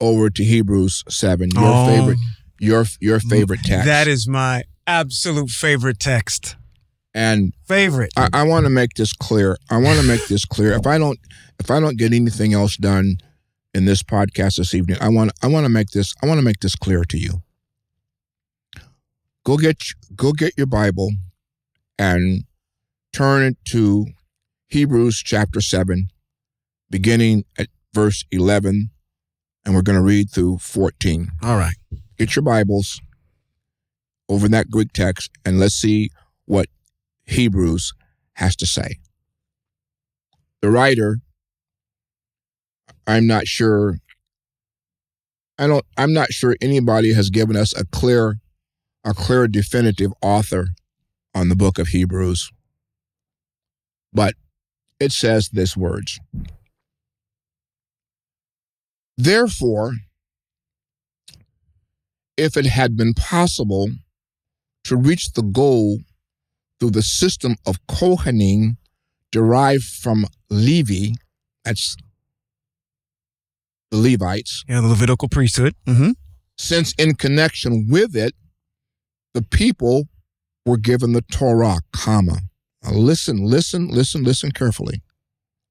over 0.00 0.30
to 0.30 0.44
Hebrews 0.44 1.04
seven, 1.08 1.50
your 1.54 1.62
Oh, 1.64 1.86
favorite, 1.86 2.18
your 2.60 2.86
your 3.00 3.20
favorite 3.20 3.60
text. 3.64 3.86
That 3.86 4.06
is 4.08 4.28
my 4.28 4.64
absolute 4.86 5.50
favorite 5.50 5.98
text. 5.98 6.56
and 7.14 7.52
Favorite. 7.66 8.12
I, 8.16 8.28
I 8.32 8.42
want 8.44 8.64
to 8.64 8.70
make 8.70 8.94
this 8.94 9.12
clear. 9.12 9.56
I 9.70 9.78
want 9.78 10.00
to 10.00 10.06
make 10.06 10.26
this 10.28 10.44
clear. 10.44 10.72
If 10.72 10.86
I 10.86 10.98
don't, 10.98 11.18
if 11.58 11.70
I 11.70 11.80
don't 11.80 11.98
get 11.98 12.12
anything 12.12 12.54
else 12.54 12.76
done 12.76 13.18
in 13.74 13.84
this 13.84 14.02
podcast 14.02 14.56
this 14.56 14.74
evening, 14.74 14.96
I 15.00 15.08
want, 15.08 15.32
I 15.42 15.46
want 15.46 15.64
to 15.64 15.70
make 15.70 15.90
this, 15.90 16.14
I 16.22 16.26
want 16.26 16.38
to 16.38 16.44
make 16.44 16.60
this 16.60 16.74
clear 16.74 17.04
to 17.04 17.18
you. 17.18 17.42
Go 19.44 19.56
get, 19.56 19.82
go 20.14 20.32
get 20.32 20.52
your 20.56 20.66
Bible, 20.66 21.10
and 21.98 22.44
turn 23.12 23.42
it 23.42 23.56
to 23.66 24.06
Hebrews 24.68 25.22
chapter 25.24 25.60
seven, 25.60 26.08
beginning 26.90 27.44
at 27.58 27.68
verse 27.92 28.24
eleven, 28.30 28.90
and 29.64 29.74
we're 29.74 29.82
going 29.82 29.98
to 29.98 30.04
read 30.04 30.30
through 30.30 30.58
fourteen 30.58 31.28
All 31.42 31.56
right. 31.56 31.74
get 32.18 32.36
your 32.36 32.42
Bibles 32.44 33.00
over 34.32 34.48
that 34.48 34.70
Greek 34.70 34.92
text 34.94 35.30
and 35.44 35.60
let's 35.60 35.74
see 35.74 36.10
what 36.46 36.66
Hebrews 37.26 37.92
has 38.34 38.56
to 38.56 38.66
say. 38.66 38.96
The 40.62 40.70
writer, 40.70 41.18
I'm 43.06 43.26
not 43.26 43.46
sure. 43.46 43.98
I 45.58 45.66
don't. 45.66 45.84
I'm 45.98 46.14
not 46.14 46.32
sure 46.32 46.56
anybody 46.62 47.12
has 47.12 47.28
given 47.28 47.56
us 47.56 47.76
a 47.78 47.84
clear, 47.84 48.36
a 49.04 49.12
clear, 49.12 49.46
definitive 49.46 50.12
author 50.22 50.68
on 51.34 51.48
the 51.48 51.56
book 51.56 51.78
of 51.78 51.88
Hebrews. 51.88 52.50
But 54.14 54.34
it 54.98 55.12
says 55.12 55.50
this 55.50 55.76
words. 55.76 56.20
Therefore, 59.18 59.92
if 62.36 62.56
it 62.56 62.66
had 62.66 62.96
been 62.96 63.14
possible 63.14 63.88
to 64.84 64.96
reach 64.96 65.32
the 65.32 65.42
goal 65.42 65.98
through 66.80 66.90
the 66.90 67.02
system 67.02 67.56
of 67.66 67.78
Kohanim 67.86 68.76
derived 69.30 69.84
from 69.84 70.26
Levi, 70.50 71.12
that's 71.64 71.96
the 73.90 73.98
Levites, 73.98 74.64
Yeah, 74.68 74.80
the 74.80 74.88
Levitical 74.88 75.28
priesthood. 75.28 75.74
Mm-hmm. 75.86 76.10
since 76.58 76.92
in 76.94 77.14
connection 77.14 77.86
with 77.88 78.16
it, 78.16 78.34
the 79.34 79.42
people 79.42 80.08
were 80.66 80.76
given 80.76 81.12
the 81.12 81.22
Torah, 81.22 81.78
comma. 81.92 82.38
Now 82.82 82.92
listen, 82.92 83.44
listen, 83.44 83.88
listen, 83.88 84.22
listen 84.24 84.50
carefully. 84.52 85.02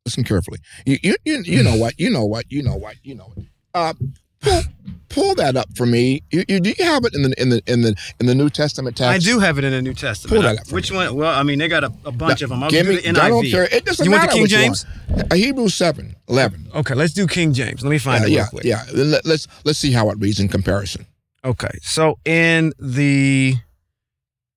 Listen 0.05 0.23
carefully. 0.23 0.59
You, 0.85 0.97
you, 1.03 1.15
you, 1.25 1.43
you 1.45 1.63
know 1.63 1.75
what? 1.75 1.93
You 1.99 2.09
know 2.09 2.25
what? 2.25 2.45
You 2.49 2.63
know 2.63 2.75
what? 2.75 2.95
You 3.03 3.15
know 3.15 3.25
what? 3.33 3.45
Uh, 3.73 3.93
pull, 4.41 4.61
pull 5.09 5.35
that 5.35 5.55
up 5.55 5.67
for 5.75 5.85
me. 5.85 6.21
You, 6.31 6.43
you, 6.47 6.59
do 6.59 6.73
you 6.77 6.83
have 6.85 7.05
it 7.05 7.13
in 7.15 7.23
the 7.23 7.41
in 7.41 7.49
the 7.49 7.61
in 7.67 7.81
the 7.81 7.95
in 8.19 8.25
the 8.25 8.35
New 8.35 8.49
Testament 8.49 8.97
text? 8.97 9.09
I 9.09 9.17
do 9.31 9.39
have 9.39 9.57
it 9.57 9.63
in 9.63 9.71
the 9.71 9.81
New 9.81 9.93
Testament. 9.93 10.33
Pull 10.33 10.41
that 10.43 10.59
up 10.59 10.67
for 10.67 10.75
Which 10.75 10.91
one? 10.91 11.15
Well, 11.15 11.33
I 11.33 11.43
mean, 11.43 11.59
they 11.59 11.67
got 11.67 11.83
a, 11.83 11.91
a 12.05 12.11
bunch 12.11 12.41
of 12.41 12.49
them. 12.49 12.63
I'll 12.63 12.69
Give 12.69 12.85
do 12.85 12.93
me. 12.95 13.01
the 13.01 13.21
I 13.21 13.29
don't 13.29 13.45
care. 13.45 13.63
It 13.71 13.85
doesn't 13.85 14.03
You 14.05 14.11
want 14.11 14.21
the 14.23 14.27
matter 14.27 14.37
King 14.37 14.47
James? 14.47 14.85
one. 15.07 15.27
Uh, 15.31 15.35
Hebrews 15.35 15.75
7, 15.75 16.15
11. 16.29 16.67
Okay, 16.75 16.93
let's 16.95 17.13
do 17.13 17.27
King 17.27 17.53
James. 17.53 17.83
Let 17.83 17.89
me 17.91 17.97
find 17.97 18.23
Uh, 18.23 18.27
it 18.27 18.29
real 18.29 18.37
yeah, 18.37 18.45
quick. 18.47 18.63
yeah. 18.63 18.83
Let, 18.93 19.25
let's 19.25 19.47
let's 19.63 19.79
see 19.79 19.91
how 19.91 20.09
it 20.09 20.17
reads 20.19 20.39
in 20.39 20.47
comparison. 20.47 21.05
Okay, 21.43 21.71
so 21.81 22.19
in 22.25 22.71
the 22.79 23.55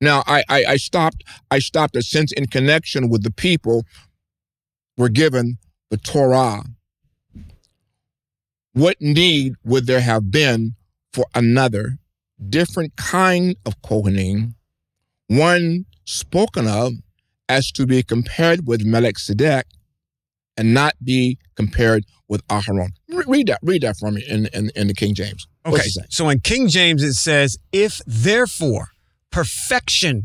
Now, 0.01 0.22
I, 0.26 0.43
I, 0.49 0.64
I 0.70 0.76
stopped. 0.76 1.24
I 1.51 1.59
stopped 1.59 1.97
it 1.97 2.05
since 2.05 2.30
in 2.32 2.47
connection 2.47 3.09
with 3.09 3.22
the 3.22 3.30
people 3.30 3.85
were 4.97 5.09
given 5.09 5.57
the 5.91 5.97
Torah. 5.97 6.62
What 8.74 9.00
need 9.00 9.54
would 9.64 9.86
there 9.86 10.00
have 10.00 10.30
been 10.30 10.74
for 11.12 11.26
another 11.34 11.98
different 12.48 12.96
kind 12.96 13.56
of 13.64 13.80
Kohanim, 13.82 14.54
one 15.28 15.86
spoken 16.04 16.66
of 16.66 16.92
as 17.48 17.70
to 17.72 17.86
be 17.86 18.02
compared 18.02 18.66
with 18.66 18.84
Melchizedek 18.84 19.66
and 20.56 20.74
not 20.74 20.94
be 21.02 21.38
compared 21.54 22.04
with 22.28 22.44
Aharon? 22.48 22.88
Re- 23.08 23.24
Read 23.28 23.46
that. 23.46 23.60
Read 23.62 23.82
that 23.82 23.96
for 23.96 24.10
me 24.10 24.24
in 24.28 24.46
in, 24.46 24.70
in 24.74 24.88
the 24.88 24.94
King 24.94 25.14
James. 25.14 25.46
Okay, 25.64 25.88
so 26.10 26.28
in 26.28 26.40
King 26.40 26.66
James 26.66 27.02
it 27.02 27.14
says, 27.14 27.56
"If 27.72 28.00
therefore 28.06 28.88
perfection 29.30 30.24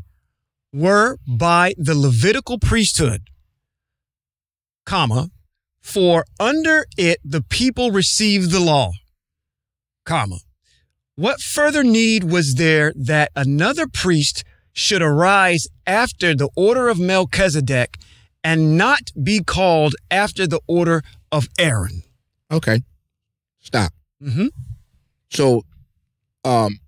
were 0.74 1.18
by 1.28 1.76
the 1.78 1.96
Levitical 1.96 2.58
priesthood, 2.58 3.30
comma, 4.88 5.30
for 5.90 6.24
under 6.40 6.86
it 6.98 7.20
the 7.24 7.42
people 7.42 7.92
received 7.92 8.52
the 8.52 8.60
law, 8.60 8.92
comma, 10.06 10.38
what 11.16 11.42
further 11.42 11.84
need 11.84 12.24
was 12.24 12.56
there 12.56 12.94
that 12.96 13.32
another 13.36 13.88
priest 13.88 14.44
should 14.72 15.02
arise 15.02 15.68
after 15.88 16.36
the 16.36 16.50
order 16.56 16.90
of 16.90 17.00
Melchizedek 17.00 17.98
and 18.44 18.78
not 18.78 19.12
be 19.22 19.44
called 19.44 19.96
after 20.12 20.48
the 20.48 20.62
order 20.68 21.02
of 21.32 21.48
Aaron. 21.58 22.04
Okay. 22.52 22.82
Stop. 23.60 23.92
Mm-hmm. 24.24 24.48
So, 25.32 25.64
um, 26.46 26.80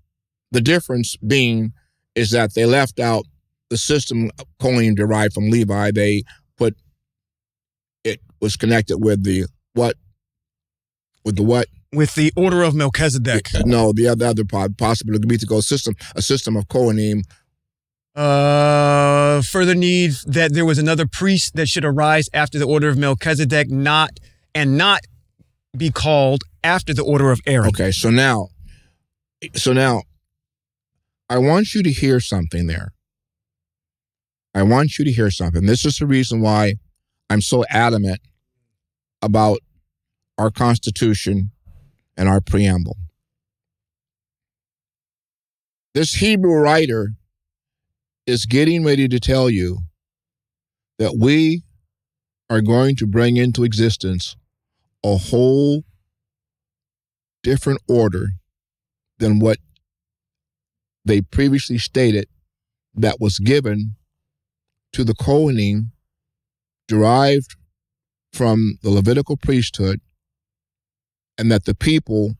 the 0.51 0.61
difference 0.61 1.17
being 1.17 1.73
is 2.15 2.29
that 2.31 2.53
they 2.53 2.65
left 2.65 2.99
out 2.99 3.25
the 3.69 3.77
system 3.77 4.29
Kohanim 4.61 4.95
derived 4.95 5.33
from 5.33 5.49
Levi. 5.49 5.91
They 5.91 6.23
put 6.57 6.75
was 8.41 8.55
connected 8.57 8.97
with 8.97 9.23
the 9.23 9.45
what? 9.73 9.95
With 11.23 11.35
the 11.35 11.43
what? 11.43 11.67
With 11.93 12.15
the 12.15 12.31
order 12.35 12.63
of 12.63 12.73
Melchizedek. 12.73 13.49
No, 13.65 13.93
the 13.93 14.07
other 14.07 14.25
other 14.25 14.45
po- 14.45 14.69
possible 14.77 15.13
Levitical 15.13 15.61
system, 15.61 15.95
a 16.15 16.21
system 16.21 16.55
of 16.55 16.67
Kohanim. 16.67 17.21
Uh, 18.13 19.41
further 19.41 19.75
need 19.75 20.11
that 20.25 20.53
there 20.53 20.65
was 20.65 20.77
another 20.77 21.07
priest 21.07 21.55
that 21.55 21.67
should 21.69 21.85
arise 21.85 22.27
after 22.33 22.59
the 22.59 22.65
order 22.65 22.89
of 22.89 22.97
Melchizedek, 22.97 23.69
not 23.69 24.19
and 24.53 24.77
not 24.77 25.01
be 25.77 25.89
called 25.91 26.43
after 26.63 26.93
the 26.93 27.03
order 27.03 27.31
of 27.31 27.39
Aaron. 27.45 27.69
Okay, 27.69 27.91
so 27.91 28.09
now, 28.09 28.47
so 29.55 29.71
now, 29.71 30.01
I 31.29 31.37
want 31.37 31.73
you 31.73 31.83
to 31.83 31.91
hear 31.91 32.19
something 32.19 32.67
there. 32.67 32.91
I 34.53 34.63
want 34.63 34.99
you 34.99 35.05
to 35.05 35.11
hear 35.11 35.31
something. 35.31 35.65
This 35.65 35.85
is 35.85 35.97
the 35.97 36.05
reason 36.05 36.41
why 36.41 36.75
I'm 37.29 37.39
so 37.39 37.63
adamant 37.69 38.19
about 39.21 39.59
our 40.37 40.51
Constitution 40.51 41.51
and 42.17 42.27
our 42.27 42.41
preamble. 42.41 42.97
This 45.93 46.15
Hebrew 46.15 46.55
writer 46.55 47.11
is 48.25 48.45
getting 48.45 48.83
ready 48.83 49.07
to 49.07 49.19
tell 49.19 49.49
you 49.49 49.79
that 50.99 51.17
we 51.19 51.63
are 52.49 52.61
going 52.61 52.95
to 52.97 53.07
bring 53.07 53.37
into 53.37 53.63
existence 53.63 54.35
a 55.03 55.17
whole 55.17 55.83
different 57.43 57.81
order 57.87 58.27
than 59.17 59.39
what 59.39 59.57
they 61.03 61.21
previously 61.21 61.77
stated 61.77 62.27
that 62.93 63.19
was 63.19 63.39
given 63.39 63.95
to 64.93 65.03
the 65.03 65.13
Kohanim 65.13 65.87
derived 66.87 67.55
from 68.33 68.77
the 68.81 68.89
Levitical 68.89 69.37
priesthood 69.37 69.99
and 71.37 71.51
that 71.51 71.65
the 71.65 71.75
people 71.75 72.35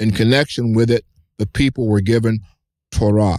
in 0.00 0.10
connection 0.10 0.72
with 0.74 0.90
it 0.90 1.04
the 1.38 1.46
people 1.46 1.88
were 1.88 2.00
given 2.00 2.40
Torah. 2.90 3.38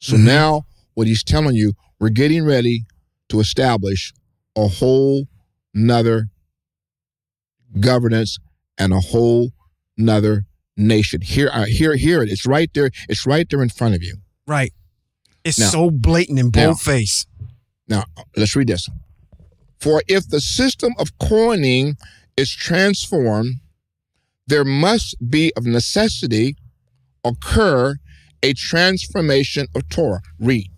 So 0.00 0.16
Mhm. 0.16 0.24
now 0.24 0.66
what 0.94 1.06
he's 1.06 1.24
telling 1.24 1.54
you 1.56 1.72
we're 1.98 2.10
getting 2.10 2.44
ready 2.44 2.84
to 3.30 3.40
establish 3.40 4.12
a 4.56 4.68
whole 4.68 5.26
nother 5.72 6.28
governance 7.80 8.38
and 8.78 8.92
a 8.92 9.00
whole 9.00 9.52
nother 9.96 10.44
nation. 10.76 11.20
Here, 11.22 11.48
uh, 11.52 11.64
here, 11.66 11.96
here 11.96 12.22
it. 12.22 12.28
It's 12.30 12.44
right 12.46 12.70
there. 12.74 12.90
It's 13.08 13.26
right 13.26 13.48
there 13.48 13.62
in 13.62 13.68
front 13.70 13.94
of 13.94 14.02
you. 14.02 14.16
Right. 14.46 14.72
It's 15.44 15.58
Now- 15.58 15.70
so 15.70 15.90
blatant 15.90 16.38
and 16.38 16.54
now- 16.54 16.66
bold 16.68 16.80
face. 16.80 17.26
Now, 17.88 18.04
let's 18.36 18.54
read 18.56 18.68
this. 18.68 18.88
For 19.80 20.02
if 20.08 20.28
the 20.28 20.40
system 20.40 20.94
of 20.98 21.16
Kohanim 21.18 21.96
is 22.36 22.50
transformed, 22.50 23.56
there 24.46 24.64
must 24.64 25.16
be 25.30 25.52
of 25.56 25.64
necessity 25.66 26.56
occur 27.24 27.96
a 28.42 28.52
transformation 28.52 29.66
of 29.74 29.88
Torah. 29.88 30.20
Read. 30.38 30.68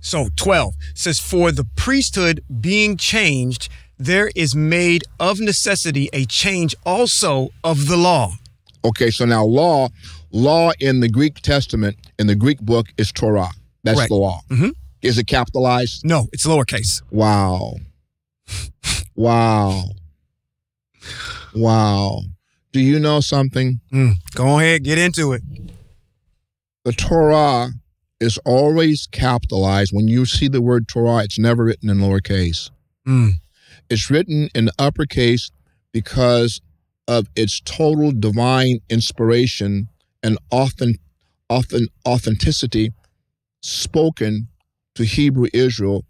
So 0.00 0.28
12 0.36 0.74
says, 0.94 1.18
For 1.18 1.50
the 1.52 1.64
priesthood 1.76 2.42
being 2.60 2.96
changed, 2.96 3.68
there 3.98 4.30
is 4.34 4.54
made 4.54 5.04
of 5.18 5.40
necessity 5.40 6.08
a 6.12 6.24
change 6.26 6.74
also 6.84 7.50
of 7.64 7.86
the 7.88 7.96
law. 7.96 8.34
Okay, 8.84 9.10
so 9.10 9.24
now 9.24 9.44
law, 9.44 9.88
law 10.30 10.72
in 10.80 11.00
the 11.00 11.08
Greek 11.08 11.40
Testament, 11.40 11.96
in 12.18 12.26
the 12.26 12.34
Greek 12.34 12.60
book, 12.60 12.88
is 12.96 13.12
Torah. 13.12 13.50
That's 13.84 13.98
Right. 13.98 14.08
the 14.08 14.14
law. 14.14 14.42
Mhm. 14.50 14.72
Is 15.02 15.16
it 15.18 15.26
capitalized? 15.26 16.04
No, 16.04 16.28
it's 16.32 16.44
lowercase. 16.46 17.02
Wow. 17.10 17.76
Wow. 19.20 19.84
Wow. 21.54 22.22
Do 22.72 22.80
you 22.80 22.98
know 23.00 23.20
something? 23.20 23.80
Mm, 23.92 24.14
go 24.34 24.58
ahead, 24.58 24.84
get 24.84 24.98
into 24.98 25.32
it. 25.32 25.42
The 26.84 26.92
Torah 26.92 27.70
is 28.20 28.38
always 28.44 29.08
capitalized. 29.10 29.92
When 29.92 30.08
you 30.08 30.24
see 30.24 30.48
the 30.48 30.62
word 30.62 30.88
Torah, 30.88 31.24
it's 31.24 31.38
never 31.38 31.64
written 31.64 31.90
in 31.90 31.98
lowercase. 31.98 32.70
Mm, 33.06 33.32
It's 33.88 34.10
written 34.10 34.48
in 34.54 34.70
uppercase 34.78 35.50
because 35.92 36.60
of 37.08 37.26
its 37.34 37.60
total 37.60 38.12
divine 38.12 38.78
inspiration 38.88 39.88
and 40.22 40.38
often, 40.50 40.96
often 41.48 41.88
authenticity 42.06 42.92
spoken 43.62 44.48
to 44.94 45.04
Hebrew 45.04 45.48
Israel 45.52 46.04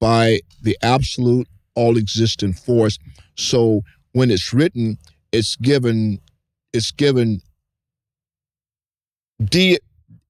by 0.00 0.40
the 0.62 0.76
absolute 0.82 1.48
all 1.78 1.96
existent 1.96 2.58
force. 2.58 2.98
So 3.36 3.82
when 4.12 4.30
it's 4.30 4.52
written, 4.52 4.98
it's 5.32 5.56
given 5.56 6.18
it's 6.72 6.90
given 6.90 7.40
de 9.42 9.78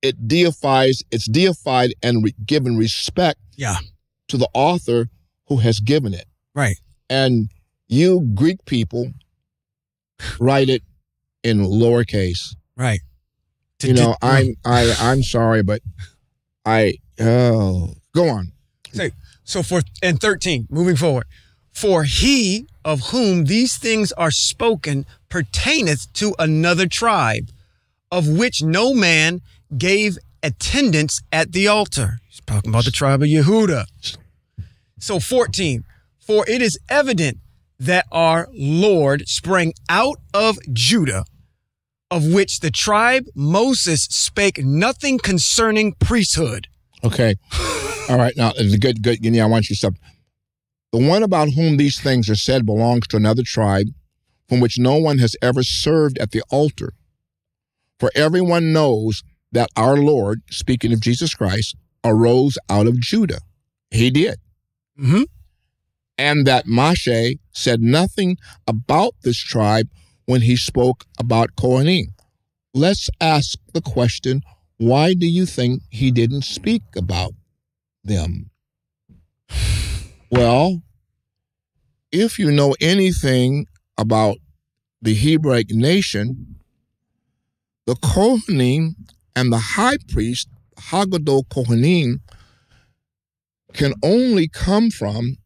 it 0.03 0.28
deifies 0.28 1.03
it's 1.11 1.26
deified 1.28 1.90
and 2.03 2.22
re- 2.24 2.34
given 2.46 2.76
respect 2.76 3.40
Yeah. 3.57 3.78
to 4.28 4.36
the 4.36 4.49
author 4.55 5.09
who 5.49 5.57
has 5.59 5.80
given 5.80 6.12
it 6.14 6.26
right. 6.55 6.76
and 7.09 7.51
you 7.88 8.20
greek 8.34 8.64
people 8.66 9.11
write 10.38 10.68
it 10.68 10.82
in 11.42 11.59
lowercase 11.64 12.55
Right. 12.76 13.01
You 13.82 13.94
know 13.94 14.14
di- 14.20 14.28
i'm 14.28 14.55
i 14.64 14.94
i'm 15.01 15.22
sorry 15.22 15.62
but 15.62 15.80
i 16.66 16.94
oh 17.18 17.94
go 18.14 18.28
on 18.28 18.53
So 19.49 19.62
for 19.62 19.80
and 20.03 20.20
13, 20.20 20.66
moving 20.68 20.94
forward. 20.94 21.24
For 21.72 22.05
he 22.05 22.66
of 22.84 23.01
whom 23.12 23.46
these 23.46 23.78
things 23.78 24.12
are 24.12 24.30
spoken 24.30 25.07
pertaineth 25.30 26.12
to 26.14 26.34
another 26.38 26.86
tribe, 26.86 27.49
of 28.12 28.28
which 28.28 28.62
no 28.62 28.92
man 28.92 29.40
gave 29.76 30.18
attendance 30.42 31.22
at 31.32 31.53
the 31.53 31.66
altar. 31.66 32.18
He's 32.28 32.42
talking 32.46 32.68
about 32.68 32.84
the 32.84 32.90
tribe 32.90 33.22
of 33.22 33.28
Yehuda. 33.28 33.86
So 34.99 35.18
14, 35.18 35.82
for 36.20 36.44
it 36.46 36.61
is 36.61 36.78
evident 36.90 37.38
that 37.78 38.05
our 38.12 38.49
Lord 38.53 39.28
sprang 39.28 39.72
out 39.88 40.18
of 40.34 40.59
Judah, 40.74 41.24
of 42.11 42.26
which 42.26 42.61
the 42.61 42.70
tribe 42.70 43.24
Moses 43.34 44.05
spake 44.11 44.62
nothing 44.62 45.18
concerning 45.18 45.94
priesthood. 45.94 46.68
Okay. 47.05 47.34
All 48.09 48.16
right. 48.16 48.34
Now 48.36 48.53
it's 48.57 48.74
a 48.74 48.78
good 48.78 49.03
good 49.03 49.24
yeah 49.24 49.44
i 49.44 49.46
want 49.46 49.68
you 49.68 49.74
to 49.74 49.78
stop. 49.78 49.94
The 50.92 51.07
one 51.07 51.22
about 51.22 51.51
whom 51.51 51.76
these 51.76 52.01
things 52.01 52.30
are 52.30 52.34
said 52.34 52.64
belongs 52.64 53.07
to 53.09 53.16
another 53.16 53.42
tribe 53.42 53.88
from 54.49 54.61
which 54.61 54.78
no 54.78 54.96
one 54.96 55.18
has 55.18 55.36
ever 55.42 55.62
served 55.62 56.18
at 56.18 56.30
the 56.30 56.42
altar. 56.51 56.94
For 58.01 58.11
everyone 58.14 58.72
knows 58.72 59.22
that 59.53 59.68
our 59.76 59.96
lord 59.96 60.42
speaking 60.51 60.92
of 60.92 61.01
jesus 61.01 61.34
christ 61.34 61.74
arose 62.05 62.59
out 62.68 62.86
of 62.86 63.01
judah. 63.01 63.40
He 63.90 64.11
did. 64.11 64.38
Mm-hmm. 64.99 65.22
and 66.18 66.44
that 66.46 66.66
Moshe 66.66 67.38
said 67.53 67.80
nothing 67.80 68.36
about 68.66 69.14
this 69.22 69.38
tribe 69.38 69.88
when 70.26 70.40
he 70.42 70.57
spoke 70.57 71.05
about 71.20 71.55
Kohanim. 71.55 72.07
Let's 72.74 73.09
ask 73.20 73.57
the 73.72 73.80
question 73.80 74.42
why 74.79 75.14
do 75.14 75.26
you 75.26 75.45
think 75.47 75.83
he 75.91 76.11
didn't 76.11 76.43
speak 76.43 76.83
about 76.97 77.33
them? 78.03 78.51
Well, 80.31 80.83
if 82.11 82.39
you 82.39 82.51
know 82.51 82.74
anything 82.81 83.66
about 83.97 84.37
the 85.03 85.14
Hebraic 85.14 85.70
nation, 85.70 86.57
the 87.87 87.95
Kohanim 87.95 88.95
and 89.35 89.53
the 89.53 89.59
high 89.59 89.99
priest, 90.09 90.49
Haggadah 90.76 91.45
Kohanim, 91.49 92.20
can 93.72 93.95
only 94.03 94.49
come 94.49 94.91
from 94.91 95.37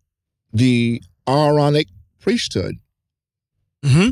the 0.52 1.02
Aaronic 1.26 1.88
priesthood, 2.20 2.76
Mm-hmm. 3.84 4.10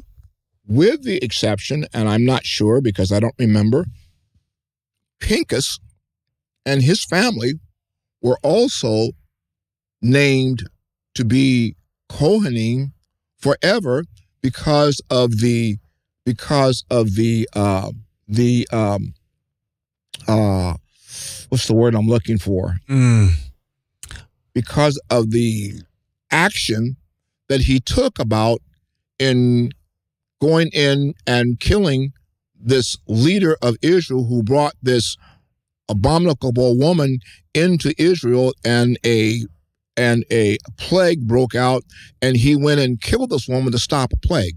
with 0.67 1.05
the 1.05 1.23
exception, 1.23 1.87
and 1.95 2.09
I'm 2.09 2.25
not 2.25 2.45
sure 2.45 2.81
because 2.81 3.13
I 3.13 3.21
don't 3.21 3.35
remember, 3.39 3.87
Pinchas 5.21 5.79
and 6.67 6.83
his 6.83 7.05
family 7.05 7.55
were 8.23 8.39
also 8.43 9.11
named 10.03 10.69
to 11.15 11.25
be 11.25 11.77
Kohanim 12.11 12.93
forever 13.39 14.05
because 14.43 15.01
of 15.11 15.41
the 15.41 15.79
because 16.25 16.85
of 16.91 17.15
the 17.15 17.49
uh, 17.55 17.91
the 18.29 18.67
um, 18.73 19.15
uh, 20.29 20.75
what's 21.49 21.67
the 21.67 21.75
word 21.75 21.95
I'm 21.95 22.07
looking 22.09 22.39
for? 22.39 22.77
Mm. 22.89 23.31
because 24.55 25.01
of 25.11 25.31
the 25.31 25.75
action 26.31 26.97
that 27.49 27.63
he 27.63 27.81
took 27.81 28.19
about 28.19 28.61
in 29.19 29.71
going 30.41 30.71
in 30.73 31.15
and 31.27 31.59
killing 31.61 32.13
this 32.61 32.97
leader 33.07 33.57
of 33.63 33.77
Israel 33.83 34.25
who 34.25 34.43
brought 34.43 34.75
this 34.83 35.17
abominable 35.89 36.79
woman 36.79 37.19
into 37.55 37.93
Israel 38.01 38.53
and 38.65 38.99
a 39.05 39.45
and 39.97 40.25
a 40.31 40.57
plague 40.79 41.27
broke 41.27 41.55
out 41.55 41.85
and 42.23 42.37
he 42.37 42.57
went 42.57 42.81
and 42.81 43.01
killed 43.01 43.31
this 43.31 43.49
woman 43.49 43.73
to 43.73 43.79
stop 43.79 44.13
a 44.13 44.17
plague. 44.17 44.57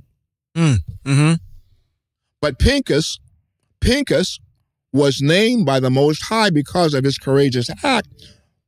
Mm-hmm. 0.56 1.34
But 2.40 2.60
Pinchas, 2.60 3.20
Pinchas 3.82 4.40
was 4.94 5.22
named 5.22 5.66
by 5.66 5.80
the 5.80 5.90
Most 5.90 6.24
High 6.28 6.50
because 6.50 6.94
of 6.94 7.04
his 7.04 7.18
courageous 7.18 7.70
act 7.84 8.08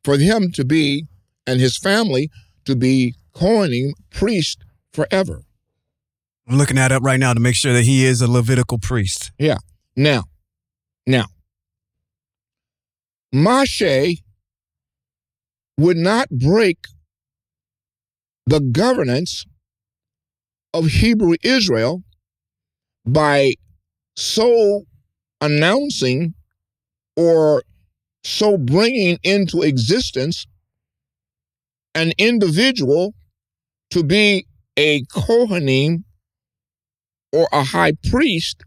for 0.04 0.18
him 0.18 0.52
to 0.54 0.66
be 0.66 1.06
and 1.46 1.60
his 1.60 1.78
family 1.78 2.30
to 2.66 2.76
be 2.76 3.16
Kohanim 3.36 3.92
priest 4.10 4.64
forever. 4.92 5.44
I'm 6.48 6.58
looking 6.58 6.76
that 6.76 6.91
up 6.91 7.04
right 7.04 7.20
now 7.20 7.34
to 7.34 7.39
make 7.39 7.56
sure 7.56 7.74
that 7.74 7.84
he 7.84 8.06
is 8.06 8.22
a 8.22 8.30
Levitical 8.30 8.78
priest. 8.78 9.32
Yeah. 9.39 9.58
Now, 9.96 10.26
now, 11.08 11.26
Moshe 13.34 14.22
would 15.78 15.98
not 15.98 16.30
break 16.30 16.78
the 18.46 18.60
governance 18.60 19.46
of 20.74 20.86
Hebrew 20.86 21.36
Israel 21.43 22.04
by 23.06 23.54
so 24.16 24.84
announcing 25.41 26.34
or 27.18 27.64
so 28.24 28.58
bringing 28.58 29.18
into 29.24 29.62
existence 29.62 30.46
an 31.93 32.14
individual 32.18 33.14
to 33.91 34.04
be 34.04 34.48
a 34.78 35.04
Kohanim 35.04 36.05
or 37.36 37.50
a 37.52 37.64
high 37.64 37.92
priest 38.10 38.64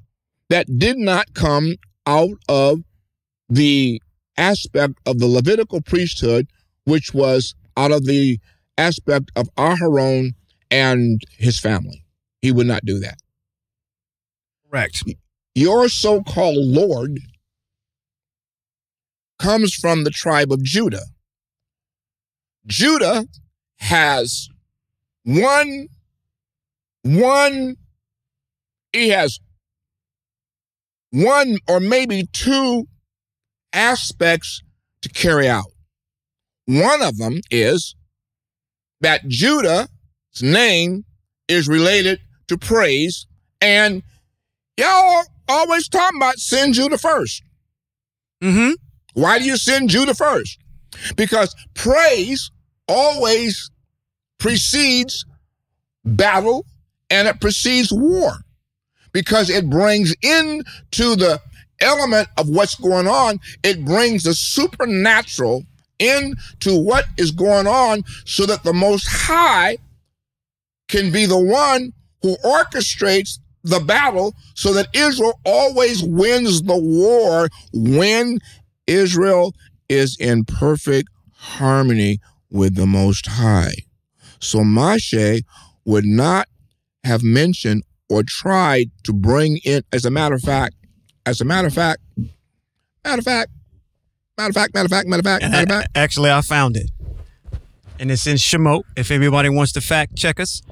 that 0.50 0.78
did 0.78 0.98
not 0.98 1.32
come 1.32 1.76
out 2.06 2.36
of 2.48 2.80
the 3.48 4.00
aspect 4.36 4.94
of 5.06 5.18
the 5.18 5.26
Levitical 5.26 5.80
priesthood, 5.80 6.46
which 6.84 7.14
was 7.14 7.54
out 7.76 7.90
of 7.92 8.04
the 8.04 8.38
aspect 8.76 9.30
of 9.34 9.48
Aharon 9.56 10.32
and 10.70 11.22
his 11.38 11.58
family. 11.58 12.04
He 12.42 12.52
would 12.52 12.66
not 12.66 12.84
do 12.84 12.98
that. 13.00 13.18
Correct. 14.70 15.02
Your 15.54 15.88
so 15.88 16.22
called 16.22 16.58
Lord 16.58 17.18
comes 19.38 19.74
from 19.74 20.04
the 20.04 20.10
tribe 20.10 20.52
of 20.52 20.62
Judah. 20.62 21.06
Judah 22.66 23.26
has 23.76 24.48
one, 25.24 25.88
one, 27.02 27.76
he 28.92 29.10
has 29.10 29.38
one 31.10 31.58
or 31.68 31.80
maybe 31.80 32.28
two 32.32 32.86
aspects 33.72 34.62
to 35.02 35.08
carry 35.08 35.48
out. 35.48 35.72
One 36.66 37.02
of 37.02 37.16
them 37.16 37.40
is 37.50 37.94
that 39.00 39.26
Judah's 39.28 39.88
name 40.42 41.04
is 41.48 41.68
related 41.68 42.20
to 42.48 42.58
praise, 42.58 43.26
and 43.60 44.02
y'all 44.76 45.24
always 45.48 45.88
talking 45.88 46.18
about 46.18 46.38
send 46.38 46.74
Judah 46.74 46.98
first. 46.98 47.42
Mm-hmm. 48.42 48.72
Why 49.14 49.38
do 49.38 49.44
you 49.44 49.56
send 49.56 49.88
Judah 49.88 50.14
first? 50.14 50.58
Because 51.16 51.54
praise 51.74 52.50
always 52.86 53.70
precedes 54.38 55.24
battle 56.04 56.64
and 57.10 57.28
it 57.28 57.40
precedes 57.40 57.92
war 57.92 58.38
because 59.12 59.50
it 59.50 59.68
brings 59.68 60.14
into 60.22 61.16
the 61.16 61.40
element 61.80 62.28
of 62.36 62.48
what's 62.48 62.74
going 62.74 63.06
on, 63.06 63.38
it 63.62 63.84
brings 63.84 64.24
the 64.24 64.34
supernatural 64.34 65.64
into 65.98 66.80
what 66.80 67.04
is 67.16 67.30
going 67.30 67.66
on 67.66 68.02
so 68.24 68.46
that 68.46 68.62
the 68.62 68.72
Most 68.72 69.06
High 69.08 69.78
can 70.88 71.12
be 71.12 71.26
the 71.26 71.38
one 71.38 71.92
who 72.22 72.36
orchestrates 72.44 73.38
the 73.64 73.80
battle 73.80 74.34
so 74.54 74.72
that 74.72 74.88
Israel 74.94 75.38
always 75.44 76.02
wins 76.02 76.62
the 76.62 76.76
war 76.76 77.48
when 77.72 78.38
Israel 78.86 79.52
is 79.88 80.16
in 80.18 80.44
perfect 80.44 81.08
harmony 81.34 82.20
with 82.50 82.74
the 82.74 82.86
Most 82.86 83.26
High. 83.26 83.74
So 84.40 84.60
Moshe 84.60 85.42
would 85.84 86.04
not 86.04 86.48
have 87.04 87.22
mentioned 87.22 87.82
or 88.08 88.22
tried 88.22 88.90
to 89.04 89.12
bring 89.12 89.58
in, 89.64 89.82
as 89.92 90.04
a 90.04 90.10
matter 90.10 90.34
of 90.34 90.42
fact, 90.42 90.74
as 91.26 91.40
a 91.40 91.44
matter 91.44 91.68
of 91.68 91.74
fact, 91.74 92.00
matter 93.04 93.18
of 93.18 93.24
fact, 93.24 93.50
matter 94.36 94.48
of 94.48 94.54
fact, 94.54 94.74
matter 94.74 94.86
of 94.86 94.90
fact, 94.90 95.08
matter 95.08 95.20
of 95.20 95.24
fact, 95.24 95.42
matter 95.42 95.62
of 95.62 95.68
fact. 95.68 95.88
Actually, 95.94 96.30
I 96.30 96.40
found 96.40 96.76
it. 96.76 96.90
And 97.98 98.10
it's 98.10 98.26
in 98.26 98.36
Shemot. 98.36 98.82
If 98.96 99.10
anybody 99.10 99.48
wants 99.48 99.72
to 99.72 99.80
fact 99.80 100.16
check 100.16 100.38
us, 100.40 100.62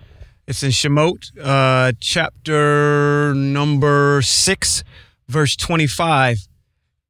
it's 0.46 0.62
in 0.62 0.70
Shemot, 0.70 1.32
uh, 1.42 1.92
chapter 2.00 3.34
number 3.34 4.22
six, 4.22 4.84
verse 5.28 5.56
25. 5.56 6.38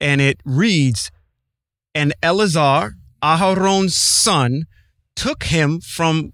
And 0.01 0.21
it 0.21 0.41
reads, 0.45 1.11
And 1.95 2.15
Eleazar, 2.23 2.95
Aharon's 3.23 3.95
son, 3.95 4.65
took 5.15 5.45
him 5.45 5.81
from, 5.81 6.33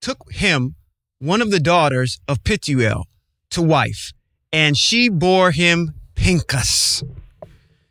took 0.00 0.32
him, 0.32 0.76
one 1.20 1.40
of 1.42 1.50
the 1.50 1.60
daughters 1.60 2.18
of 2.26 2.42
Pituel, 2.44 3.04
to 3.50 3.62
wife, 3.62 4.12
and 4.52 4.76
she 4.76 5.08
bore 5.08 5.50
him 5.52 5.94
Pinchas. 6.14 7.02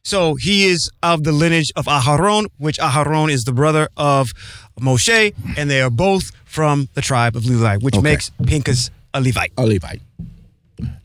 So 0.03 0.35
he 0.35 0.65
is 0.65 0.89
of 1.03 1.23
the 1.23 1.31
lineage 1.31 1.71
of 1.75 1.85
Aharon, 1.85 2.47
which 2.57 2.79
Aharon 2.79 3.29
is 3.31 3.43
the 3.43 3.53
brother 3.53 3.87
of 3.95 4.33
Moshe, 4.79 5.33
and 5.57 5.69
they 5.69 5.81
are 5.81 5.89
both 5.91 6.31
from 6.45 6.89
the 6.95 7.01
tribe 7.01 7.35
of 7.35 7.45
Levi, 7.45 7.77
which 7.77 7.95
Okay. 7.95 8.01
makes 8.03 8.31
Pinchas 8.45 8.89
a 9.13 9.21
Levite. 9.21 9.51
a 9.57 9.65
Levite. 9.65 10.01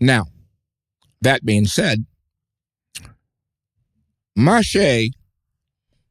Now, 0.01 0.27
that 1.21 1.45
being 1.45 1.67
said, 1.67 2.07
Moshe 4.39 5.11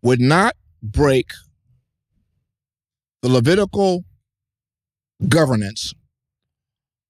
would 0.01 0.19
not 0.21 0.55
break 0.81 1.31
the 3.21 3.29
Levitical 3.29 4.03
governance 5.27 5.93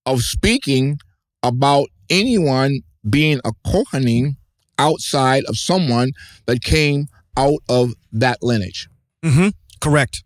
of 0.06 0.22
speaking 0.22 1.00
about 1.42 1.88
anyone 2.10 2.82
being 3.10 3.40
a 3.44 3.52
Kohanim 3.66 4.38
outside 4.78 5.44
of 5.46 5.58
someone 5.58 6.12
that 6.46 6.62
came 6.62 7.08
out 7.38 7.60
of 7.70 7.94
that 8.12 8.42
lineage. 8.42 8.88
Mm-hmm. 9.24 9.50
Correct. 9.82 10.24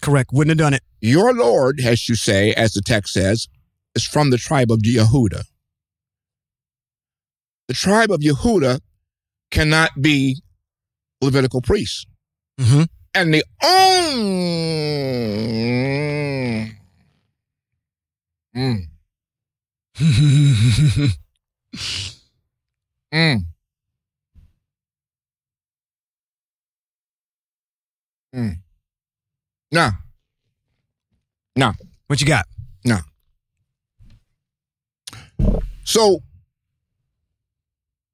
Correct. 0.00 0.30
Wouldn't 0.32 0.58
have 0.58 0.58
done 0.58 0.74
it. 0.74 0.82
Your 1.00 1.32
Lord, 1.34 1.80
as 1.80 2.08
you 2.08 2.14
say, 2.14 2.52
as 2.54 2.72
the 2.72 2.82
text 2.82 3.12
says, 3.12 3.48
is 3.94 4.04
from 4.04 4.30
the 4.30 4.38
tribe 4.38 4.70
of 4.70 4.80
Yehuda. 4.80 5.44
The 7.68 7.74
tribe 7.74 8.10
of 8.10 8.20
Yehuda 8.20 8.80
cannot 9.50 9.90
be 10.00 10.36
Levitical 11.22 11.62
priests. 11.62 12.04
Mm-hmm. 12.60 12.82
And 13.14 13.32
the 13.32 13.42
only. 13.64 14.76
Mm, 18.54 18.86
mm. 19.98 21.10
Mm. 28.34 28.56
No. 29.72 29.90
No. 31.56 31.72
what 32.08 32.20
you 32.20 32.26
got? 32.26 32.44
No. 32.84 32.98
So 35.84 36.20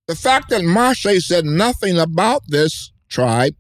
the 0.06 0.14
fact 0.14 0.50
that 0.50 0.60
Moshe 0.60 1.20
said 1.22 1.44
nothing 1.44 1.98
about 1.98 2.42
this 2.46 2.92
tribe 3.08 3.56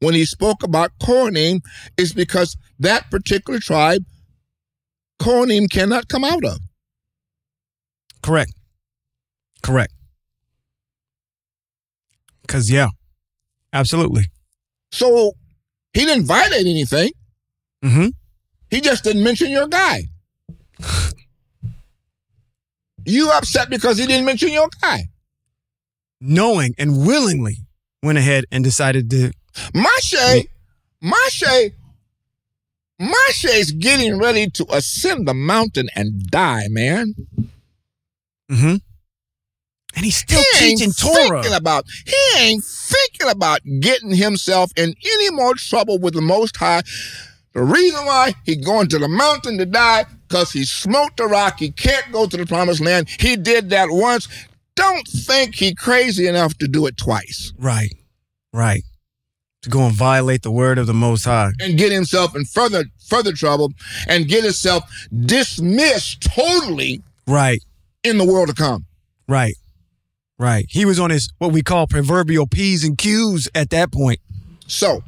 when 0.00 0.14
he 0.14 0.24
spoke 0.24 0.62
about 0.62 0.92
Kohanim 0.98 1.60
is 1.98 2.12
because 2.12 2.56
that 2.78 3.10
particular 3.10 3.58
tribe, 3.58 4.04
Kohanim 5.20 5.70
cannot 5.70 6.08
come 6.08 6.24
out 6.24 6.44
of. 6.44 6.58
Correct. 8.24 8.54
Correct. 9.62 9.92
Cause 12.48 12.70
yeah, 12.70 12.88
absolutely. 13.70 14.24
So 14.92 15.32
he 15.92 16.06
didn't 16.06 16.24
violate 16.24 16.66
anything. 16.66 17.10
Mm-hmm. 17.84 18.06
He 18.70 18.80
just 18.80 19.04
didn't 19.04 19.22
mention 19.22 19.50
your 19.50 19.68
guy. 19.68 20.04
you 23.04 23.30
upset 23.30 23.68
because 23.68 23.98
he 23.98 24.06
didn't 24.06 24.24
mention 24.24 24.54
your 24.54 24.70
guy. 24.80 25.02
Knowing 26.18 26.74
and 26.78 27.06
willingly 27.06 27.58
went 28.02 28.16
ahead 28.16 28.46
and 28.50 28.64
decided 28.64 29.10
to. 29.10 29.32
Moshe, 29.74 30.48
Moshe, 31.04 31.72
Moshe's 32.98 33.70
getting 33.72 34.18
ready 34.18 34.48
to 34.48 34.64
ascend 34.70 35.28
the 35.28 35.34
mountain 35.34 35.90
and 35.94 36.24
die, 36.30 36.68
man. 36.70 37.14
Mm-hmm. 38.50 38.76
And 39.96 40.04
he's 40.04 40.16
still 40.16 40.42
he 40.58 40.76
teaching 40.76 40.92
Torah. 40.92 41.42
Thinking 41.42 41.56
about, 41.56 41.84
he 42.04 42.40
ain't 42.40 42.64
thinking 42.64 43.28
about 43.28 43.60
getting 43.80 44.10
himself 44.14 44.72
in 44.76 44.94
any 45.04 45.30
more 45.30 45.54
trouble 45.54 45.98
with 45.98 46.14
the 46.14 46.20
Most 46.20 46.56
High. 46.56 46.82
The 47.52 47.62
reason 47.62 48.04
why 48.04 48.34
he 48.44 48.56
going 48.56 48.88
to 48.88 48.98
the 48.98 49.08
mountain 49.08 49.58
to 49.58 49.66
die, 49.66 50.06
because 50.26 50.50
he 50.50 50.64
smoked 50.64 51.18
the 51.18 51.26
rock. 51.26 51.60
He 51.60 51.70
can't 51.70 52.10
go 52.10 52.26
to 52.26 52.36
the 52.36 52.46
promised 52.46 52.80
land. 52.80 53.08
He 53.20 53.36
did 53.36 53.70
that 53.70 53.88
once. 53.90 54.28
Don't 54.74 55.06
think 55.06 55.54
he 55.54 55.72
crazy 55.72 56.26
enough 56.26 56.58
to 56.58 56.66
do 56.66 56.86
it 56.86 56.96
twice. 56.96 57.52
Right. 57.56 57.94
Right. 58.52 58.82
To 59.62 59.70
go 59.70 59.82
and 59.86 59.94
violate 59.94 60.42
the 60.42 60.50
word 60.50 60.78
of 60.78 60.88
the 60.88 60.94
Most 60.94 61.24
High. 61.24 61.52
And 61.60 61.78
get 61.78 61.92
himself 61.92 62.34
in 62.34 62.44
further 62.44 62.86
further 63.06 63.32
trouble 63.32 63.72
and 64.08 64.26
get 64.26 64.42
himself 64.42 64.82
dismissed 65.24 66.22
totally 66.22 67.02
Right. 67.26 67.62
In 68.04 68.18
the 68.18 68.24
world 68.24 68.48
to 68.48 68.54
come. 68.54 68.86
Right. 69.26 69.54
Right. 70.38 70.66
He 70.68 70.84
was 70.84 71.00
on 71.00 71.10
his 71.10 71.32
what 71.38 71.52
we 71.52 71.62
call 71.62 71.86
proverbial 71.86 72.46
P's 72.46 72.84
and 72.84 72.98
Q's 72.98 73.48
at 73.54 73.70
that 73.70 73.92
point. 73.92 74.20
So, 74.66 75.02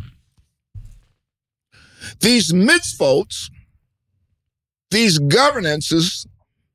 these 2.21 2.53
mitzvot, 2.53 3.51
these 4.91 5.19
governances, 5.19 6.27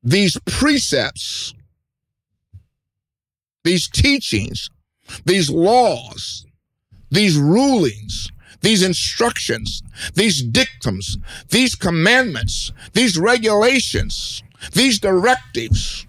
these 0.02 0.38
precepts, 0.46 1.54
these 3.64 3.88
teachings, 3.88 4.68
these 5.24 5.48
laws, 5.48 6.44
these 7.10 7.38
rulings, 7.38 8.28
these 8.60 8.82
instructions, 8.82 9.82
these 10.14 10.42
dictums, 10.42 11.16
these 11.50 11.74
commandments, 11.74 12.72
these 12.92 13.16
regulations, 13.16 14.42
these 14.72 14.98
directives 14.98 16.06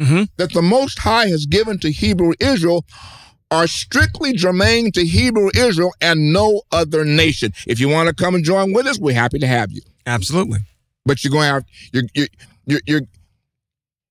Mm-hmm. 0.00 0.24
that 0.38 0.52
the 0.52 0.62
Most 0.62 0.98
High 0.98 1.26
has 1.26 1.46
given 1.46 1.78
to 1.78 1.92
Hebrew 1.92 2.32
Israel 2.40 2.84
are 3.50 3.68
strictly 3.68 4.32
germane 4.32 4.90
to 4.92 5.06
Hebrew 5.06 5.50
Israel 5.54 5.92
and 6.00 6.32
no 6.32 6.62
other 6.72 7.04
nation. 7.04 7.52
If 7.68 7.78
you 7.78 7.88
want 7.88 8.08
to 8.08 8.14
come 8.14 8.34
and 8.34 8.44
join 8.44 8.72
with 8.72 8.86
us, 8.86 8.98
we're 8.98 9.14
happy 9.14 9.38
to 9.38 9.46
have 9.46 9.70
you. 9.70 9.82
Absolutely. 10.04 10.58
But 11.06 11.22
you're 11.22 11.30
going 11.30 11.46
to 11.46 11.54
have 11.54 11.64
you're 11.92 12.02
you're 12.14 12.28
you're 12.66 12.80
you're, 12.86 13.00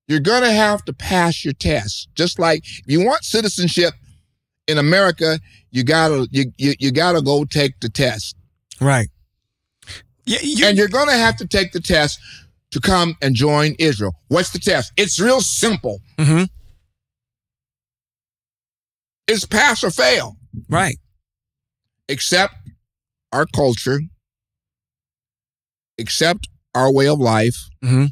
you're 0.08 0.20
going 0.22 0.44
to 0.44 0.52
have 0.52 0.86
to 0.86 0.94
pass 0.94 1.44
your 1.44 1.54
test. 1.54 2.08
Just 2.16 2.40
like 2.40 2.64
if 2.64 2.86
you 2.88 3.04
want 3.04 3.26
citizenship 3.26 3.94
in 4.68 4.78
America, 4.78 5.40
you 5.72 5.84
gotta 5.84 6.28
you 6.32 6.54
you, 6.58 6.74
you 6.80 6.92
gotta 6.92 7.22
go 7.22 7.44
take 7.44 7.80
the 7.82 7.90
test, 7.90 8.38
Right. 8.84 9.10
Yeah. 10.26 10.40
You, 10.42 10.66
and 10.68 10.78
you're 10.78 10.88
going 10.88 11.08
to 11.08 11.14
have 11.14 11.38
to 11.38 11.48
take 11.48 11.72
the 11.72 11.80
test 11.80 12.20
to 12.74 12.80
come 12.82 13.16
and 13.22 13.34
join 13.36 13.76
Israel. 13.80 14.14
What's 14.28 14.50
the 14.52 14.60
test? 14.60 14.92
It's 14.98 15.20
real 15.20 15.42
simple. 15.42 16.00
mm-hmm. 16.20 16.44
It's 19.28 19.46
pass 19.46 19.84
or 19.84 19.90
fail. 19.92 20.36
Right. 20.70 20.98
accept 22.10 22.54
our 23.32 23.46
culture, 23.48 24.00
accept 26.00 26.48
our 26.76 26.92
way 26.92 27.08
of 27.08 27.20
life, 27.20 27.56
Mm-hmm. 27.84 28.06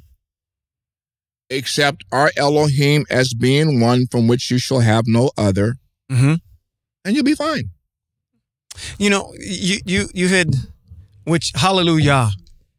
accept 1.55 2.03
our 2.11 2.31
Elohim 2.37 3.05
as 3.09 3.33
being 3.33 3.79
one 3.79 4.07
from 4.09 4.27
which 4.27 4.49
you 4.49 4.57
shall 4.57 4.79
have 4.79 5.03
no 5.07 5.31
other, 5.37 5.75
Mm-hmm. 6.11 6.35
and 7.05 7.15
you'll 7.15 7.23
be 7.25 7.35
fine. 7.35 7.65
You 8.97 9.09
know, 9.09 9.33
you 9.39 9.79
you 9.85 10.07
you 10.13 10.27
had 10.29 10.55
which 11.25 11.51
hallelujah 11.55 12.29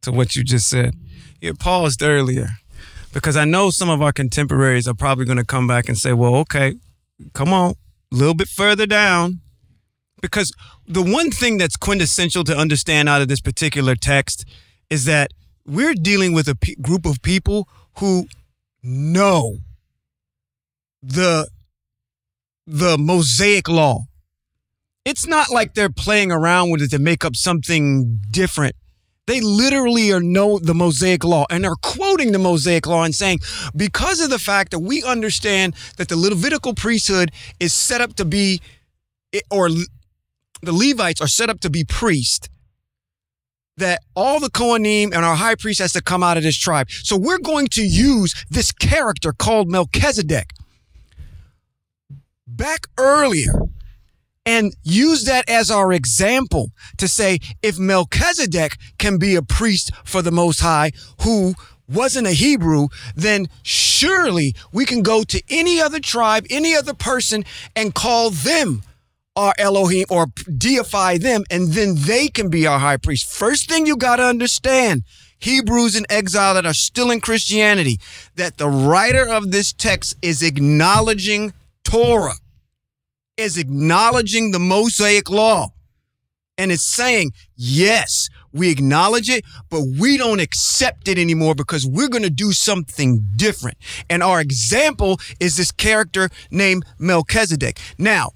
to 0.01 0.11
what 0.11 0.35
you 0.35 0.43
just 0.43 0.67
said. 0.67 0.93
You 1.43 1.53
paused 1.53 2.01
earlier 2.01 2.51
because 3.11 3.35
I 3.35 3.43
know 3.43 3.69
some 3.69 3.89
of 3.89 4.01
our 4.01 4.13
contemporaries 4.13 4.87
are 4.87 4.93
probably 4.93 5.25
going 5.25 5.39
to 5.39 5.43
come 5.43 5.67
back 5.67 5.89
and 5.89 5.97
say, 5.97 6.13
"Well, 6.13 6.35
okay, 6.35 6.75
come 7.33 7.51
on, 7.51 7.71
a 8.13 8.15
little 8.15 8.33
bit 8.33 8.47
further 8.47 8.85
down." 8.85 9.41
Because 10.21 10.53
the 10.87 11.01
one 11.01 11.31
thing 11.31 11.57
that's 11.57 11.75
quintessential 11.75 12.45
to 12.45 12.55
understand 12.55 13.09
out 13.09 13.21
of 13.21 13.27
this 13.27 13.41
particular 13.41 13.93
text 13.93 14.45
is 14.89 15.03
that 15.03 15.31
we're 15.65 15.95
dealing 15.95 16.31
with 16.31 16.47
a 16.47 16.55
group 16.81 17.05
of 17.05 17.21
people 17.21 17.67
who 17.97 18.27
know 18.81 19.57
the 21.01 21.49
the 22.65 22.97
Mosaic 22.97 23.67
law 23.67 24.05
it's 25.03 25.27
not 25.27 25.49
like 25.49 25.73
they're 25.73 25.89
playing 25.89 26.31
around 26.31 26.69
with 26.69 26.81
it 26.81 26.91
to 26.91 26.99
make 26.99 27.25
up 27.25 27.35
something 27.35 28.21
different. 28.31 28.77
They 29.25 29.39
literally 29.39 30.11
are 30.11 30.19
know 30.19 30.59
the 30.59 30.73
Mosaic 30.73 31.23
law 31.23 31.45
and 31.49 31.65
are 31.65 31.77
quoting 31.81 32.33
the 32.33 32.39
Mosaic 32.39 32.85
law 32.85 33.03
and 33.03 33.15
saying, 33.15 33.39
because 33.75 34.19
of 34.19 34.29
the 34.29 34.39
fact 34.39 34.71
that 34.71 34.79
we 34.79 35.01
understand 35.01 35.75
that 35.97 36.09
the 36.09 36.17
Levitical 36.17 36.73
priesthood 36.73 37.31
is 37.59 37.73
set 37.73 38.01
up 38.01 38.15
to 38.15 38.25
be, 38.25 38.61
or 39.49 39.69
the 39.69 40.73
Levites 40.73 41.21
are 41.21 41.27
set 41.27 41.49
up 41.49 41.61
to 41.61 41.69
be 41.69 41.85
priests, 41.85 42.49
that 43.77 44.01
all 44.13 44.39
the 44.39 44.49
Kohanim 44.49 45.05
and 45.05 45.25
our 45.25 45.35
high 45.35 45.55
priest 45.55 45.79
has 45.79 45.93
to 45.93 46.01
come 46.01 46.21
out 46.21 46.37
of 46.37 46.43
this 46.43 46.57
tribe. 46.57 46.89
So 46.89 47.17
we're 47.17 47.39
going 47.39 47.67
to 47.69 47.81
use 47.81 48.35
this 48.49 48.71
character 48.71 49.31
called 49.31 49.69
Melchizedek. 49.69 50.51
Back 52.45 52.87
earlier, 52.99 53.53
and 54.45 54.75
use 54.83 55.23
that 55.25 55.49
as 55.49 55.71
our 55.71 55.93
example 55.93 56.71
to 56.97 57.07
say 57.07 57.39
if 57.61 57.79
Melchizedek 57.79 58.77
can 58.97 59.17
be 59.17 59.35
a 59.35 59.41
priest 59.41 59.91
for 60.03 60.21
the 60.21 60.31
Most 60.31 60.59
High 60.59 60.91
who 61.21 61.53
wasn't 61.87 62.27
a 62.27 62.31
Hebrew, 62.31 62.87
then 63.15 63.47
surely 63.61 64.55
we 64.71 64.85
can 64.85 65.01
go 65.01 65.23
to 65.23 65.41
any 65.49 65.81
other 65.81 65.99
tribe, 65.99 66.45
any 66.49 66.75
other 66.75 66.93
person, 66.93 67.43
and 67.75 67.95
call 67.95 68.29
them 68.29 68.83
our 69.35 69.53
Elohim 69.57 70.05
or 70.09 70.27
deify 70.57 71.17
them, 71.17 71.43
and 71.49 71.73
then 71.73 71.95
they 71.97 72.27
can 72.27 72.49
be 72.49 72.67
our 72.67 72.79
high 72.79 72.97
priest. 72.97 73.31
First 73.31 73.69
thing 73.69 73.85
you 73.85 73.97
got 73.97 74.17
to 74.17 74.23
understand. 74.23 75.03
Hebrews 75.39 75.95
in 75.95 76.05
exile 76.09 76.53
that 76.53 76.65
are 76.65 76.73
still 76.73 77.11
in 77.11 77.19
Christianity, 77.19 77.99
that 78.35 78.57
the 78.57 78.69
writer 78.69 79.27
of 79.27 79.51
this 79.51 79.73
text 79.73 80.15
is 80.21 80.41
acknowledging 80.41 81.51
Torah 81.83 82.35
is 83.37 83.57
acknowledging 83.57 84.51
the 84.51 84.59
Mosaic 84.59 85.29
law. 85.29 85.69
And 86.57 86.71
it's 86.71 86.85
saying, 86.85 87.31
yes, 87.55 88.29
we 88.51 88.69
acknowledge 88.69 89.27
it, 89.27 89.43
but 89.69 89.81
we 89.99 90.17
don't 90.17 90.39
accept 90.39 91.07
it 91.07 91.17
anymore 91.17 91.55
because 91.55 91.85
we're 91.85 92.09
going 92.09 92.23
to 92.23 92.29
do 92.29 92.51
something 92.51 93.27
different. 93.35 93.77
And 94.07 94.21
our 94.21 94.39
example 94.39 95.19
is 95.39 95.57
this 95.57 95.71
character 95.71 96.29
named 96.51 96.85
Melchizedek. 96.99 97.79
Now, 97.97 98.29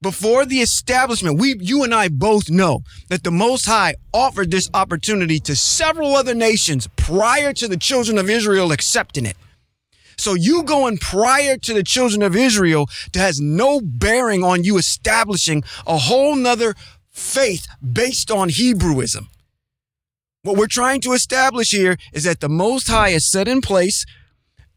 before 0.00 0.44
the 0.44 0.60
establishment, 0.60 1.40
we, 1.40 1.56
you 1.58 1.82
and 1.82 1.92
I 1.92 2.08
both 2.08 2.48
know 2.48 2.82
that 3.08 3.24
the 3.24 3.32
Most 3.32 3.66
High 3.66 3.94
offered 4.12 4.50
this 4.50 4.70
opportunity 4.72 5.40
to 5.40 5.56
several 5.56 6.14
other 6.14 6.34
nations 6.34 6.88
prior 6.94 7.52
to 7.54 7.66
the 7.66 7.76
children 7.76 8.18
of 8.18 8.30
Israel 8.30 8.70
accepting 8.70 9.26
it. 9.26 9.36
So 10.16 10.34
you 10.34 10.62
going 10.62 10.98
prior 10.98 11.56
to 11.56 11.74
the 11.74 11.82
children 11.82 12.22
of 12.22 12.36
Israel 12.36 12.88
that 13.12 13.20
has 13.20 13.40
no 13.40 13.80
bearing 13.82 14.42
on 14.42 14.64
you 14.64 14.78
establishing 14.78 15.62
a 15.86 15.98
whole 15.98 16.36
nother 16.36 16.74
faith 17.10 17.66
based 17.80 18.30
on 18.30 18.50
Hebrewism. 18.50 19.28
What 20.42 20.56
we're 20.56 20.66
trying 20.66 21.00
to 21.02 21.12
establish 21.12 21.70
here 21.70 21.96
is 22.12 22.24
that 22.24 22.40
the 22.40 22.48
Most 22.48 22.88
High 22.88 23.10
has 23.10 23.24
set 23.24 23.48
in 23.48 23.60
place 23.60 24.04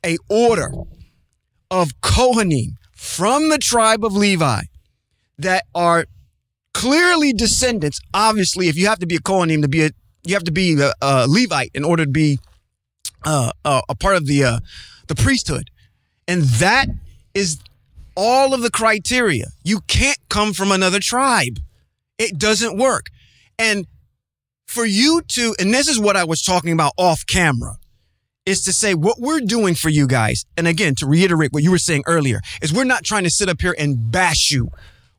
a 0.06 0.18
order 0.30 0.72
of 1.70 2.00
Kohanim 2.02 2.76
from 2.94 3.50
the 3.50 3.58
tribe 3.58 4.06
of 4.06 4.16
Levi 4.16 4.62
that 5.38 5.66
are 5.76 6.06
clearly 6.74 7.34
descendants. 7.34 8.00
Obviously, 8.14 8.70
if 8.70 8.78
you 8.78 8.88
have 8.88 9.00
to 9.00 9.08
be 9.08 9.16
a 9.16 9.20
Kohanim 9.20 9.62
to 9.62 9.68
be 9.68 9.84
a, 9.86 9.90
you 10.24 10.34
have 10.36 10.44
to 10.46 10.52
be 10.52 10.80
a, 10.80 10.94
a 11.02 11.28
Levite 11.28 11.72
in 11.74 11.84
order 11.84 12.06
to 12.06 12.12
be 12.12 12.40
uh, 13.26 13.52
uh, 13.66 13.82
a 13.90 13.96
part 13.96 14.16
of 14.16 14.26
the 14.26 14.44
uh, 14.44 14.60
the 15.08 15.16
priesthood. 15.16 15.70
And 16.28 16.44
that 16.44 16.88
is 17.34 17.60
all 18.16 18.54
of 18.54 18.62
the 18.62 18.72
criteria. 18.72 19.46
You 19.64 19.82
can't 19.82 20.18
come 20.30 20.54
from 20.54 20.72
another 20.72 21.00
tribe. 21.00 21.60
It 22.18 22.38
doesn't 22.38 22.78
work. 22.78 23.10
And 23.60 23.86
for 24.66 24.86
you 24.86 25.22
to, 25.30 25.56
and 25.60 25.74
this 25.74 25.88
is 25.88 26.00
what 26.00 26.18
I 26.18 26.24
was 26.24 26.42
talking 26.42 26.72
about 26.72 26.94
off 26.98 27.26
camera, 27.26 27.78
is 28.46 28.62
to 28.64 28.74
say 28.74 28.94
what 28.94 29.20
we're 29.20 29.42
doing 29.42 29.76
for 29.76 29.90
you 29.90 30.08
guys. 30.08 30.46
And 30.56 30.68
again, 30.68 30.96
to 30.96 31.06
reiterate 31.06 31.52
what 31.52 31.64
you 31.64 31.72
were 31.72 31.78
saying 31.78 32.04
earlier, 32.08 32.40
is 32.62 32.74
we're 32.74 32.86
not 32.86 33.04
trying 33.04 33.24
to 33.24 33.30
sit 33.30 33.50
up 33.50 33.62
here 33.62 33.76
and 33.78 34.12
bash 34.12 34.52
you. 34.52 34.70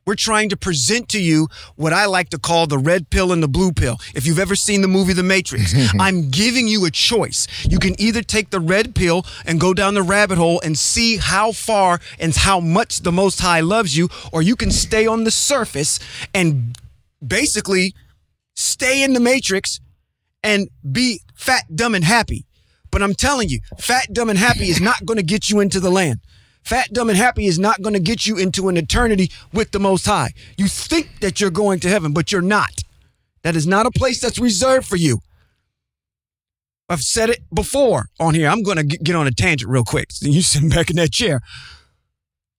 We're 0.09 0.15
trying 0.15 0.49
to 0.49 0.57
present 0.57 1.07
to 1.09 1.21
you 1.21 1.49
what 1.75 1.93
I 1.93 2.07
like 2.07 2.29
to 2.29 2.39
call 2.39 2.65
the 2.65 2.79
red 2.79 3.11
pill 3.11 3.31
and 3.31 3.43
the 3.43 3.47
blue 3.47 3.71
pill. 3.71 3.99
If 4.15 4.25
you've 4.25 4.39
ever 4.39 4.55
seen 4.55 4.81
the 4.81 4.87
movie 4.87 5.13
The 5.13 5.21
Matrix, 5.21 5.71
I'm 5.99 6.31
giving 6.31 6.67
you 6.67 6.85
a 6.85 6.89
choice. 6.89 7.45
You 7.69 7.77
can 7.77 7.93
either 8.01 8.23
take 8.23 8.49
the 8.49 8.59
red 8.59 8.95
pill 8.95 9.23
and 9.45 9.59
go 9.59 9.71
down 9.71 9.93
the 9.93 10.01
rabbit 10.01 10.39
hole 10.39 10.61
and 10.61 10.75
see 10.75 11.17
how 11.17 11.51
far 11.51 11.99
and 12.19 12.35
how 12.35 12.59
much 12.59 13.01
the 13.01 13.11
Most 13.11 13.39
High 13.39 13.59
loves 13.59 13.95
you, 13.95 14.09
or 14.33 14.41
you 14.41 14.55
can 14.55 14.71
stay 14.71 15.05
on 15.05 15.25
the 15.25 15.31
surface 15.31 15.99
and 16.33 16.75
basically 17.23 17.93
stay 18.55 19.03
in 19.03 19.13
the 19.13 19.19
matrix 19.19 19.79
and 20.41 20.69
be 20.91 21.21
fat, 21.35 21.65
dumb, 21.75 21.93
and 21.93 22.03
happy. 22.03 22.47
But 22.89 23.03
I'm 23.03 23.13
telling 23.13 23.49
you, 23.49 23.59
fat, 23.77 24.11
dumb, 24.11 24.31
and 24.31 24.39
happy 24.39 24.69
is 24.71 24.81
not 24.81 25.05
going 25.05 25.17
to 25.17 25.23
get 25.23 25.51
you 25.51 25.59
into 25.59 25.79
the 25.79 25.91
land. 25.91 26.19
Fat, 26.69 26.93
dumb, 26.93 27.09
and 27.09 27.17
happy 27.17 27.47
is 27.47 27.57
not 27.57 27.81
going 27.81 27.95
to 27.95 27.99
get 27.99 28.27
you 28.27 28.37
into 28.37 28.69
an 28.69 28.77
eternity 28.77 29.31
with 29.51 29.71
the 29.71 29.79
Most 29.79 30.05
High. 30.05 30.33
You 30.55 30.67
think 30.67 31.19
that 31.21 31.41
you're 31.41 31.49
going 31.49 31.79
to 31.79 31.89
heaven, 31.89 32.13
but 32.13 32.31
you're 32.31 32.43
not. 32.43 32.83
That 33.41 33.55
is 33.55 33.65
not 33.65 33.87
a 33.87 33.91
place 33.91 34.21
that's 34.21 34.37
reserved 34.37 34.85
for 34.85 34.95
you. 34.95 35.21
I've 36.87 37.01
said 37.01 37.31
it 37.31 37.39
before 37.51 38.09
on 38.19 38.35
here. 38.35 38.47
I'm 38.47 38.61
going 38.61 38.77
to 38.77 38.83
get 38.83 39.15
on 39.15 39.25
a 39.25 39.31
tangent 39.31 39.71
real 39.71 39.83
quick. 39.83 40.11
So 40.11 40.27
you 40.29 40.43
sitting 40.43 40.69
back 40.69 40.91
in 40.91 40.97
that 40.97 41.11
chair. 41.11 41.41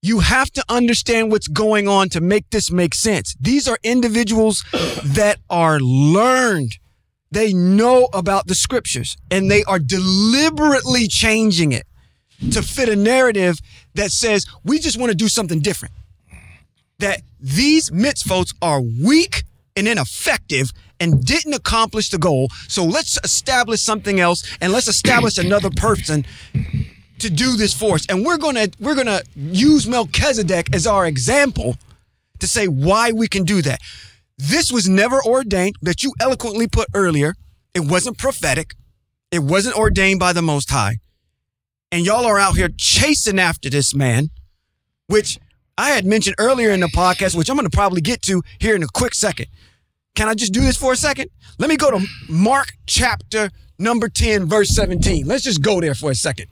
You 0.01 0.19
have 0.19 0.51
to 0.51 0.65
understand 0.67 1.31
what's 1.31 1.47
going 1.47 1.87
on 1.87 2.09
to 2.09 2.19
make 2.19 2.49
this 2.49 2.69
make 2.69 2.93
sense. 2.93 3.37
These 3.39 3.65
are 3.69 3.77
individuals 3.81 4.65
that 5.05 5.37
are 5.49 5.79
learned. 5.79 6.79
They 7.31 7.53
know 7.53 8.09
about 8.11 8.47
the 8.47 8.55
scriptures 8.55 9.15
and 9.31 9.49
they 9.49 9.63
are 9.63 9.79
deliberately 9.79 11.07
changing 11.07 11.71
it 11.71 11.85
to 12.51 12.61
fit 12.61 12.89
a 12.89 12.95
narrative 12.95 13.59
that 13.95 14.11
says 14.11 14.45
we 14.63 14.79
just 14.79 14.97
want 14.97 15.11
to 15.11 15.15
do 15.15 15.27
something 15.27 15.59
different. 15.59 15.93
That 16.99 17.21
these 17.39 17.89
mitzvot 17.89 18.53
are 18.61 18.81
weak 18.81 19.43
and 19.75 19.87
ineffective 19.87 20.71
and 20.99 21.25
didn't 21.25 21.53
accomplish 21.53 22.09
the 22.09 22.17
goal. 22.17 22.49
So 22.67 22.85
let's 22.85 23.17
establish 23.23 23.81
something 23.81 24.19
else 24.19 24.43
and 24.61 24.71
let's 24.71 24.87
establish 24.87 25.37
another 25.37 25.69
person 25.71 26.25
to 27.19 27.29
do 27.29 27.55
this 27.55 27.73
for 27.73 27.95
us. 27.95 28.05
And 28.07 28.25
we're 28.25 28.37
gonna 28.37 28.67
we're 28.79 28.95
gonna 28.95 29.21
use 29.35 29.87
Melchizedek 29.87 30.73
as 30.75 30.85
our 30.85 31.07
example 31.07 31.77
to 32.39 32.47
say 32.47 32.67
why 32.67 33.11
we 33.11 33.27
can 33.27 33.43
do 33.43 33.61
that. 33.61 33.79
This 34.37 34.71
was 34.71 34.89
never 34.89 35.23
ordained 35.23 35.75
that 35.81 36.03
you 36.03 36.13
eloquently 36.19 36.67
put 36.67 36.87
earlier. 36.93 37.35
It 37.73 37.81
wasn't 37.81 38.17
prophetic. 38.17 38.75
It 39.31 39.39
wasn't 39.39 39.77
ordained 39.77 40.19
by 40.19 40.33
the 40.33 40.41
Most 40.41 40.69
High. 40.69 40.97
And 41.91 42.05
y'all 42.05 42.25
are 42.25 42.39
out 42.39 42.55
here 42.55 42.69
chasing 42.77 43.37
after 43.37 43.69
this 43.69 43.93
man, 43.93 44.29
which 45.07 45.37
I 45.77 45.89
had 45.89 46.05
mentioned 46.05 46.35
earlier 46.39 46.71
in 46.71 46.79
the 46.79 46.87
podcast, 46.87 47.35
which 47.35 47.49
I'm 47.49 47.57
going 47.57 47.69
to 47.69 47.75
probably 47.75 48.01
get 48.01 48.21
to 48.23 48.41
here 48.59 48.75
in 48.75 48.83
a 48.83 48.87
quick 48.93 49.13
second. 49.13 49.47
Can 50.15 50.27
I 50.27 50.33
just 50.33 50.53
do 50.53 50.61
this 50.61 50.77
for 50.77 50.93
a 50.93 50.95
second? 50.95 51.29
Let 51.57 51.69
me 51.69 51.75
go 51.75 51.91
to 51.91 52.05
Mark 52.29 52.73
chapter 52.85 53.49
number 53.77 54.07
10, 54.07 54.45
verse 54.45 54.69
17. 54.69 55.25
Let's 55.25 55.43
just 55.43 55.61
go 55.61 55.81
there 55.81 55.95
for 55.95 56.11
a 56.11 56.15
second. 56.15 56.47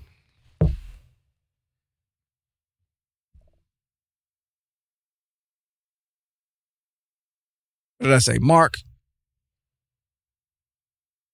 What 8.00 8.08
did 8.08 8.14
I 8.14 8.20
say? 8.20 8.38
Mark. 8.40 8.76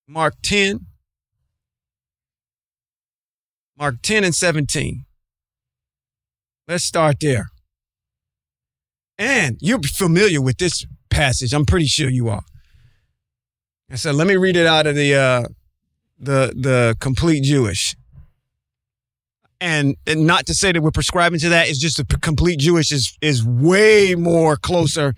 Mark 0.08 0.36
10. 0.42 0.86
Mark 3.78 4.02
10 4.02 4.24
and 4.24 4.34
17. 4.34 5.06
Let's 6.68 6.84
start 6.84 7.18
there. 7.20 7.48
And 9.18 9.58
you're 9.62 9.82
familiar 9.82 10.42
with 10.42 10.58
this 10.58 10.86
passage. 11.10 11.54
I'm 11.54 11.66
pretty 11.66 11.86
sure 11.86 12.10
you 12.10 12.30
are. 12.30 12.44
I 13.90 13.96
said, 13.96 14.16
let 14.16 14.28
me 14.28 14.36
read 14.36 14.58
it 14.58 14.66
out 14.66 14.88
of 14.88 14.96
the 14.96 15.16
uh, 15.16 15.44
the 16.20 16.54
the 16.56 16.96
complete 17.00 17.44
Jewish. 17.44 17.96
And, 19.62 19.96
and 20.06 20.28
not 20.28 20.46
to 20.48 20.54
say 20.54 20.74
that 20.74 20.82
we're 20.82 20.92
prescribing 20.92 21.40
to 21.40 21.50
that, 21.50 21.70
it's 21.70 21.80
just 21.80 21.98
the 21.98 22.18
complete 22.18 22.60
Jewish 22.60 22.92
is 22.92 23.18
is 23.22 23.46
way 23.46 24.16
more 24.16 24.58
closer 24.58 25.14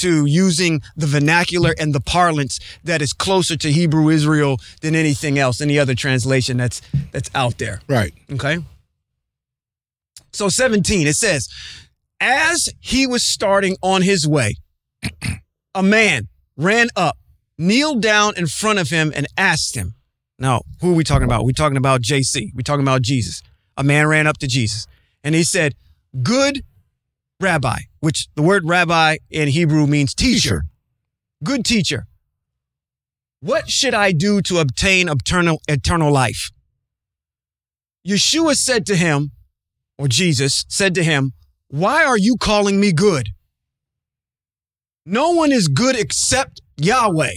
to 0.00 0.26
using 0.26 0.82
the 0.96 1.06
vernacular 1.06 1.74
and 1.78 1.94
the 1.94 2.00
parlance 2.00 2.58
that 2.84 3.00
is 3.02 3.12
closer 3.12 3.56
to 3.56 3.72
Hebrew 3.72 4.08
Israel 4.08 4.58
than 4.82 4.94
anything 4.94 5.38
else, 5.38 5.60
any 5.60 5.78
other 5.78 5.94
translation 5.94 6.56
that's 6.56 6.82
that's 7.12 7.30
out 7.34 7.58
there. 7.58 7.80
Right. 7.88 8.12
Okay. 8.32 8.58
So 10.32 10.48
17, 10.48 11.06
it 11.06 11.16
says, 11.16 11.48
as 12.20 12.68
he 12.80 13.06
was 13.06 13.22
starting 13.24 13.76
on 13.82 14.02
his 14.02 14.28
way, 14.28 14.54
a 15.74 15.82
man 15.82 16.28
ran 16.56 16.88
up, 16.94 17.16
kneeled 17.58 18.02
down 18.02 18.34
in 18.36 18.46
front 18.46 18.78
of 18.78 18.90
him, 18.90 19.12
and 19.14 19.26
asked 19.36 19.74
him, 19.74 19.94
Now, 20.38 20.62
who 20.80 20.92
are 20.92 20.96
we 20.96 21.04
talking 21.04 21.24
about? 21.24 21.44
we 21.44 21.52
talking 21.52 21.76
about 21.76 22.02
JC. 22.02 22.54
we 22.54 22.62
talking 22.62 22.84
about 22.84 23.02
Jesus. 23.02 23.42
A 23.76 23.82
man 23.82 24.06
ran 24.06 24.26
up 24.26 24.38
to 24.38 24.46
Jesus 24.46 24.86
and 25.24 25.34
he 25.34 25.42
said, 25.42 25.74
Good 26.22 26.64
rabbi, 27.40 27.78
which 28.00 28.28
the 28.34 28.42
word 28.42 28.68
rabbi 28.68 29.18
in 29.30 29.48
Hebrew 29.48 29.86
means 29.86 30.14
teacher. 30.14 30.64
Good 31.42 31.64
teacher. 31.64 32.06
What 33.40 33.70
should 33.70 33.94
I 33.94 34.12
do 34.12 34.42
to 34.42 34.58
obtain 34.58 35.08
eternal, 35.08 35.62
eternal 35.66 36.12
life? 36.12 36.50
Yeshua 38.06 38.54
said 38.54 38.84
to 38.86 38.96
him, 38.96 39.30
or 39.98 40.08
Jesus 40.08 40.64
said 40.68 40.94
to 40.94 41.02
him, 41.02 41.32
Why 41.68 42.04
are 42.04 42.18
you 42.18 42.36
calling 42.36 42.80
me 42.80 42.92
good? 42.92 43.30
No 45.06 45.30
one 45.30 45.52
is 45.52 45.68
good 45.68 45.96
except 45.96 46.60
Yahweh. 46.76 47.34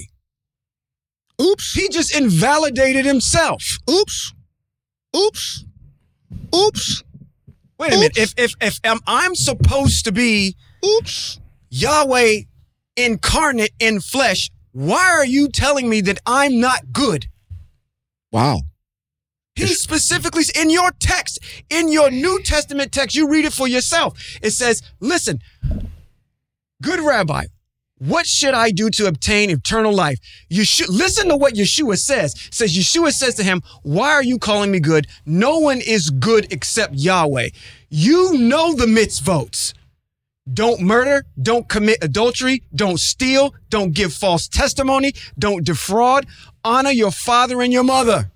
Oops. 1.41 1.73
He 1.73 1.89
just 1.89 2.15
invalidated 2.15 3.05
himself. 3.05 3.77
Oops. 3.89 4.33
Oops. 5.15 5.65
Oops. 6.55 7.03
Wait 7.83 7.91
a 7.91 7.95
Oops. 7.95 8.01
minute. 8.01 8.17
If 8.17 8.33
if 8.37 8.55
if 8.61 8.79
um, 8.85 9.01
I'm 9.05 9.35
supposed 9.35 10.05
to 10.05 10.13
be 10.13 10.55
Oops. 10.85 11.39
Yahweh 11.69 12.43
incarnate 12.95 13.73
in 13.77 13.99
flesh, 13.99 14.49
why 14.71 15.11
are 15.11 15.25
you 15.25 15.49
telling 15.49 15.89
me 15.89 15.99
that 16.01 16.19
I'm 16.25 16.61
not 16.61 16.93
good? 16.93 17.27
Wow. 18.31 18.61
He 19.55 19.67
specifically 19.67 20.45
in 20.55 20.69
your 20.69 20.91
text, 20.99 21.39
in 21.69 21.91
your 21.91 22.09
New 22.09 22.41
Testament 22.41 22.93
text, 22.93 23.17
you 23.17 23.29
read 23.29 23.43
it 23.43 23.53
for 23.53 23.67
yourself. 23.67 24.17
It 24.41 24.51
says, 24.51 24.81
"Listen, 25.01 25.39
good 26.81 27.01
rabbi, 27.01 27.47
what 28.07 28.27
should 28.27 28.53
I 28.53 28.71
do 28.71 28.89
to 28.91 29.07
obtain 29.07 29.49
eternal 29.49 29.93
life? 29.93 30.19
You 30.49 30.65
should 30.65 30.89
listen 30.89 31.29
to 31.29 31.37
what 31.37 31.53
Yeshua 31.53 31.97
says. 31.97 32.33
It 32.33 32.53
says 32.53 32.75
Yeshua 32.75 33.13
says 33.13 33.35
to 33.35 33.43
him, 33.43 33.61
"Why 33.83 34.09
are 34.11 34.23
you 34.23 34.37
calling 34.37 34.71
me 34.71 34.79
good? 34.79 35.07
No 35.25 35.59
one 35.59 35.79
is 35.79 36.09
good 36.09 36.47
except 36.51 36.95
Yahweh. 36.95 37.49
You 37.89 38.37
know 38.37 38.73
the 38.73 38.87
mitzvot. 38.87 39.73
Don't 40.51 40.81
murder, 40.81 41.25
don't 41.41 41.69
commit 41.69 42.03
adultery, 42.03 42.63
don't 42.75 42.99
steal, 42.99 43.55
don't 43.69 43.93
give 43.93 44.13
false 44.13 44.49
testimony, 44.49 45.13
don't 45.39 45.63
defraud, 45.63 46.25
honor 46.65 46.91
your 46.91 47.11
father 47.11 47.61
and 47.61 47.71
your 47.71 47.85
mother." 47.85 48.32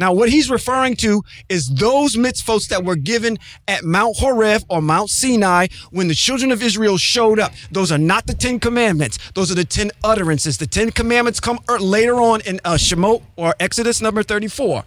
Now, 0.00 0.14
what 0.14 0.30
he's 0.30 0.48
referring 0.48 0.96
to 0.96 1.22
is 1.50 1.68
those 1.68 2.16
mitzvot 2.16 2.68
that 2.68 2.84
were 2.84 2.96
given 2.96 3.38
at 3.68 3.84
Mount 3.84 4.16
Horeb 4.16 4.62
or 4.70 4.80
Mount 4.80 5.10
Sinai 5.10 5.66
when 5.90 6.08
the 6.08 6.14
children 6.14 6.50
of 6.50 6.62
Israel 6.62 6.96
showed 6.96 7.38
up. 7.38 7.52
Those 7.70 7.92
are 7.92 7.98
not 7.98 8.26
the 8.26 8.32
Ten 8.32 8.58
Commandments. 8.58 9.18
Those 9.34 9.52
are 9.52 9.54
the 9.54 9.66
Ten 9.66 9.90
Utterances. 10.02 10.56
The 10.56 10.66
Ten 10.66 10.90
Commandments 10.90 11.38
come 11.38 11.58
later 11.78 12.14
on 12.14 12.40
in 12.46 12.62
uh, 12.64 12.76
Shemot 12.76 13.22
or 13.36 13.54
Exodus 13.60 14.00
number 14.00 14.22
34. 14.22 14.84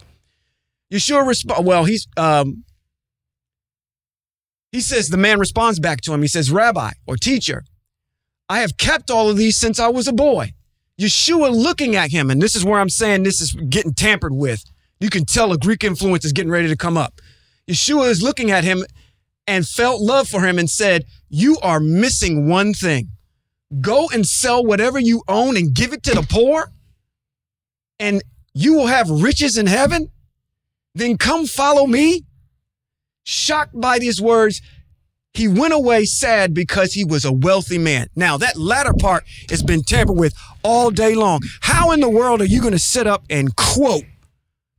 Yeshua 0.92 1.24
responds, 1.24 1.64
Well, 1.64 1.84
he's 1.84 2.08
um, 2.16 2.64
he 4.72 4.80
says 4.80 5.10
the 5.10 5.16
man 5.16 5.38
responds 5.38 5.78
back 5.78 6.00
to 6.00 6.12
him. 6.12 6.22
He 6.22 6.28
says, 6.28 6.50
"Rabbi 6.50 6.90
or 7.06 7.16
teacher, 7.16 7.62
I 8.48 8.58
have 8.62 8.76
kept 8.76 9.12
all 9.12 9.30
of 9.30 9.36
these 9.36 9.56
since 9.56 9.78
I 9.78 9.86
was 9.86 10.08
a 10.08 10.12
boy." 10.12 10.54
Yeshua 11.00 11.52
looking 11.52 11.94
at 11.94 12.10
him, 12.10 12.30
and 12.30 12.42
this 12.42 12.56
is 12.56 12.64
where 12.64 12.80
I'm 12.80 12.88
saying 12.88 13.22
this 13.22 13.40
is 13.40 13.52
getting 13.52 13.94
tampered 13.94 14.34
with. 14.34 14.64
You 15.00 15.10
can 15.10 15.24
tell 15.24 15.52
a 15.52 15.58
Greek 15.58 15.84
influence 15.84 16.24
is 16.24 16.32
getting 16.32 16.50
ready 16.50 16.68
to 16.68 16.76
come 16.76 16.96
up. 16.96 17.20
Yeshua 17.68 18.08
is 18.08 18.22
looking 18.22 18.50
at 18.50 18.64
him 18.64 18.84
and 19.46 19.66
felt 19.66 20.00
love 20.00 20.28
for 20.28 20.40
him 20.40 20.58
and 20.58 20.68
said, 20.68 21.04
You 21.28 21.58
are 21.62 21.80
missing 21.80 22.48
one 22.48 22.74
thing. 22.74 23.10
Go 23.80 24.08
and 24.12 24.26
sell 24.26 24.64
whatever 24.64 24.98
you 24.98 25.22
own 25.28 25.56
and 25.56 25.74
give 25.74 25.92
it 25.92 26.02
to 26.04 26.14
the 26.14 26.22
poor, 26.22 26.70
and 27.98 28.22
you 28.52 28.74
will 28.74 28.86
have 28.86 29.10
riches 29.10 29.58
in 29.58 29.66
heaven. 29.66 30.10
Then 30.94 31.18
come 31.18 31.46
follow 31.46 31.86
me. 31.86 32.24
Shocked 33.24 33.80
by 33.80 33.98
these 33.98 34.20
words, 34.20 34.60
he 35.32 35.48
went 35.48 35.74
away 35.74 36.04
sad 36.04 36.54
because 36.54 36.92
he 36.92 37.04
was 37.04 37.24
a 37.24 37.32
wealthy 37.32 37.78
man. 37.78 38.08
Now, 38.14 38.36
that 38.36 38.56
latter 38.56 38.92
part 38.92 39.24
has 39.50 39.62
been 39.62 39.82
tampered 39.82 40.16
with 40.16 40.34
all 40.62 40.90
day 40.90 41.14
long. 41.14 41.40
How 41.60 41.90
in 41.90 42.00
the 42.00 42.08
world 42.08 42.40
are 42.40 42.46
you 42.46 42.60
going 42.60 42.72
to 42.72 42.78
sit 42.78 43.06
up 43.06 43.24
and 43.28 43.56
quote 43.56 44.04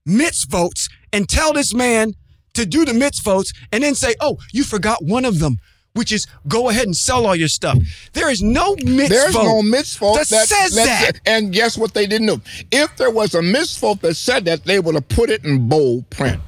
mitzvot 0.07 0.89
and 1.13 1.27
tell 1.27 1.53
this 1.53 1.73
man 1.73 2.13
to 2.53 2.65
do 2.65 2.85
the 2.85 2.93
mitzvot 2.93 3.53
and 3.71 3.83
then 3.83 3.95
say, 3.95 4.15
oh, 4.21 4.37
you 4.53 4.63
forgot 4.63 5.03
one 5.03 5.25
of 5.25 5.39
them, 5.39 5.57
which 5.93 6.11
is 6.11 6.25
go 6.47 6.69
ahead 6.69 6.85
and 6.85 6.95
sell 6.95 7.25
all 7.25 7.35
your 7.35 7.47
stuff. 7.47 7.77
There 8.13 8.29
is 8.29 8.41
no 8.41 8.75
mitzvot. 8.75 9.09
There's 9.09 9.33
no 9.35 9.61
mitzvot 9.61 10.15
that, 10.15 10.27
that 10.29 10.47
says 10.47 10.75
that. 10.75 11.13
And 11.25 11.51
guess 11.51 11.77
what 11.77 11.93
they 11.93 12.05
didn't 12.07 12.27
do? 12.27 12.41
If 12.71 12.95
there 12.97 13.11
was 13.11 13.35
a 13.35 13.41
mitzvot 13.41 14.01
that 14.01 14.15
said 14.15 14.45
that, 14.45 14.63
they 14.63 14.79
would 14.79 14.95
have 14.95 15.07
put 15.09 15.29
it 15.29 15.43
in 15.45 15.67
bold 15.67 16.09
print. 16.09 16.41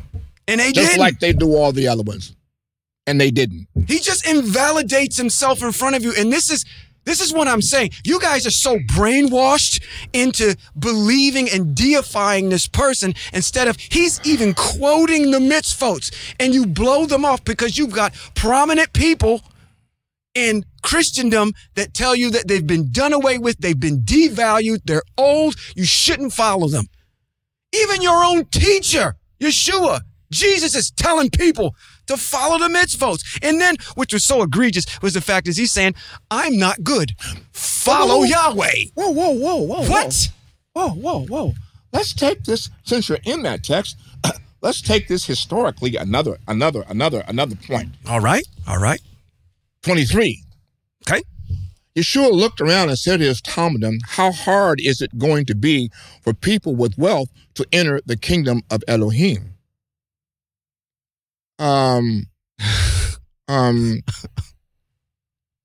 And 0.47 0.62
they 0.62 0.72
Just 0.72 0.91
didn't. 0.91 1.01
like 1.01 1.20
they 1.20 1.34
do 1.34 1.53
all 1.55 1.72
the 1.74 1.88
other 1.88 2.03
ones. 2.03 2.34
And 3.05 3.20
they 3.20 3.32
didn't. 3.32 3.68
He 3.88 3.99
just 3.99 4.28
invalidates 4.30 5.16
himself 5.18 5.64
in 5.64 5.72
front 5.72 5.95
of 5.95 6.03
you. 6.03 6.14
And 6.18 6.32
this 6.32 6.49
is 6.49 6.66
This 7.08 7.22
is 7.22 7.32
what 7.32 7.47
I'm 7.47 7.62
saying. 7.62 7.91
You 8.03 8.20
guys 8.20 8.45
are 8.45 8.51
so 8.51 8.80
brainwashed 8.80 9.82
into 10.12 10.58
believing 10.78 11.49
and 11.49 11.74
deifying 11.74 12.49
this 12.49 12.68
person 12.68 13.14
instead 13.32 13.70
of 13.70 13.78
he's 13.80 14.20
even 14.26 14.53
quoting 14.53 15.32
the 15.32 15.39
mitzvot 15.39 16.14
and 16.38 16.53
you 16.53 16.66
blow 16.66 17.05
them 17.05 17.24
off 17.24 17.45
because 17.45 17.78
you've 17.78 17.93
got 17.93 18.14
prominent 18.36 18.91
people 18.91 19.41
in 20.36 20.66
Christendom 20.84 21.53
that 21.76 21.93
tell 21.93 22.14
you 22.14 22.30
that 22.32 22.49
they've 22.49 22.68
been 22.68 22.91
done 22.91 23.14
away 23.14 23.38
with, 23.38 23.58
they've 23.60 23.80
been 23.80 24.01
devalued, 24.01 24.82
they're 24.84 25.01
old, 25.18 25.55
you 25.78 25.86
shouldn't 25.86 26.34
follow 26.34 26.68
them. 26.68 26.88
Even 27.74 28.01
your 28.01 28.22
own 28.22 28.43
teacher, 28.47 29.16
Yeshua, 29.39 30.01
Jesus 30.30 30.76
is 30.76 30.91
telling 30.91 31.30
people 31.30 31.74
to 32.08 32.18
follow 32.18 32.58
the 32.58 32.74
mitzvot. 32.74 33.39
And 33.41 33.60
then, 33.62 33.76
which 33.95 34.14
was 34.14 34.24
so 34.24 34.41
egregious, 34.41 34.86
was 35.01 35.14
the 35.14 35.22
fact 35.22 35.47
is 35.47 35.58
he's 35.58 35.72
saying, 35.72 35.95
I'm 36.32 36.58
not 36.58 36.84
good. 36.84 37.16
Follow 37.51 38.20
Whoa. 38.20 38.26
Yahweh. 38.26 38.86
Whoa, 38.95 39.12
whoa, 39.12 39.32
whoa, 39.32 39.55
whoa. 39.55 39.89
What? 39.89 40.32
Whoa, 40.74 40.89
whoa, 40.89 41.26
whoa. 41.26 41.53
Let's 41.93 42.14
take 42.14 42.43
this, 42.43 42.70
since 42.84 43.10
you're 43.10 43.20
in 43.24 43.43
that 43.43 43.64
text, 43.64 43.97
let's 44.62 44.82
take 44.82 45.08
this 45.08 45.26
historically 45.26 45.95
another, 45.95 46.38
another, 46.47 46.84
another, 46.88 47.24
another 47.28 47.55
point. 47.55 47.89
All 48.08 48.20
right. 48.20 48.45
All 48.68 48.78
right. 48.78 49.01
23. 49.84 50.43
Okay. 51.08 51.24
Yeshua 51.95 52.32
looked 52.32 52.62
around 52.62 52.89
and 52.89 52.99
said 52.99 53.20
to 53.20 53.26
his 53.26 53.41
talmidim, 53.41 53.97
How 54.05 54.32
hard 54.32 54.80
is 54.80 55.01
it 55.01 55.18
going 55.18 55.45
to 55.45 55.55
be 55.55 55.89
for 56.22 56.34
people 56.34 56.76
with 56.76 56.97
wealth 56.97 57.30
to 57.55 57.66
enter 57.72 58.01
the 58.05 58.18
kingdom 58.18 58.62
of 58.70 58.84
Elohim? 58.88 59.53
Um, 61.60 62.28
um, 63.47 64.01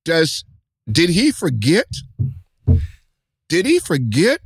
does, 0.05 0.45
did 0.91 1.11
he 1.11 1.31
forget? 1.31 1.87
Did 3.49 3.67
he 3.67 3.79
forget? 3.79 4.41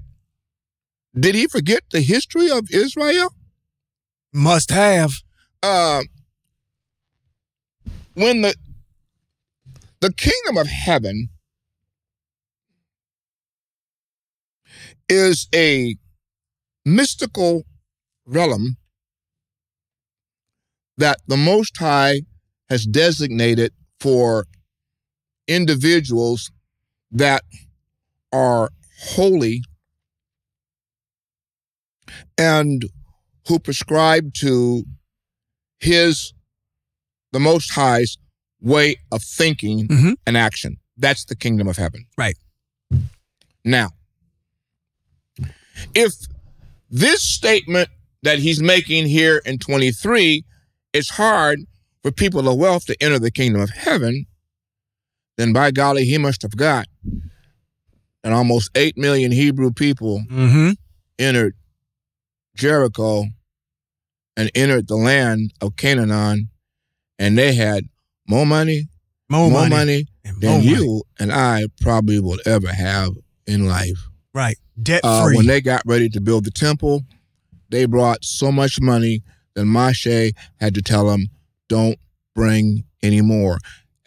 Did 1.19 1.35
he 1.35 1.47
forget 1.47 1.83
the 1.91 2.01
history 2.01 2.51
of 2.51 2.69
Israel? 2.71 3.33
Must 4.33 4.71
have. 4.71 5.13
Uh, 5.63 6.03
when 8.15 8.43
the 8.43 8.55
the 10.01 10.13
kingdom 10.13 10.57
of 10.57 10.67
heaven 10.67 11.29
is 15.09 15.49
a 15.55 15.97
mystical 16.85 17.65
realm 18.27 18.77
that 20.97 21.19
the 21.27 21.37
Most 21.37 21.77
High 21.77 22.23
has 22.69 22.87
designated 22.87 23.73
for 24.01 24.47
individuals 25.47 26.51
that 27.11 27.43
are 28.33 28.71
holy 29.01 29.63
and 32.39 32.85
who 33.47 33.59
prescribe 33.59 34.35
to 34.35 34.85
his, 35.79 36.33
the 37.33 37.41
Most 37.41 37.71
High's 37.73 38.19
way 38.61 38.97
of 39.13 39.23
thinking 39.23 39.87
Mhm. 39.89 40.17
and 40.27 40.37
action. 40.37 40.79
That's 40.97 41.25
the 41.25 41.37
kingdom 41.37 41.69
of 41.69 41.77
heaven. 41.77 42.07
Right. 42.17 42.37
Now, 43.65 43.91
if 45.95 46.15
this 46.91 47.23
statement 47.23 47.91
that 48.23 48.39
he's 48.39 48.61
making 48.63 49.07
here 49.07 49.39
in 49.45 49.59
23 49.59 50.45
is 50.97 51.11
hard 51.11 51.61
for 52.03 52.11
people 52.11 52.49
of 52.49 52.57
wealth 52.59 52.87
to 52.87 52.97
enter 53.03 53.19
the 53.19 53.31
kingdom 53.31 53.61
of 53.61 53.71
heaven, 53.71 54.27
then 55.37 55.53
by 55.53 55.71
golly, 55.71 56.05
he 56.05 56.19
must 56.19 56.43
have 56.43 56.57
got 56.57 56.87
and 58.25 58.35
almost 58.35 58.71
8 58.75 58.97
million 58.97 59.31
Hebrew 59.33 59.71
people 59.73 60.23
Mm-hmm. 60.31 60.71
entered 61.19 61.55
Jericho 62.57 63.25
and 64.37 64.51
entered 64.55 64.89
the 64.89 64.97
land 64.97 65.53
of 65.61 65.77
Canaan, 65.77 66.49
and 67.19 67.39
they 67.39 67.55
had 67.55 67.85
more 68.29 68.47
money, 68.47 68.89
More, 69.29 69.51
more 69.51 69.61
money. 69.69 69.71
money, 69.71 70.07
than 70.25 70.51
more 70.51 70.59
money. 70.59 70.67
you 70.69 71.03
and 71.19 71.33
I 71.33 71.67
probably 71.81 72.21
will 72.21 72.39
ever 72.45 72.69
have 72.73 73.11
in 73.47 73.67
life. 73.67 73.99
Right. 74.35 74.57
Debt 74.83 75.01
Uh, 75.05 75.25
free. 75.25 75.37
when 75.37 75.47
they 75.47 75.61
got 75.61 75.83
ready 75.87 76.09
to 76.11 76.21
build 76.21 76.45
the 76.45 76.51
temple, 76.51 77.03
they 77.71 77.87
brought 77.87 78.25
so 78.25 78.53
much 78.53 78.81
money 78.81 79.23
that 79.57 79.65
Moshe 79.65 80.33
had 80.61 80.75
to 80.75 80.83
tell 80.83 81.09
them, 81.09 81.27
"Don't 81.69 81.99
bring 82.35 82.85
any 83.03 83.21
more." 83.21 83.59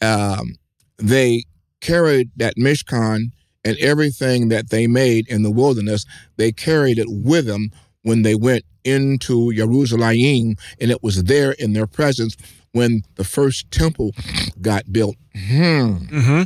Um, 0.02 0.56
they 0.97 1.43
carried 1.82 2.30
that 2.38 2.56
Mishkan 2.58 3.32
and 3.66 3.78
everything 3.78 4.47
that 4.50 4.70
they 4.70 4.88
made 4.88 5.28
in 5.28 5.43
the 5.43 5.52
wilderness. 5.52 6.06
They 6.38 6.52
carried 6.52 6.97
it 6.97 7.08
with 7.10 7.45
them 7.45 7.72
when 8.04 8.22
they 8.22 8.36
went 8.36 8.64
into 8.84 9.54
Jerusalem, 9.54 10.56
and 10.80 10.91
it 10.91 11.04
was 11.04 11.24
there 11.24 11.52
in 11.52 11.74
their 11.74 11.88
presence 11.88 12.38
when 12.72 13.04
the 13.16 13.24
first 13.24 13.70
temple 13.72 14.12
got 14.62 14.91
built. 14.93 15.16
Hmm. 15.36 15.97
mm-hmm. 16.08 16.43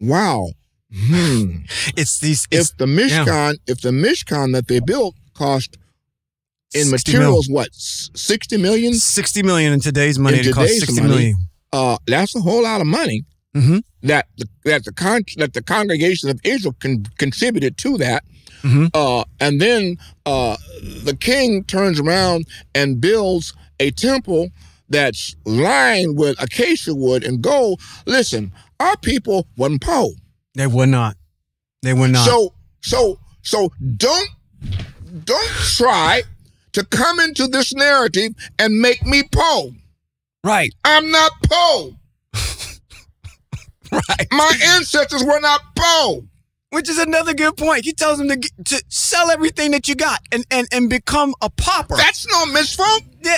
Wow. 0.00 0.50
Hmm. 0.94 1.58
It's 1.96 2.18
these. 2.20 2.46
It's 2.50 2.70
if 2.70 2.76
the 2.76 2.86
Mishkan, 2.86 3.56
if 3.66 3.80
the 3.80 3.90
Mishkan 3.90 4.52
that 4.52 4.68
they 4.68 4.80
built 4.80 5.14
cost 5.34 5.76
in 6.74 6.86
60 6.86 7.12
mil. 7.12 7.20
materials 7.20 7.48
what 7.48 7.68
sixty 7.72 8.56
million, 8.56 8.94
60 8.94 9.42
million 9.42 9.72
in 9.72 9.80
today's 9.80 10.18
money. 10.18 10.40
In 10.40 10.46
it 10.48 10.52
costs 10.54 10.74
today's 10.74 10.86
60 10.86 11.00
money. 11.02 11.14
million. 11.14 11.36
uh, 11.72 11.98
that's 12.06 12.34
a 12.36 12.40
whole 12.40 12.62
lot 12.62 12.80
of 12.80 12.86
money 12.86 13.24
Mhm. 13.54 13.82
that 14.02 14.26
the, 14.36 14.46
that 14.64 14.84
the 14.84 14.92
con- 14.92 15.24
that 15.36 15.52
the 15.54 15.62
congregation 15.62 16.28
of 16.28 16.40
Israel 16.44 16.74
con- 16.80 17.06
contributed 17.18 17.76
to 17.78 17.96
that. 17.98 18.24
Mhm. 18.62 18.90
Uh, 18.94 19.24
and 19.40 19.60
then 19.60 19.96
uh, 20.26 20.56
the 21.04 21.16
king 21.16 21.62
turns 21.64 22.00
around 22.00 22.46
and 22.74 23.00
builds 23.00 23.52
a 23.80 23.90
temple 23.92 24.48
that's 24.88 25.34
lined 25.44 26.16
with 26.18 26.40
acacia 26.42 26.94
wood 26.94 27.24
and 27.24 27.42
gold. 27.42 27.80
Listen, 28.06 28.52
our 28.80 28.96
people 28.98 29.46
wasn't 29.56 29.82
poor. 29.82 30.10
They 30.54 30.66
would 30.66 30.88
not. 30.88 31.16
They 31.82 31.92
would 31.92 32.10
not. 32.10 32.26
So 32.26 32.52
so 32.82 33.18
so 33.42 33.70
don't 33.96 34.28
don't 35.24 35.50
try 35.76 36.22
to 36.76 36.84
come 36.84 37.18
into 37.20 37.48
this 37.48 37.74
narrative 37.74 38.32
and 38.58 38.80
make 38.80 39.04
me 39.04 39.22
poor. 39.32 39.70
right. 40.44 40.72
I'm 40.84 41.10
not 41.10 41.32
poor. 41.42 41.92
Right. 43.92 44.26
My 44.32 44.52
ancestors 44.74 45.22
were 45.24 45.40
not 45.40 45.60
poor. 45.76 46.22
Which 46.70 46.88
is 46.90 46.98
another 46.98 47.32
good 47.34 47.56
point. 47.56 47.84
He 47.84 47.92
tells 47.92 48.18
him 48.20 48.28
to 48.28 48.36
get, 48.36 48.50
to 48.66 48.82
sell 48.88 49.30
everything 49.30 49.70
that 49.70 49.86
you 49.88 49.94
got 49.94 50.20
and 50.32 50.44
and 50.50 50.66
and 50.72 50.90
become 50.90 51.34
a 51.40 51.48
pauper. 51.48 51.96
That's 51.96 52.26
no 52.28 52.46
mitzvah. 52.46 52.82
Yeah, 53.22 53.36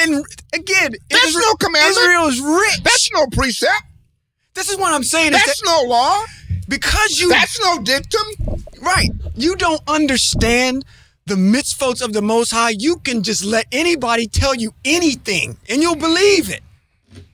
and 0.00 0.24
again, 0.54 0.94
That's 1.10 1.26
Israel, 1.26 1.44
no 1.48 1.54
commandment. 1.56 1.96
Israel 1.98 2.26
is 2.28 2.40
rich. 2.40 2.82
That's 2.84 3.10
no 3.12 3.26
precept. 3.32 3.82
this 4.54 4.70
is 4.70 4.78
what 4.78 4.92
I'm 4.94 5.02
saying. 5.02 5.34
Is 5.34 5.44
That's 5.44 5.60
that 5.60 5.66
no 5.66 5.88
law. 5.88 6.22
because 6.68 7.20
you 7.20 7.28
That's 7.28 7.60
no 7.60 7.82
dictum. 7.82 8.26
right, 8.80 9.10
you 9.34 9.56
don't 9.56 9.82
understand 9.88 10.84
the 11.28 11.34
mitzvot 11.34 12.02
of 12.02 12.12
the 12.12 12.22
Most 12.22 12.50
High. 12.50 12.74
You 12.78 12.96
can 12.96 13.22
just 13.22 13.44
let 13.44 13.66
anybody 13.70 14.26
tell 14.26 14.54
you 14.54 14.74
anything, 14.84 15.56
and 15.68 15.82
you'll 15.82 15.96
believe 15.96 16.50
it. 16.50 16.62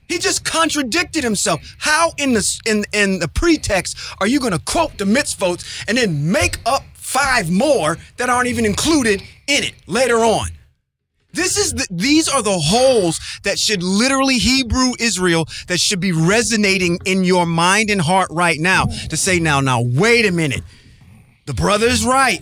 He 0.07 0.19
just 0.19 0.45
contradicted 0.45 1.23
himself. 1.23 1.61
How 1.79 2.13
in 2.17 2.33
the 2.33 2.61
in 2.65 2.85
in 2.93 3.19
the 3.19 3.27
pretext 3.27 3.97
are 4.19 4.27
you 4.27 4.39
going 4.39 4.53
to 4.53 4.59
quote 4.59 4.97
the 4.97 5.05
mitzvot 5.05 5.85
and 5.87 5.97
then 5.97 6.31
make 6.31 6.59
up 6.65 6.83
five 6.93 7.49
more 7.49 7.97
that 8.17 8.29
aren't 8.29 8.47
even 8.47 8.65
included 8.65 9.21
in 9.47 9.63
it 9.63 9.73
later 9.87 10.17
on? 10.17 10.49
This 11.33 11.57
is 11.57 11.73
the, 11.73 11.87
these 11.91 12.29
are 12.29 12.41
the 12.41 12.57
holes 12.57 13.19
that 13.43 13.59
should 13.59 13.83
literally 13.83 14.37
Hebrew 14.37 14.93
Israel 14.99 15.47
that 15.67 15.79
should 15.81 15.99
be 15.99 16.13
resonating 16.13 16.97
in 17.03 17.25
your 17.25 17.45
mind 17.45 17.89
and 17.89 17.99
heart 17.99 18.29
right 18.31 18.59
now 18.59 18.85
to 18.85 19.17
say 19.17 19.39
now 19.39 19.59
now 19.59 19.81
wait 19.81 20.25
a 20.25 20.31
minute. 20.31 20.61
The 21.45 21.53
brother 21.53 21.87
is 21.87 22.05
right. 22.05 22.41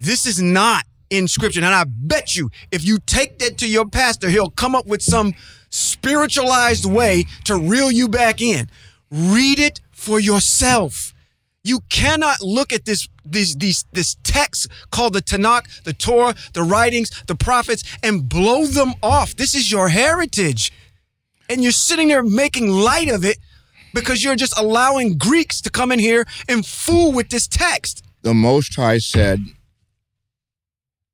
This 0.00 0.26
is 0.26 0.40
not 0.40 0.84
in 1.10 1.28
scripture. 1.28 1.60
And 1.60 1.74
I 1.74 1.84
bet 1.84 2.36
you 2.36 2.50
if 2.70 2.84
you 2.84 2.98
take 2.98 3.38
that 3.40 3.58
to 3.58 3.68
your 3.68 3.86
pastor, 3.86 4.30
he'll 4.30 4.50
come 4.50 4.74
up 4.74 4.86
with 4.86 5.02
some 5.02 5.34
spiritualized 5.68 6.86
way 6.86 7.26
to 7.44 7.58
reel 7.58 7.90
you 7.90 8.08
back 8.08 8.40
in. 8.40 8.70
Read 9.10 9.58
it 9.58 9.80
for 9.90 10.18
yourself. 10.18 11.12
You 11.62 11.80
cannot 11.90 12.40
look 12.40 12.72
at 12.72 12.86
this 12.86 13.08
these 13.24 13.54
these 13.56 13.84
this 13.92 14.16
text 14.22 14.68
called 14.90 15.12
the 15.12 15.20
Tanakh, 15.20 15.82
the 15.82 15.92
Torah, 15.92 16.34
the 16.54 16.62
writings, 16.62 17.10
the 17.26 17.34
prophets, 17.34 17.84
and 18.02 18.28
blow 18.28 18.64
them 18.64 18.94
off. 19.02 19.36
This 19.36 19.54
is 19.54 19.70
your 19.70 19.90
heritage. 19.90 20.72
And 21.50 21.62
you're 21.62 21.72
sitting 21.72 22.08
there 22.08 22.22
making 22.22 22.70
light 22.70 23.08
of 23.08 23.24
it 23.24 23.38
because 23.92 24.24
you're 24.24 24.36
just 24.36 24.58
allowing 24.58 25.18
Greeks 25.18 25.60
to 25.62 25.70
come 25.70 25.92
in 25.92 25.98
here 25.98 26.24
and 26.48 26.64
fool 26.64 27.12
with 27.12 27.28
this 27.28 27.46
text. 27.46 28.04
The 28.22 28.32
Most 28.32 28.76
High 28.76 28.98
said, 28.98 29.40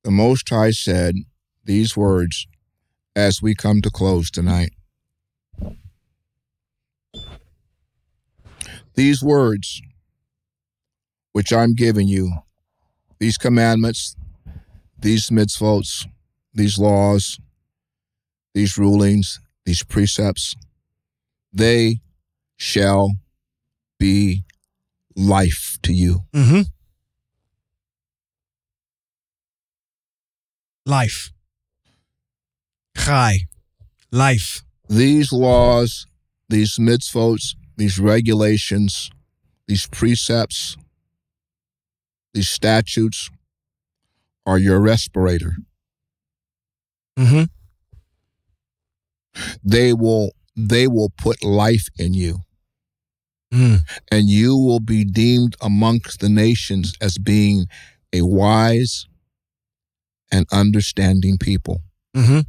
the 0.07 0.13
Most 0.13 0.49
High 0.51 0.71
said 0.71 1.17
these 1.65 1.97
words 1.97 2.47
as 3.17 3.43
we 3.43 3.57
come 3.57 3.83
to 3.83 3.91
close 3.91 4.31
tonight. 4.31 4.71
These 8.95 9.21
words, 9.21 9.83
which 11.33 11.53
I'm 11.53 11.75
giving 11.75 12.07
you, 12.07 12.31
these 13.19 13.37
commandments, 13.37 14.15
these 14.97 15.29
mitzvot, 15.29 16.07
these 16.55 16.79
laws, 16.79 17.41
these 18.55 18.79
rulings, 18.79 19.41
these 19.65 19.83
precepts, 19.83 20.55
they 21.53 21.97
shall 22.57 23.11
be 23.99 24.45
life 25.17 25.79
to 25.83 25.93
you. 25.93 26.21
Mm-hmm. 26.33 26.61
Life. 30.87 31.33
Chai. 32.97 33.41
Life. 34.13 34.63
These 34.89 35.33
laws, 35.33 36.07
these 36.49 36.77
mitzvot, 36.79 37.57
these 37.77 37.99
regulations, 37.99 39.11
these 39.67 39.89
precepts, 39.89 40.77
these 42.33 42.49
statutes 42.49 43.31
are 44.47 44.59
your 44.59 44.81
respirator. 44.81 45.57
Mm-hmm. 47.19 47.45
They 49.65 49.93
will 49.93 50.31
they 50.55 50.87
will 50.87 51.11
put 51.19 51.43
life 51.45 51.89
in 51.99 52.15
you. 52.15 52.39
Mm. 53.55 53.83
and 54.11 54.29
you 54.29 54.57
will 54.57 54.81
be 54.81 55.05
deemed 55.05 55.55
amongst 55.61 56.19
the 56.19 56.29
nations 56.29 56.95
as 57.01 57.17
being 57.17 57.67
a 58.13 58.23
wise 58.23 59.07
and 60.31 60.47
understanding 60.53 61.39
people. 61.39 61.83
Mm-hmm. 62.17 62.41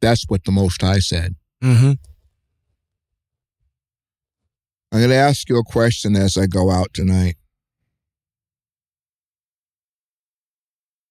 That's 0.00 0.24
what 0.28 0.44
the 0.44 0.52
Most 0.52 0.80
High 0.80 1.00
said. 1.00 1.34
Mm-hmm. 1.62 1.92
I'm 4.92 4.98
going 4.98 5.10
to 5.10 5.16
ask 5.16 5.48
you 5.48 5.58
a 5.58 5.62
question 5.62 6.16
as 6.16 6.36
I 6.36 6.46
go 6.46 6.70
out 6.70 6.92
tonight. 6.92 7.36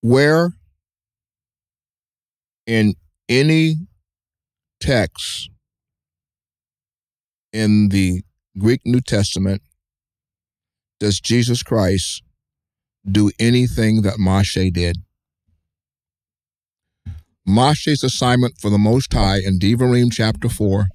Where 0.01 0.51
in 2.65 2.95
any 3.27 3.75
text 4.79 5.49
in 7.51 7.89
the 7.89 8.21
Greek 8.57 8.81
New 8.85 9.01
Testament 9.01 9.61
does 10.99 11.19
Jesus 11.19 11.63
Christ 11.63 12.23
do 13.09 13.31
anything 13.39 14.01
that 14.01 14.15
Moshe 14.15 14.71
did? 14.73 14.97
Moshe's 17.49 18.03
assignment 18.03 18.59
for 18.59 18.69
the 18.69 18.77
Most 18.77 19.11
High 19.11 19.39
in 19.43 19.57
Devarim 19.57 20.09
chapter 20.11 20.47
4 20.47 20.85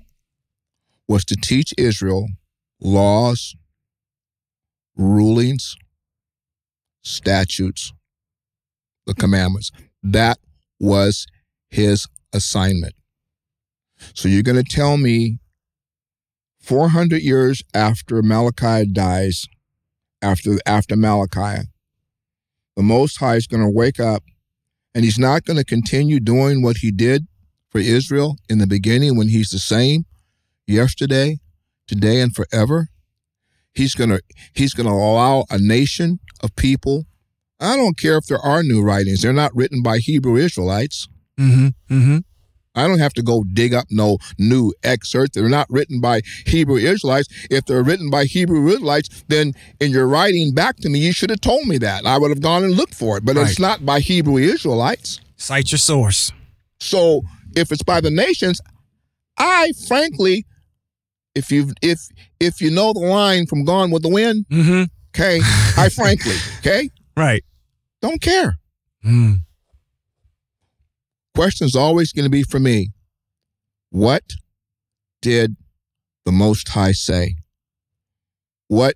was 1.08 1.24
to 1.24 1.34
teach 1.34 1.74
Israel 1.76 2.28
laws, 2.80 3.56
rulings, 4.96 5.74
statutes, 7.02 7.92
the 9.04 9.14
commandments. 9.14 9.72
That 10.00 10.38
was 10.78 11.26
his 11.70 12.06
assignment. 12.32 12.94
So 14.14 14.28
you're 14.28 14.44
going 14.44 14.62
to 14.62 14.76
tell 14.76 14.96
me 14.96 15.38
400 16.60 17.20
years 17.20 17.64
after 17.74 18.22
Malachi 18.22 18.86
dies, 18.86 19.46
after, 20.22 20.58
after 20.64 20.94
Malachi, 20.94 21.66
the 22.76 22.82
Most 22.84 23.18
High 23.18 23.34
is 23.34 23.48
going 23.48 23.64
to 23.64 23.68
wake 23.70 23.98
up 23.98 24.22
and 24.94 25.04
he's 25.04 25.18
not 25.18 25.44
going 25.44 25.56
to 25.56 25.64
continue 25.64 26.20
doing 26.20 26.62
what 26.62 26.78
he 26.78 26.90
did 26.90 27.26
for 27.70 27.78
Israel 27.78 28.36
in 28.48 28.58
the 28.58 28.66
beginning 28.66 29.16
when 29.16 29.28
he's 29.28 29.50
the 29.50 29.58
same 29.58 30.04
yesterday, 30.66 31.38
today, 31.86 32.20
and 32.20 32.34
forever. 32.34 32.88
He's 33.72 33.94
going 33.94 34.10
to 34.10 34.22
he's 34.54 34.72
going 34.72 34.86
to 34.86 34.92
allow 34.92 35.44
a 35.50 35.58
nation 35.58 36.20
of 36.40 36.54
people. 36.54 37.06
I 37.58 37.76
don't 37.76 37.98
care 37.98 38.16
if 38.16 38.26
there 38.26 38.38
are 38.38 38.62
new 38.62 38.82
writings. 38.82 39.22
They're 39.22 39.32
not 39.32 39.54
written 39.54 39.82
by 39.82 39.98
Hebrew 39.98 40.36
Israelites. 40.36 41.08
Mm-hmm. 41.38 41.94
Mm-hmm. 41.94 42.18
I 42.74 42.86
don't 42.88 42.98
have 42.98 43.12
to 43.14 43.22
go 43.22 43.44
dig 43.52 43.72
up 43.74 43.86
no 43.90 44.18
new 44.38 44.72
excerpts. 44.82 45.34
They're 45.36 45.48
not 45.48 45.66
written 45.70 46.00
by 46.00 46.22
Hebrew 46.46 46.76
Israelites. 46.76 47.28
If 47.50 47.66
they're 47.66 47.82
written 47.82 48.10
by 48.10 48.24
Hebrew 48.24 48.66
Israelites, 48.68 49.24
then 49.28 49.52
in 49.80 49.90
your 49.92 50.06
writing 50.08 50.52
back 50.52 50.76
to 50.78 50.88
me, 50.88 50.98
you 50.98 51.12
should 51.12 51.30
have 51.30 51.40
told 51.40 51.66
me 51.66 51.78
that. 51.78 52.04
I 52.06 52.18
would 52.18 52.30
have 52.30 52.40
gone 52.40 52.64
and 52.64 52.74
looked 52.74 52.94
for 52.94 53.16
it. 53.16 53.24
But 53.24 53.36
Right. 53.36 53.48
it's 53.48 53.58
not 53.58 53.84
by 53.86 54.00
Hebrew 54.00 54.38
Israelites. 54.38 55.20
Cite 55.36 55.70
your 55.72 55.78
source. 55.78 56.32
So 56.80 57.22
if 57.56 57.70
it's 57.70 57.82
by 57.82 58.00
the 58.00 58.10
nations, 58.10 58.60
I 59.38 59.72
frankly, 59.88 60.46
if 61.34 61.50
you 61.50 61.72
if 61.82 62.00
if 62.40 62.60
you 62.60 62.70
know 62.70 62.92
the 62.92 63.00
line 63.00 63.46
from 63.46 63.64
Gone 63.64 63.90
with 63.90 64.02
the 64.02 64.08
Wind, 64.08 64.46
Mm-hmm. 64.50 64.84
okay, 65.14 65.40
I 65.76 65.88
frankly, 65.88 66.36
okay, 66.58 66.90
Right. 67.16 67.44
don't 68.02 68.20
care. 68.20 68.58
Mm. 69.04 69.40
Question's 71.34 71.74
always 71.74 72.12
going 72.12 72.24
to 72.24 72.30
be 72.30 72.42
for 72.42 72.60
me. 72.60 72.90
What 73.90 74.22
did 75.20 75.56
the 76.24 76.32
Most 76.32 76.68
High 76.68 76.92
say? 76.92 77.34
What 78.68 78.94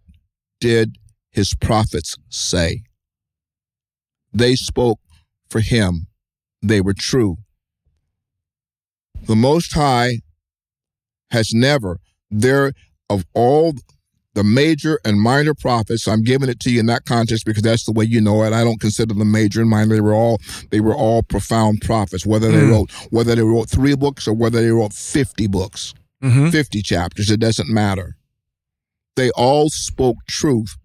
did 0.60 0.97
his 1.31 1.55
prophets 1.55 2.15
say? 2.28 2.82
They 4.32 4.55
spoke 4.55 5.01
for 5.48 5.60
him. 5.60 6.06
They 6.62 6.81
were 6.81 6.94
true. 6.97 7.39
The 9.24 9.36
Most 9.36 9.74
High 9.74 10.20
has 11.31 11.52
never, 11.52 11.98
there 12.31 12.73
of 13.10 13.24
all 13.35 13.74
the 14.39 14.44
major 14.44 15.01
and 15.05 15.20
minor 15.20 15.52
prophets, 15.52 16.06
I'm 16.06 16.23
giving 16.23 16.48
it 16.48 16.60
to 16.60 16.70
you 16.70 16.78
in 16.78 16.86
that 16.86 17.05
context 17.06 17.44
because 17.44 17.65
that's 17.65 17.85
the 17.86 17.90
way 17.93 18.05
you 18.05 18.20
know 18.20 18.44
it. 18.44 18.52
I 18.52 18.62
don't 18.62 18.81
consider 18.81 19.12
them 19.12 19.32
major 19.32 19.60
and 19.60 19.69
minor. 19.69 19.97
They 19.97 20.01
were 20.01 20.15
all 20.15 20.39
they 20.70 20.78
were 20.78 20.94
all 20.94 21.24
profound 21.24 21.81
prophets, 21.81 22.24
whether 22.24 22.52
they 22.52 22.59
Mm. 22.60 22.70
wrote 22.70 22.90
whether 23.10 23.35
they 23.35 23.43
wrote 23.43 23.69
three 23.69 23.97
books 23.97 24.28
or 24.28 24.35
whether 24.35 24.60
they 24.62 24.70
wrote 24.70 24.93
50 24.93 25.48
books, 25.48 25.93
Mm-hmm. 26.23 26.51
50 26.51 26.82
chapters, 26.82 27.31
it 27.32 27.40
doesn't 27.40 27.69
matter. 27.69 28.16
They 29.16 29.31
all 29.31 29.70
spoke 29.70 30.19
truth 30.28 30.77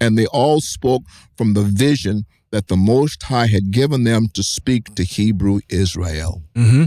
and 0.00 0.16
they 0.16 0.26
all 0.26 0.62
spoke 0.62 1.02
from 1.36 1.52
the 1.52 1.62
vision 1.62 2.24
that 2.52 2.68
the 2.68 2.76
Most 2.78 3.22
High 3.24 3.48
had 3.48 3.70
given 3.70 4.04
them 4.04 4.28
to 4.32 4.42
speak 4.42 4.94
to 4.94 5.04
Hebrew 5.04 5.60
Israel. 5.68 6.42
Mm-hmm. 6.54 6.84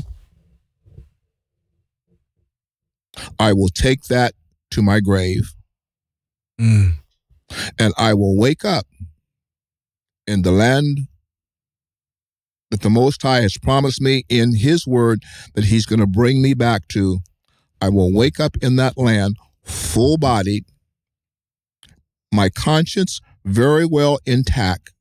I 3.39 3.53
will 3.53 3.69
take 3.69 4.03
that 4.05 4.33
to 4.71 4.81
my 4.81 4.99
grave 4.99 5.53
Mm. 6.61 6.93
and 7.79 7.91
I 7.97 8.13
will 8.13 8.37
wake 8.37 8.63
up 8.63 8.85
in 10.27 10.43
the 10.43 10.51
land 10.51 11.07
that 12.69 12.81
the 12.81 12.89
Most 12.89 13.23
High 13.23 13.41
has 13.41 13.57
promised 13.57 13.99
me 13.99 14.25
in 14.29 14.55
His 14.55 14.85
word 14.85 15.23
that 15.55 15.65
He's 15.65 15.87
going 15.87 15.99
to 16.01 16.07
bring 16.07 16.39
me 16.39 16.53
back 16.53 16.87
to. 16.89 17.19
I 17.81 17.89
will 17.89 18.13
wake 18.13 18.39
up 18.39 18.55
in 18.61 18.75
that 18.75 18.95
land 18.95 19.37
full 19.63 20.19
bodied, 20.19 20.65
my 22.31 22.49
conscience 22.49 23.21
very 23.43 23.85
well 23.85 24.19
intact, 24.27 24.91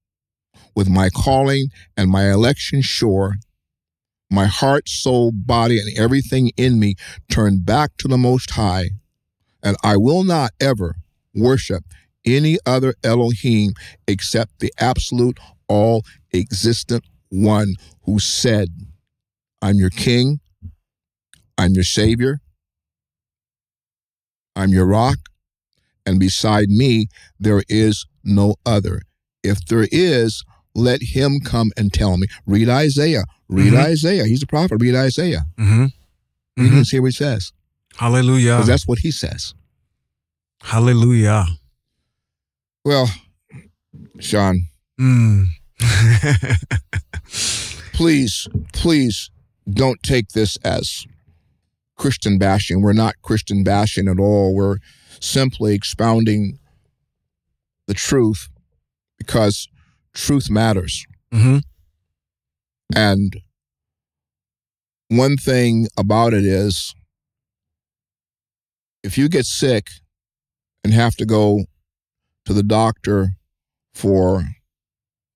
with 0.74 0.89
my 0.89 1.11
calling 1.11 1.69
and 1.95 2.09
my 2.09 2.31
election 2.31 2.81
sure, 2.81 3.35
my 4.31 4.47
heart, 4.47 4.89
soul, 4.89 5.31
body, 5.31 5.78
and 5.78 5.97
everything 5.99 6.53
in 6.57 6.81
me 6.81 6.95
turned 7.31 7.66
back 7.66 7.91
to 7.99 8.09
the 8.09 8.16
Most 8.16 8.53
High, 8.53 8.91
and 9.62 9.77
I 9.85 9.99
will 9.99 10.24
not 10.24 10.53
ever 10.59 10.97
worship 11.35 11.85
any 12.27 12.59
other 12.66 12.94
Elohim 13.02 13.73
except 14.07 14.59
the 14.61 14.73
absolute, 14.78 15.39
all 15.69 16.05
existent 16.35 17.05
one 17.31 17.74
who 18.02 18.19
said, 18.19 18.69
I'm 19.62 19.77
your 19.77 19.90
king, 19.90 20.40
I'm 21.57 21.73
your 21.73 21.85
savior, 21.85 22.40
I'm 24.57 24.70
your 24.70 24.86
rock, 24.86 25.19
and 26.05 26.19
beside 26.19 26.69
me 26.69 27.07
there 27.39 27.62
is 27.69 28.07
no 28.24 28.57
other. 28.66 29.02
If 29.43 29.65
there 29.66 29.86
is, 29.90 30.44
let 30.74 31.01
him 31.02 31.40
come 31.44 31.70
and 31.77 31.93
tell 31.93 32.16
me. 32.16 32.27
Read 32.47 32.69
Isaiah. 32.69 33.24
Read 33.48 33.73
Mhm. 33.73 33.78
Isaiah. 33.85 34.27
He's 34.27 34.43
a 34.43 34.47
prophet. 34.47 34.77
Read 34.81 34.94
Isaiah. 34.94 35.47
Mm-hmm. 35.59 35.86
You 36.57 36.65
Mhm. 36.69 36.70
can 36.70 36.85
see 36.85 37.01
what 37.01 37.09
he 37.09 37.12
says. 37.12 37.52
Hallelujah. 37.97 38.55
Because 38.57 38.66
that's 38.66 38.86
what 38.86 39.01
he 39.01 39.11
says. 39.11 39.55
Hallelujah. 40.62 41.47
Well, 42.85 43.09
Sean, 44.19 44.66
Mm. 45.01 45.47
please, 47.95 48.49
please 48.74 49.31
don't 49.69 50.03
take 50.03 50.28
this 50.31 50.57
as 50.59 51.07
Christian 51.97 52.37
bashing. 52.37 52.82
We're 52.82 52.93
not 52.93 53.15
Christian 53.23 53.65
bashing 53.65 54.07
at 54.09 54.19
all. 54.19 54.55
We're 54.55 54.77
simply 55.20 55.74
expounding 55.74 56.59
the 57.87 57.95
truth 57.95 58.49
because 59.16 59.69
truth 60.12 60.51
matters. 60.51 61.07
mm-hmm. 61.32 61.59
And 62.95 63.41
one 65.09 65.37
thing 65.39 65.87
about 65.97 66.35
it 66.35 66.45
is 66.45 66.95
if 69.03 69.16
you 69.16 69.28
get 69.28 69.47
sick 69.47 69.87
and 70.85 70.93
have 70.93 71.15
to 71.16 71.27
go 71.27 71.65
to 72.47 72.52
the 72.52 72.62
doctor 72.62 73.31
for 73.94 74.44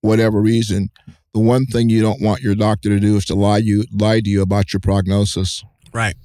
whatever 0.01 0.41
reason, 0.41 0.89
the 1.33 1.39
one 1.39 1.65
thing 1.65 1.89
you 1.89 2.01
don't 2.01 2.21
want 2.21 2.41
your 2.41 2.55
doctor 2.55 2.89
to 2.89 2.99
do 2.99 3.15
is 3.17 3.25
to 3.25 3.35
lie 3.35 3.57
you 3.57 3.85
lie 3.91 4.21
to 4.21 4.29
you 4.29 4.41
about 4.41 4.71
your 4.73 4.79
prognosis 4.79 5.63
Right. 5.93 6.15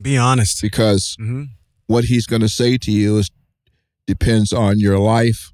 Be 0.00 0.16
honest. 0.16 0.60
because 0.62 1.16
Mm-hmm. 1.20 1.44
what 1.86 2.04
he's 2.04 2.26
going 2.26 2.42
to 2.42 2.48
say 2.48 2.76
to 2.78 2.90
you 2.90 3.18
is 3.18 3.30
depends 4.06 4.52
on 4.52 4.78
your 4.80 4.98
life 4.98 5.52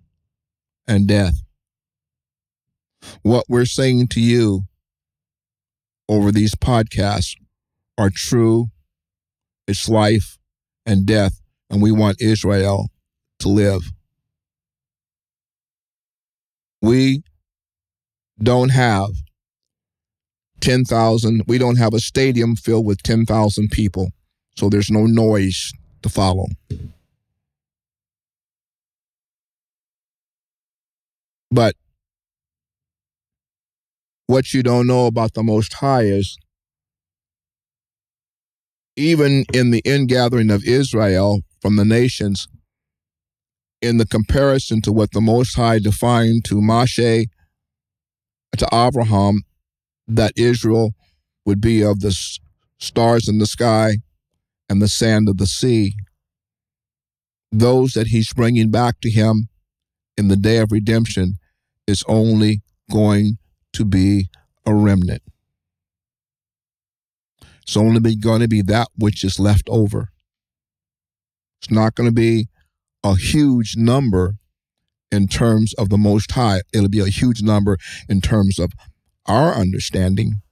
and 0.87 1.07
death. 1.09 1.35
What 3.23 3.45
we're 3.49 3.65
saying 3.67 4.09
to 4.09 4.21
you 4.21 4.63
over 6.09 6.31
these 6.33 6.55
podcasts 6.55 7.35
are 7.99 8.11
true. 8.15 8.67
It's 9.67 9.89
life 9.89 10.39
and 10.87 11.07
death, 11.07 11.41
and 11.71 11.83
we 11.83 11.91
want 11.91 12.21
Israel 12.21 12.89
to 13.41 13.49
live. 13.49 13.83
We 16.81 17.23
don't 18.43 18.71
have 18.71 19.11
10,000, 20.61 21.43
we 21.47 21.59
don't 21.59 21.77
have 21.77 21.95
a 21.95 22.01
stadium 22.01 22.57
filled 22.57 22.87
with 22.87 23.03
10,000 23.03 23.71
people, 23.71 24.11
so 24.57 24.69
there's 24.69 24.91
no 24.91 25.07
noise 25.07 25.73
to 26.03 26.09
follow. 26.09 26.47
But 31.51 31.77
what 34.27 34.53
you 34.53 34.63
don't 34.63 34.87
know 34.87 35.07
about 35.07 35.35
the 35.35 35.43
Most 35.43 35.75
High 35.75 36.03
is 36.03 36.37
even 38.97 39.45
in 39.53 39.71
the 39.71 39.83
ingathering 39.85 40.51
of 40.51 40.65
Israel 40.65 41.41
from 41.65 41.77
the 41.77 41.85
nations, 41.87 42.47
in 43.81 43.97
the 43.97 44.05
comparison 44.05 44.83
to 44.83 44.93
what 44.93 45.13
the 45.13 45.21
Most 45.23 45.55
High 45.55 45.79
defined 45.79 46.45
to 46.45 46.57
Moshe, 46.57 47.25
to 48.59 48.69
Abraham, 48.71 49.45
that 50.07 50.35
Israel 50.37 50.91
would 51.47 51.63
be 51.63 51.83
of 51.83 52.01
the 52.01 52.15
stars 52.79 53.29
in 53.31 53.39
the 53.39 53.47
sky 53.47 53.97
and 54.69 54.83
the 54.83 54.89
sand 54.89 55.27
of 55.27 55.39
the 55.39 55.47
sea. 55.47 55.95
Those 57.51 57.95
that 57.95 58.09
he's 58.09 58.35
bringing 58.35 58.71
back 58.71 59.01
to 59.01 59.11
him 59.11 59.49
in 60.19 60.29
the 60.29 60.37
day 60.37 60.59
of 60.59 60.71
redemption 60.71 61.37
is 61.87 62.05
only 62.07 62.61
going 62.91 63.39
to 63.73 63.87
be 63.87 64.29
a 64.67 64.75
remnant. 64.75 65.23
It's 67.63 67.75
only 67.75 68.17
going 68.17 68.43
to 68.43 68.49
be 68.49 68.61
that 68.61 68.89
which 68.99 69.25
is 69.25 69.41
left 69.41 69.67
over. 69.71 70.11
It's 71.65 71.73
not 71.73 71.95
going 71.95 72.11
to 72.11 72.15
be 72.15 72.49
a 73.03 73.17
huge 73.17 73.75
number 73.75 74.35
in 75.11 75.27
terms 75.27 75.73
of 75.75 75.89
the 75.89 75.97
Most 75.97 76.33
High. 76.33 76.61
It'll 76.75 76.91
be 76.91 77.01
a 77.01 77.07
huge 77.07 77.41
number 77.41 77.79
in 78.07 78.21
terms 78.21 78.59
of 78.59 78.73
our 79.25 79.55
understanding, 79.55 80.43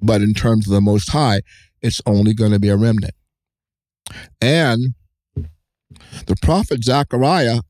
but 0.00 0.22
in 0.22 0.32
terms 0.32 0.66
of 0.66 0.72
the 0.72 0.80
Most 0.80 1.10
High, 1.10 1.42
it's 1.82 2.00
only 2.06 2.32
going 2.32 2.52
to 2.52 2.58
be 2.58 2.70
a 2.70 2.76
remnant. 2.76 3.12
And 4.40 4.94
the 6.24 6.36
prophet 6.40 6.84
Zechariah 6.84 7.60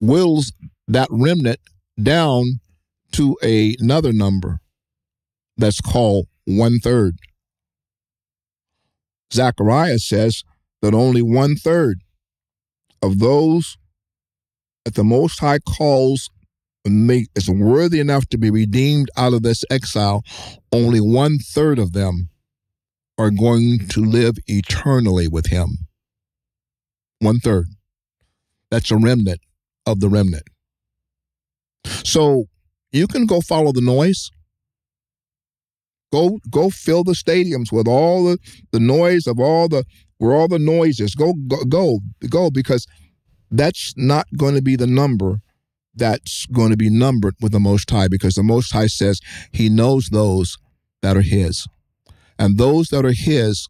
wills 0.00 0.52
that 0.86 1.08
remnant 1.10 1.58
down 2.00 2.60
to 3.12 3.36
a, 3.42 3.74
another 3.80 4.12
number 4.12 4.60
that's 5.56 5.80
called 5.80 6.26
one 6.44 6.78
third. 6.78 7.16
Zechariah 9.32 9.98
says 9.98 10.44
that 10.82 10.94
only 10.94 11.22
one 11.22 11.56
third 11.56 12.00
of 13.00 13.18
those 13.18 13.78
that 14.84 14.94
the 14.94 15.04
Most 15.04 15.38
High 15.40 15.60
calls 15.60 16.28
make 16.84 17.28
is 17.36 17.48
worthy 17.48 18.00
enough 18.00 18.28
to 18.28 18.38
be 18.38 18.50
redeemed 18.50 19.08
out 19.16 19.32
of 19.32 19.42
this 19.42 19.64
exile, 19.70 20.22
only 20.72 21.00
one 21.00 21.38
third 21.38 21.78
of 21.78 21.92
them 21.92 22.28
are 23.18 23.30
going 23.30 23.86
to 23.90 24.00
live 24.00 24.36
eternally 24.46 25.28
with 25.28 25.46
him. 25.46 25.86
One 27.20 27.38
third. 27.38 27.66
That's 28.70 28.90
a 28.90 28.96
remnant 28.96 29.40
of 29.86 30.00
the 30.00 30.08
remnant. 30.08 30.44
So 31.84 32.46
you 32.90 33.06
can 33.06 33.26
go 33.26 33.40
follow 33.40 33.72
the 33.72 33.80
noise. 33.80 34.30
Go 36.10 36.40
go 36.50 36.68
fill 36.68 37.04
the 37.04 37.12
stadiums 37.12 37.72
with 37.72 37.86
all 37.86 38.24
the, 38.24 38.38
the 38.70 38.80
noise 38.80 39.26
of 39.26 39.38
all 39.38 39.68
the 39.68 39.84
where 40.22 40.36
all 40.36 40.46
the 40.46 40.56
noise 40.56 41.00
is. 41.00 41.16
Go 41.16 41.34
go 41.48 41.64
go 41.64 41.98
go 42.28 42.48
because 42.48 42.86
that's 43.50 43.92
not 43.96 44.28
going 44.36 44.54
to 44.54 44.62
be 44.62 44.76
the 44.76 44.86
number 44.86 45.40
that's 45.96 46.46
going 46.46 46.70
to 46.70 46.76
be 46.76 46.88
numbered 46.88 47.34
with 47.40 47.50
the 47.50 47.58
Most 47.58 47.90
High 47.90 48.06
because 48.06 48.34
the 48.34 48.44
Most 48.44 48.72
High 48.72 48.86
says 48.86 49.20
He 49.50 49.68
knows 49.68 50.10
those 50.12 50.58
that 51.02 51.16
are 51.16 51.22
His. 51.22 51.66
And 52.38 52.56
those 52.56 52.88
that 52.90 53.04
are 53.04 53.12
His 53.12 53.68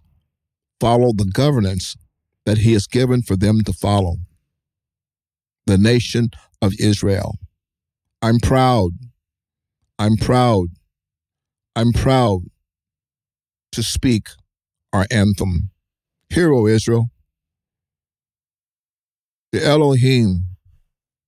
follow 0.79 1.13
the 1.15 1.25
governance 1.25 1.97
that 2.45 2.59
He 2.59 2.75
has 2.75 2.87
given 2.87 3.23
for 3.23 3.35
them 3.35 3.63
to 3.63 3.73
follow. 3.73 4.17
The 5.65 5.79
nation 5.79 6.29
of 6.61 6.75
Israel. 6.79 7.39
I'm 8.21 8.39
proud. 8.39 8.91
I'm 9.99 10.17
proud. 10.17 10.67
I'm 11.75 11.93
proud 11.95 12.43
to 13.73 13.83
speak 13.83 14.29
our 14.93 15.07
anthem. 15.11 15.72
Hear, 16.33 16.51
O 16.51 16.67
Israel. 16.67 17.11
The 19.53 19.63
Elohim, 19.63 20.45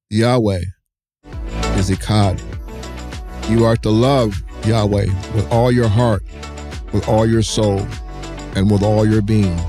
Yahweh, 0.09 0.62
is 1.76 1.90
Echad. 1.90 2.40
You 3.51 3.66
are 3.66 3.76
to 3.76 3.90
love 3.90 4.43
Yahweh 4.64 5.05
with 5.35 5.47
all 5.52 5.70
your 5.70 5.89
heart, 5.89 6.22
with 6.94 7.06
all 7.06 7.26
your 7.26 7.43
soul, 7.43 7.86
and 8.56 8.70
with 8.70 8.82
all 8.82 9.06
your 9.06 9.20
being. 9.20 9.60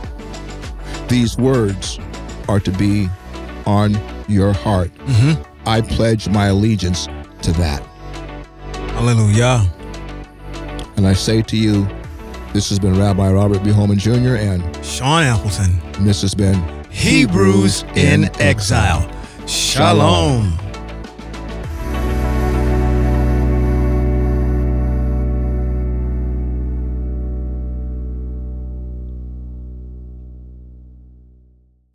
These 1.10 1.38
words 1.38 2.00
are 2.48 2.62
to 2.62 2.72
be 2.72 3.10
on 3.66 4.00
your 4.30 4.54
heart. 4.54 4.94
Mm-hmm. 5.00 5.42
I 5.66 5.82
pledge 5.82 6.30
my 6.30 6.46
allegiance 6.46 7.08
to 7.42 7.52
that. 7.60 7.86
Hallelujah. 8.94 9.70
And 10.96 11.06
I 11.06 11.12
say 11.12 11.42
to 11.42 11.58
you, 11.58 11.86
this 12.56 12.70
has 12.70 12.80
been 12.80 12.98
Rabbi 12.98 13.34
Robert 13.34 13.62
B. 13.66 13.70
Holman 13.70 14.00
Jr., 14.00 14.38
and 14.38 14.64
Sean 14.86 15.24
Appleton. 15.24 15.78
this 16.06 16.22
has 16.22 16.34
been 16.34 16.56
Hebrews 16.90 17.84
in 17.96 18.30
exile. 18.40 19.12
Shalom. 19.46 20.65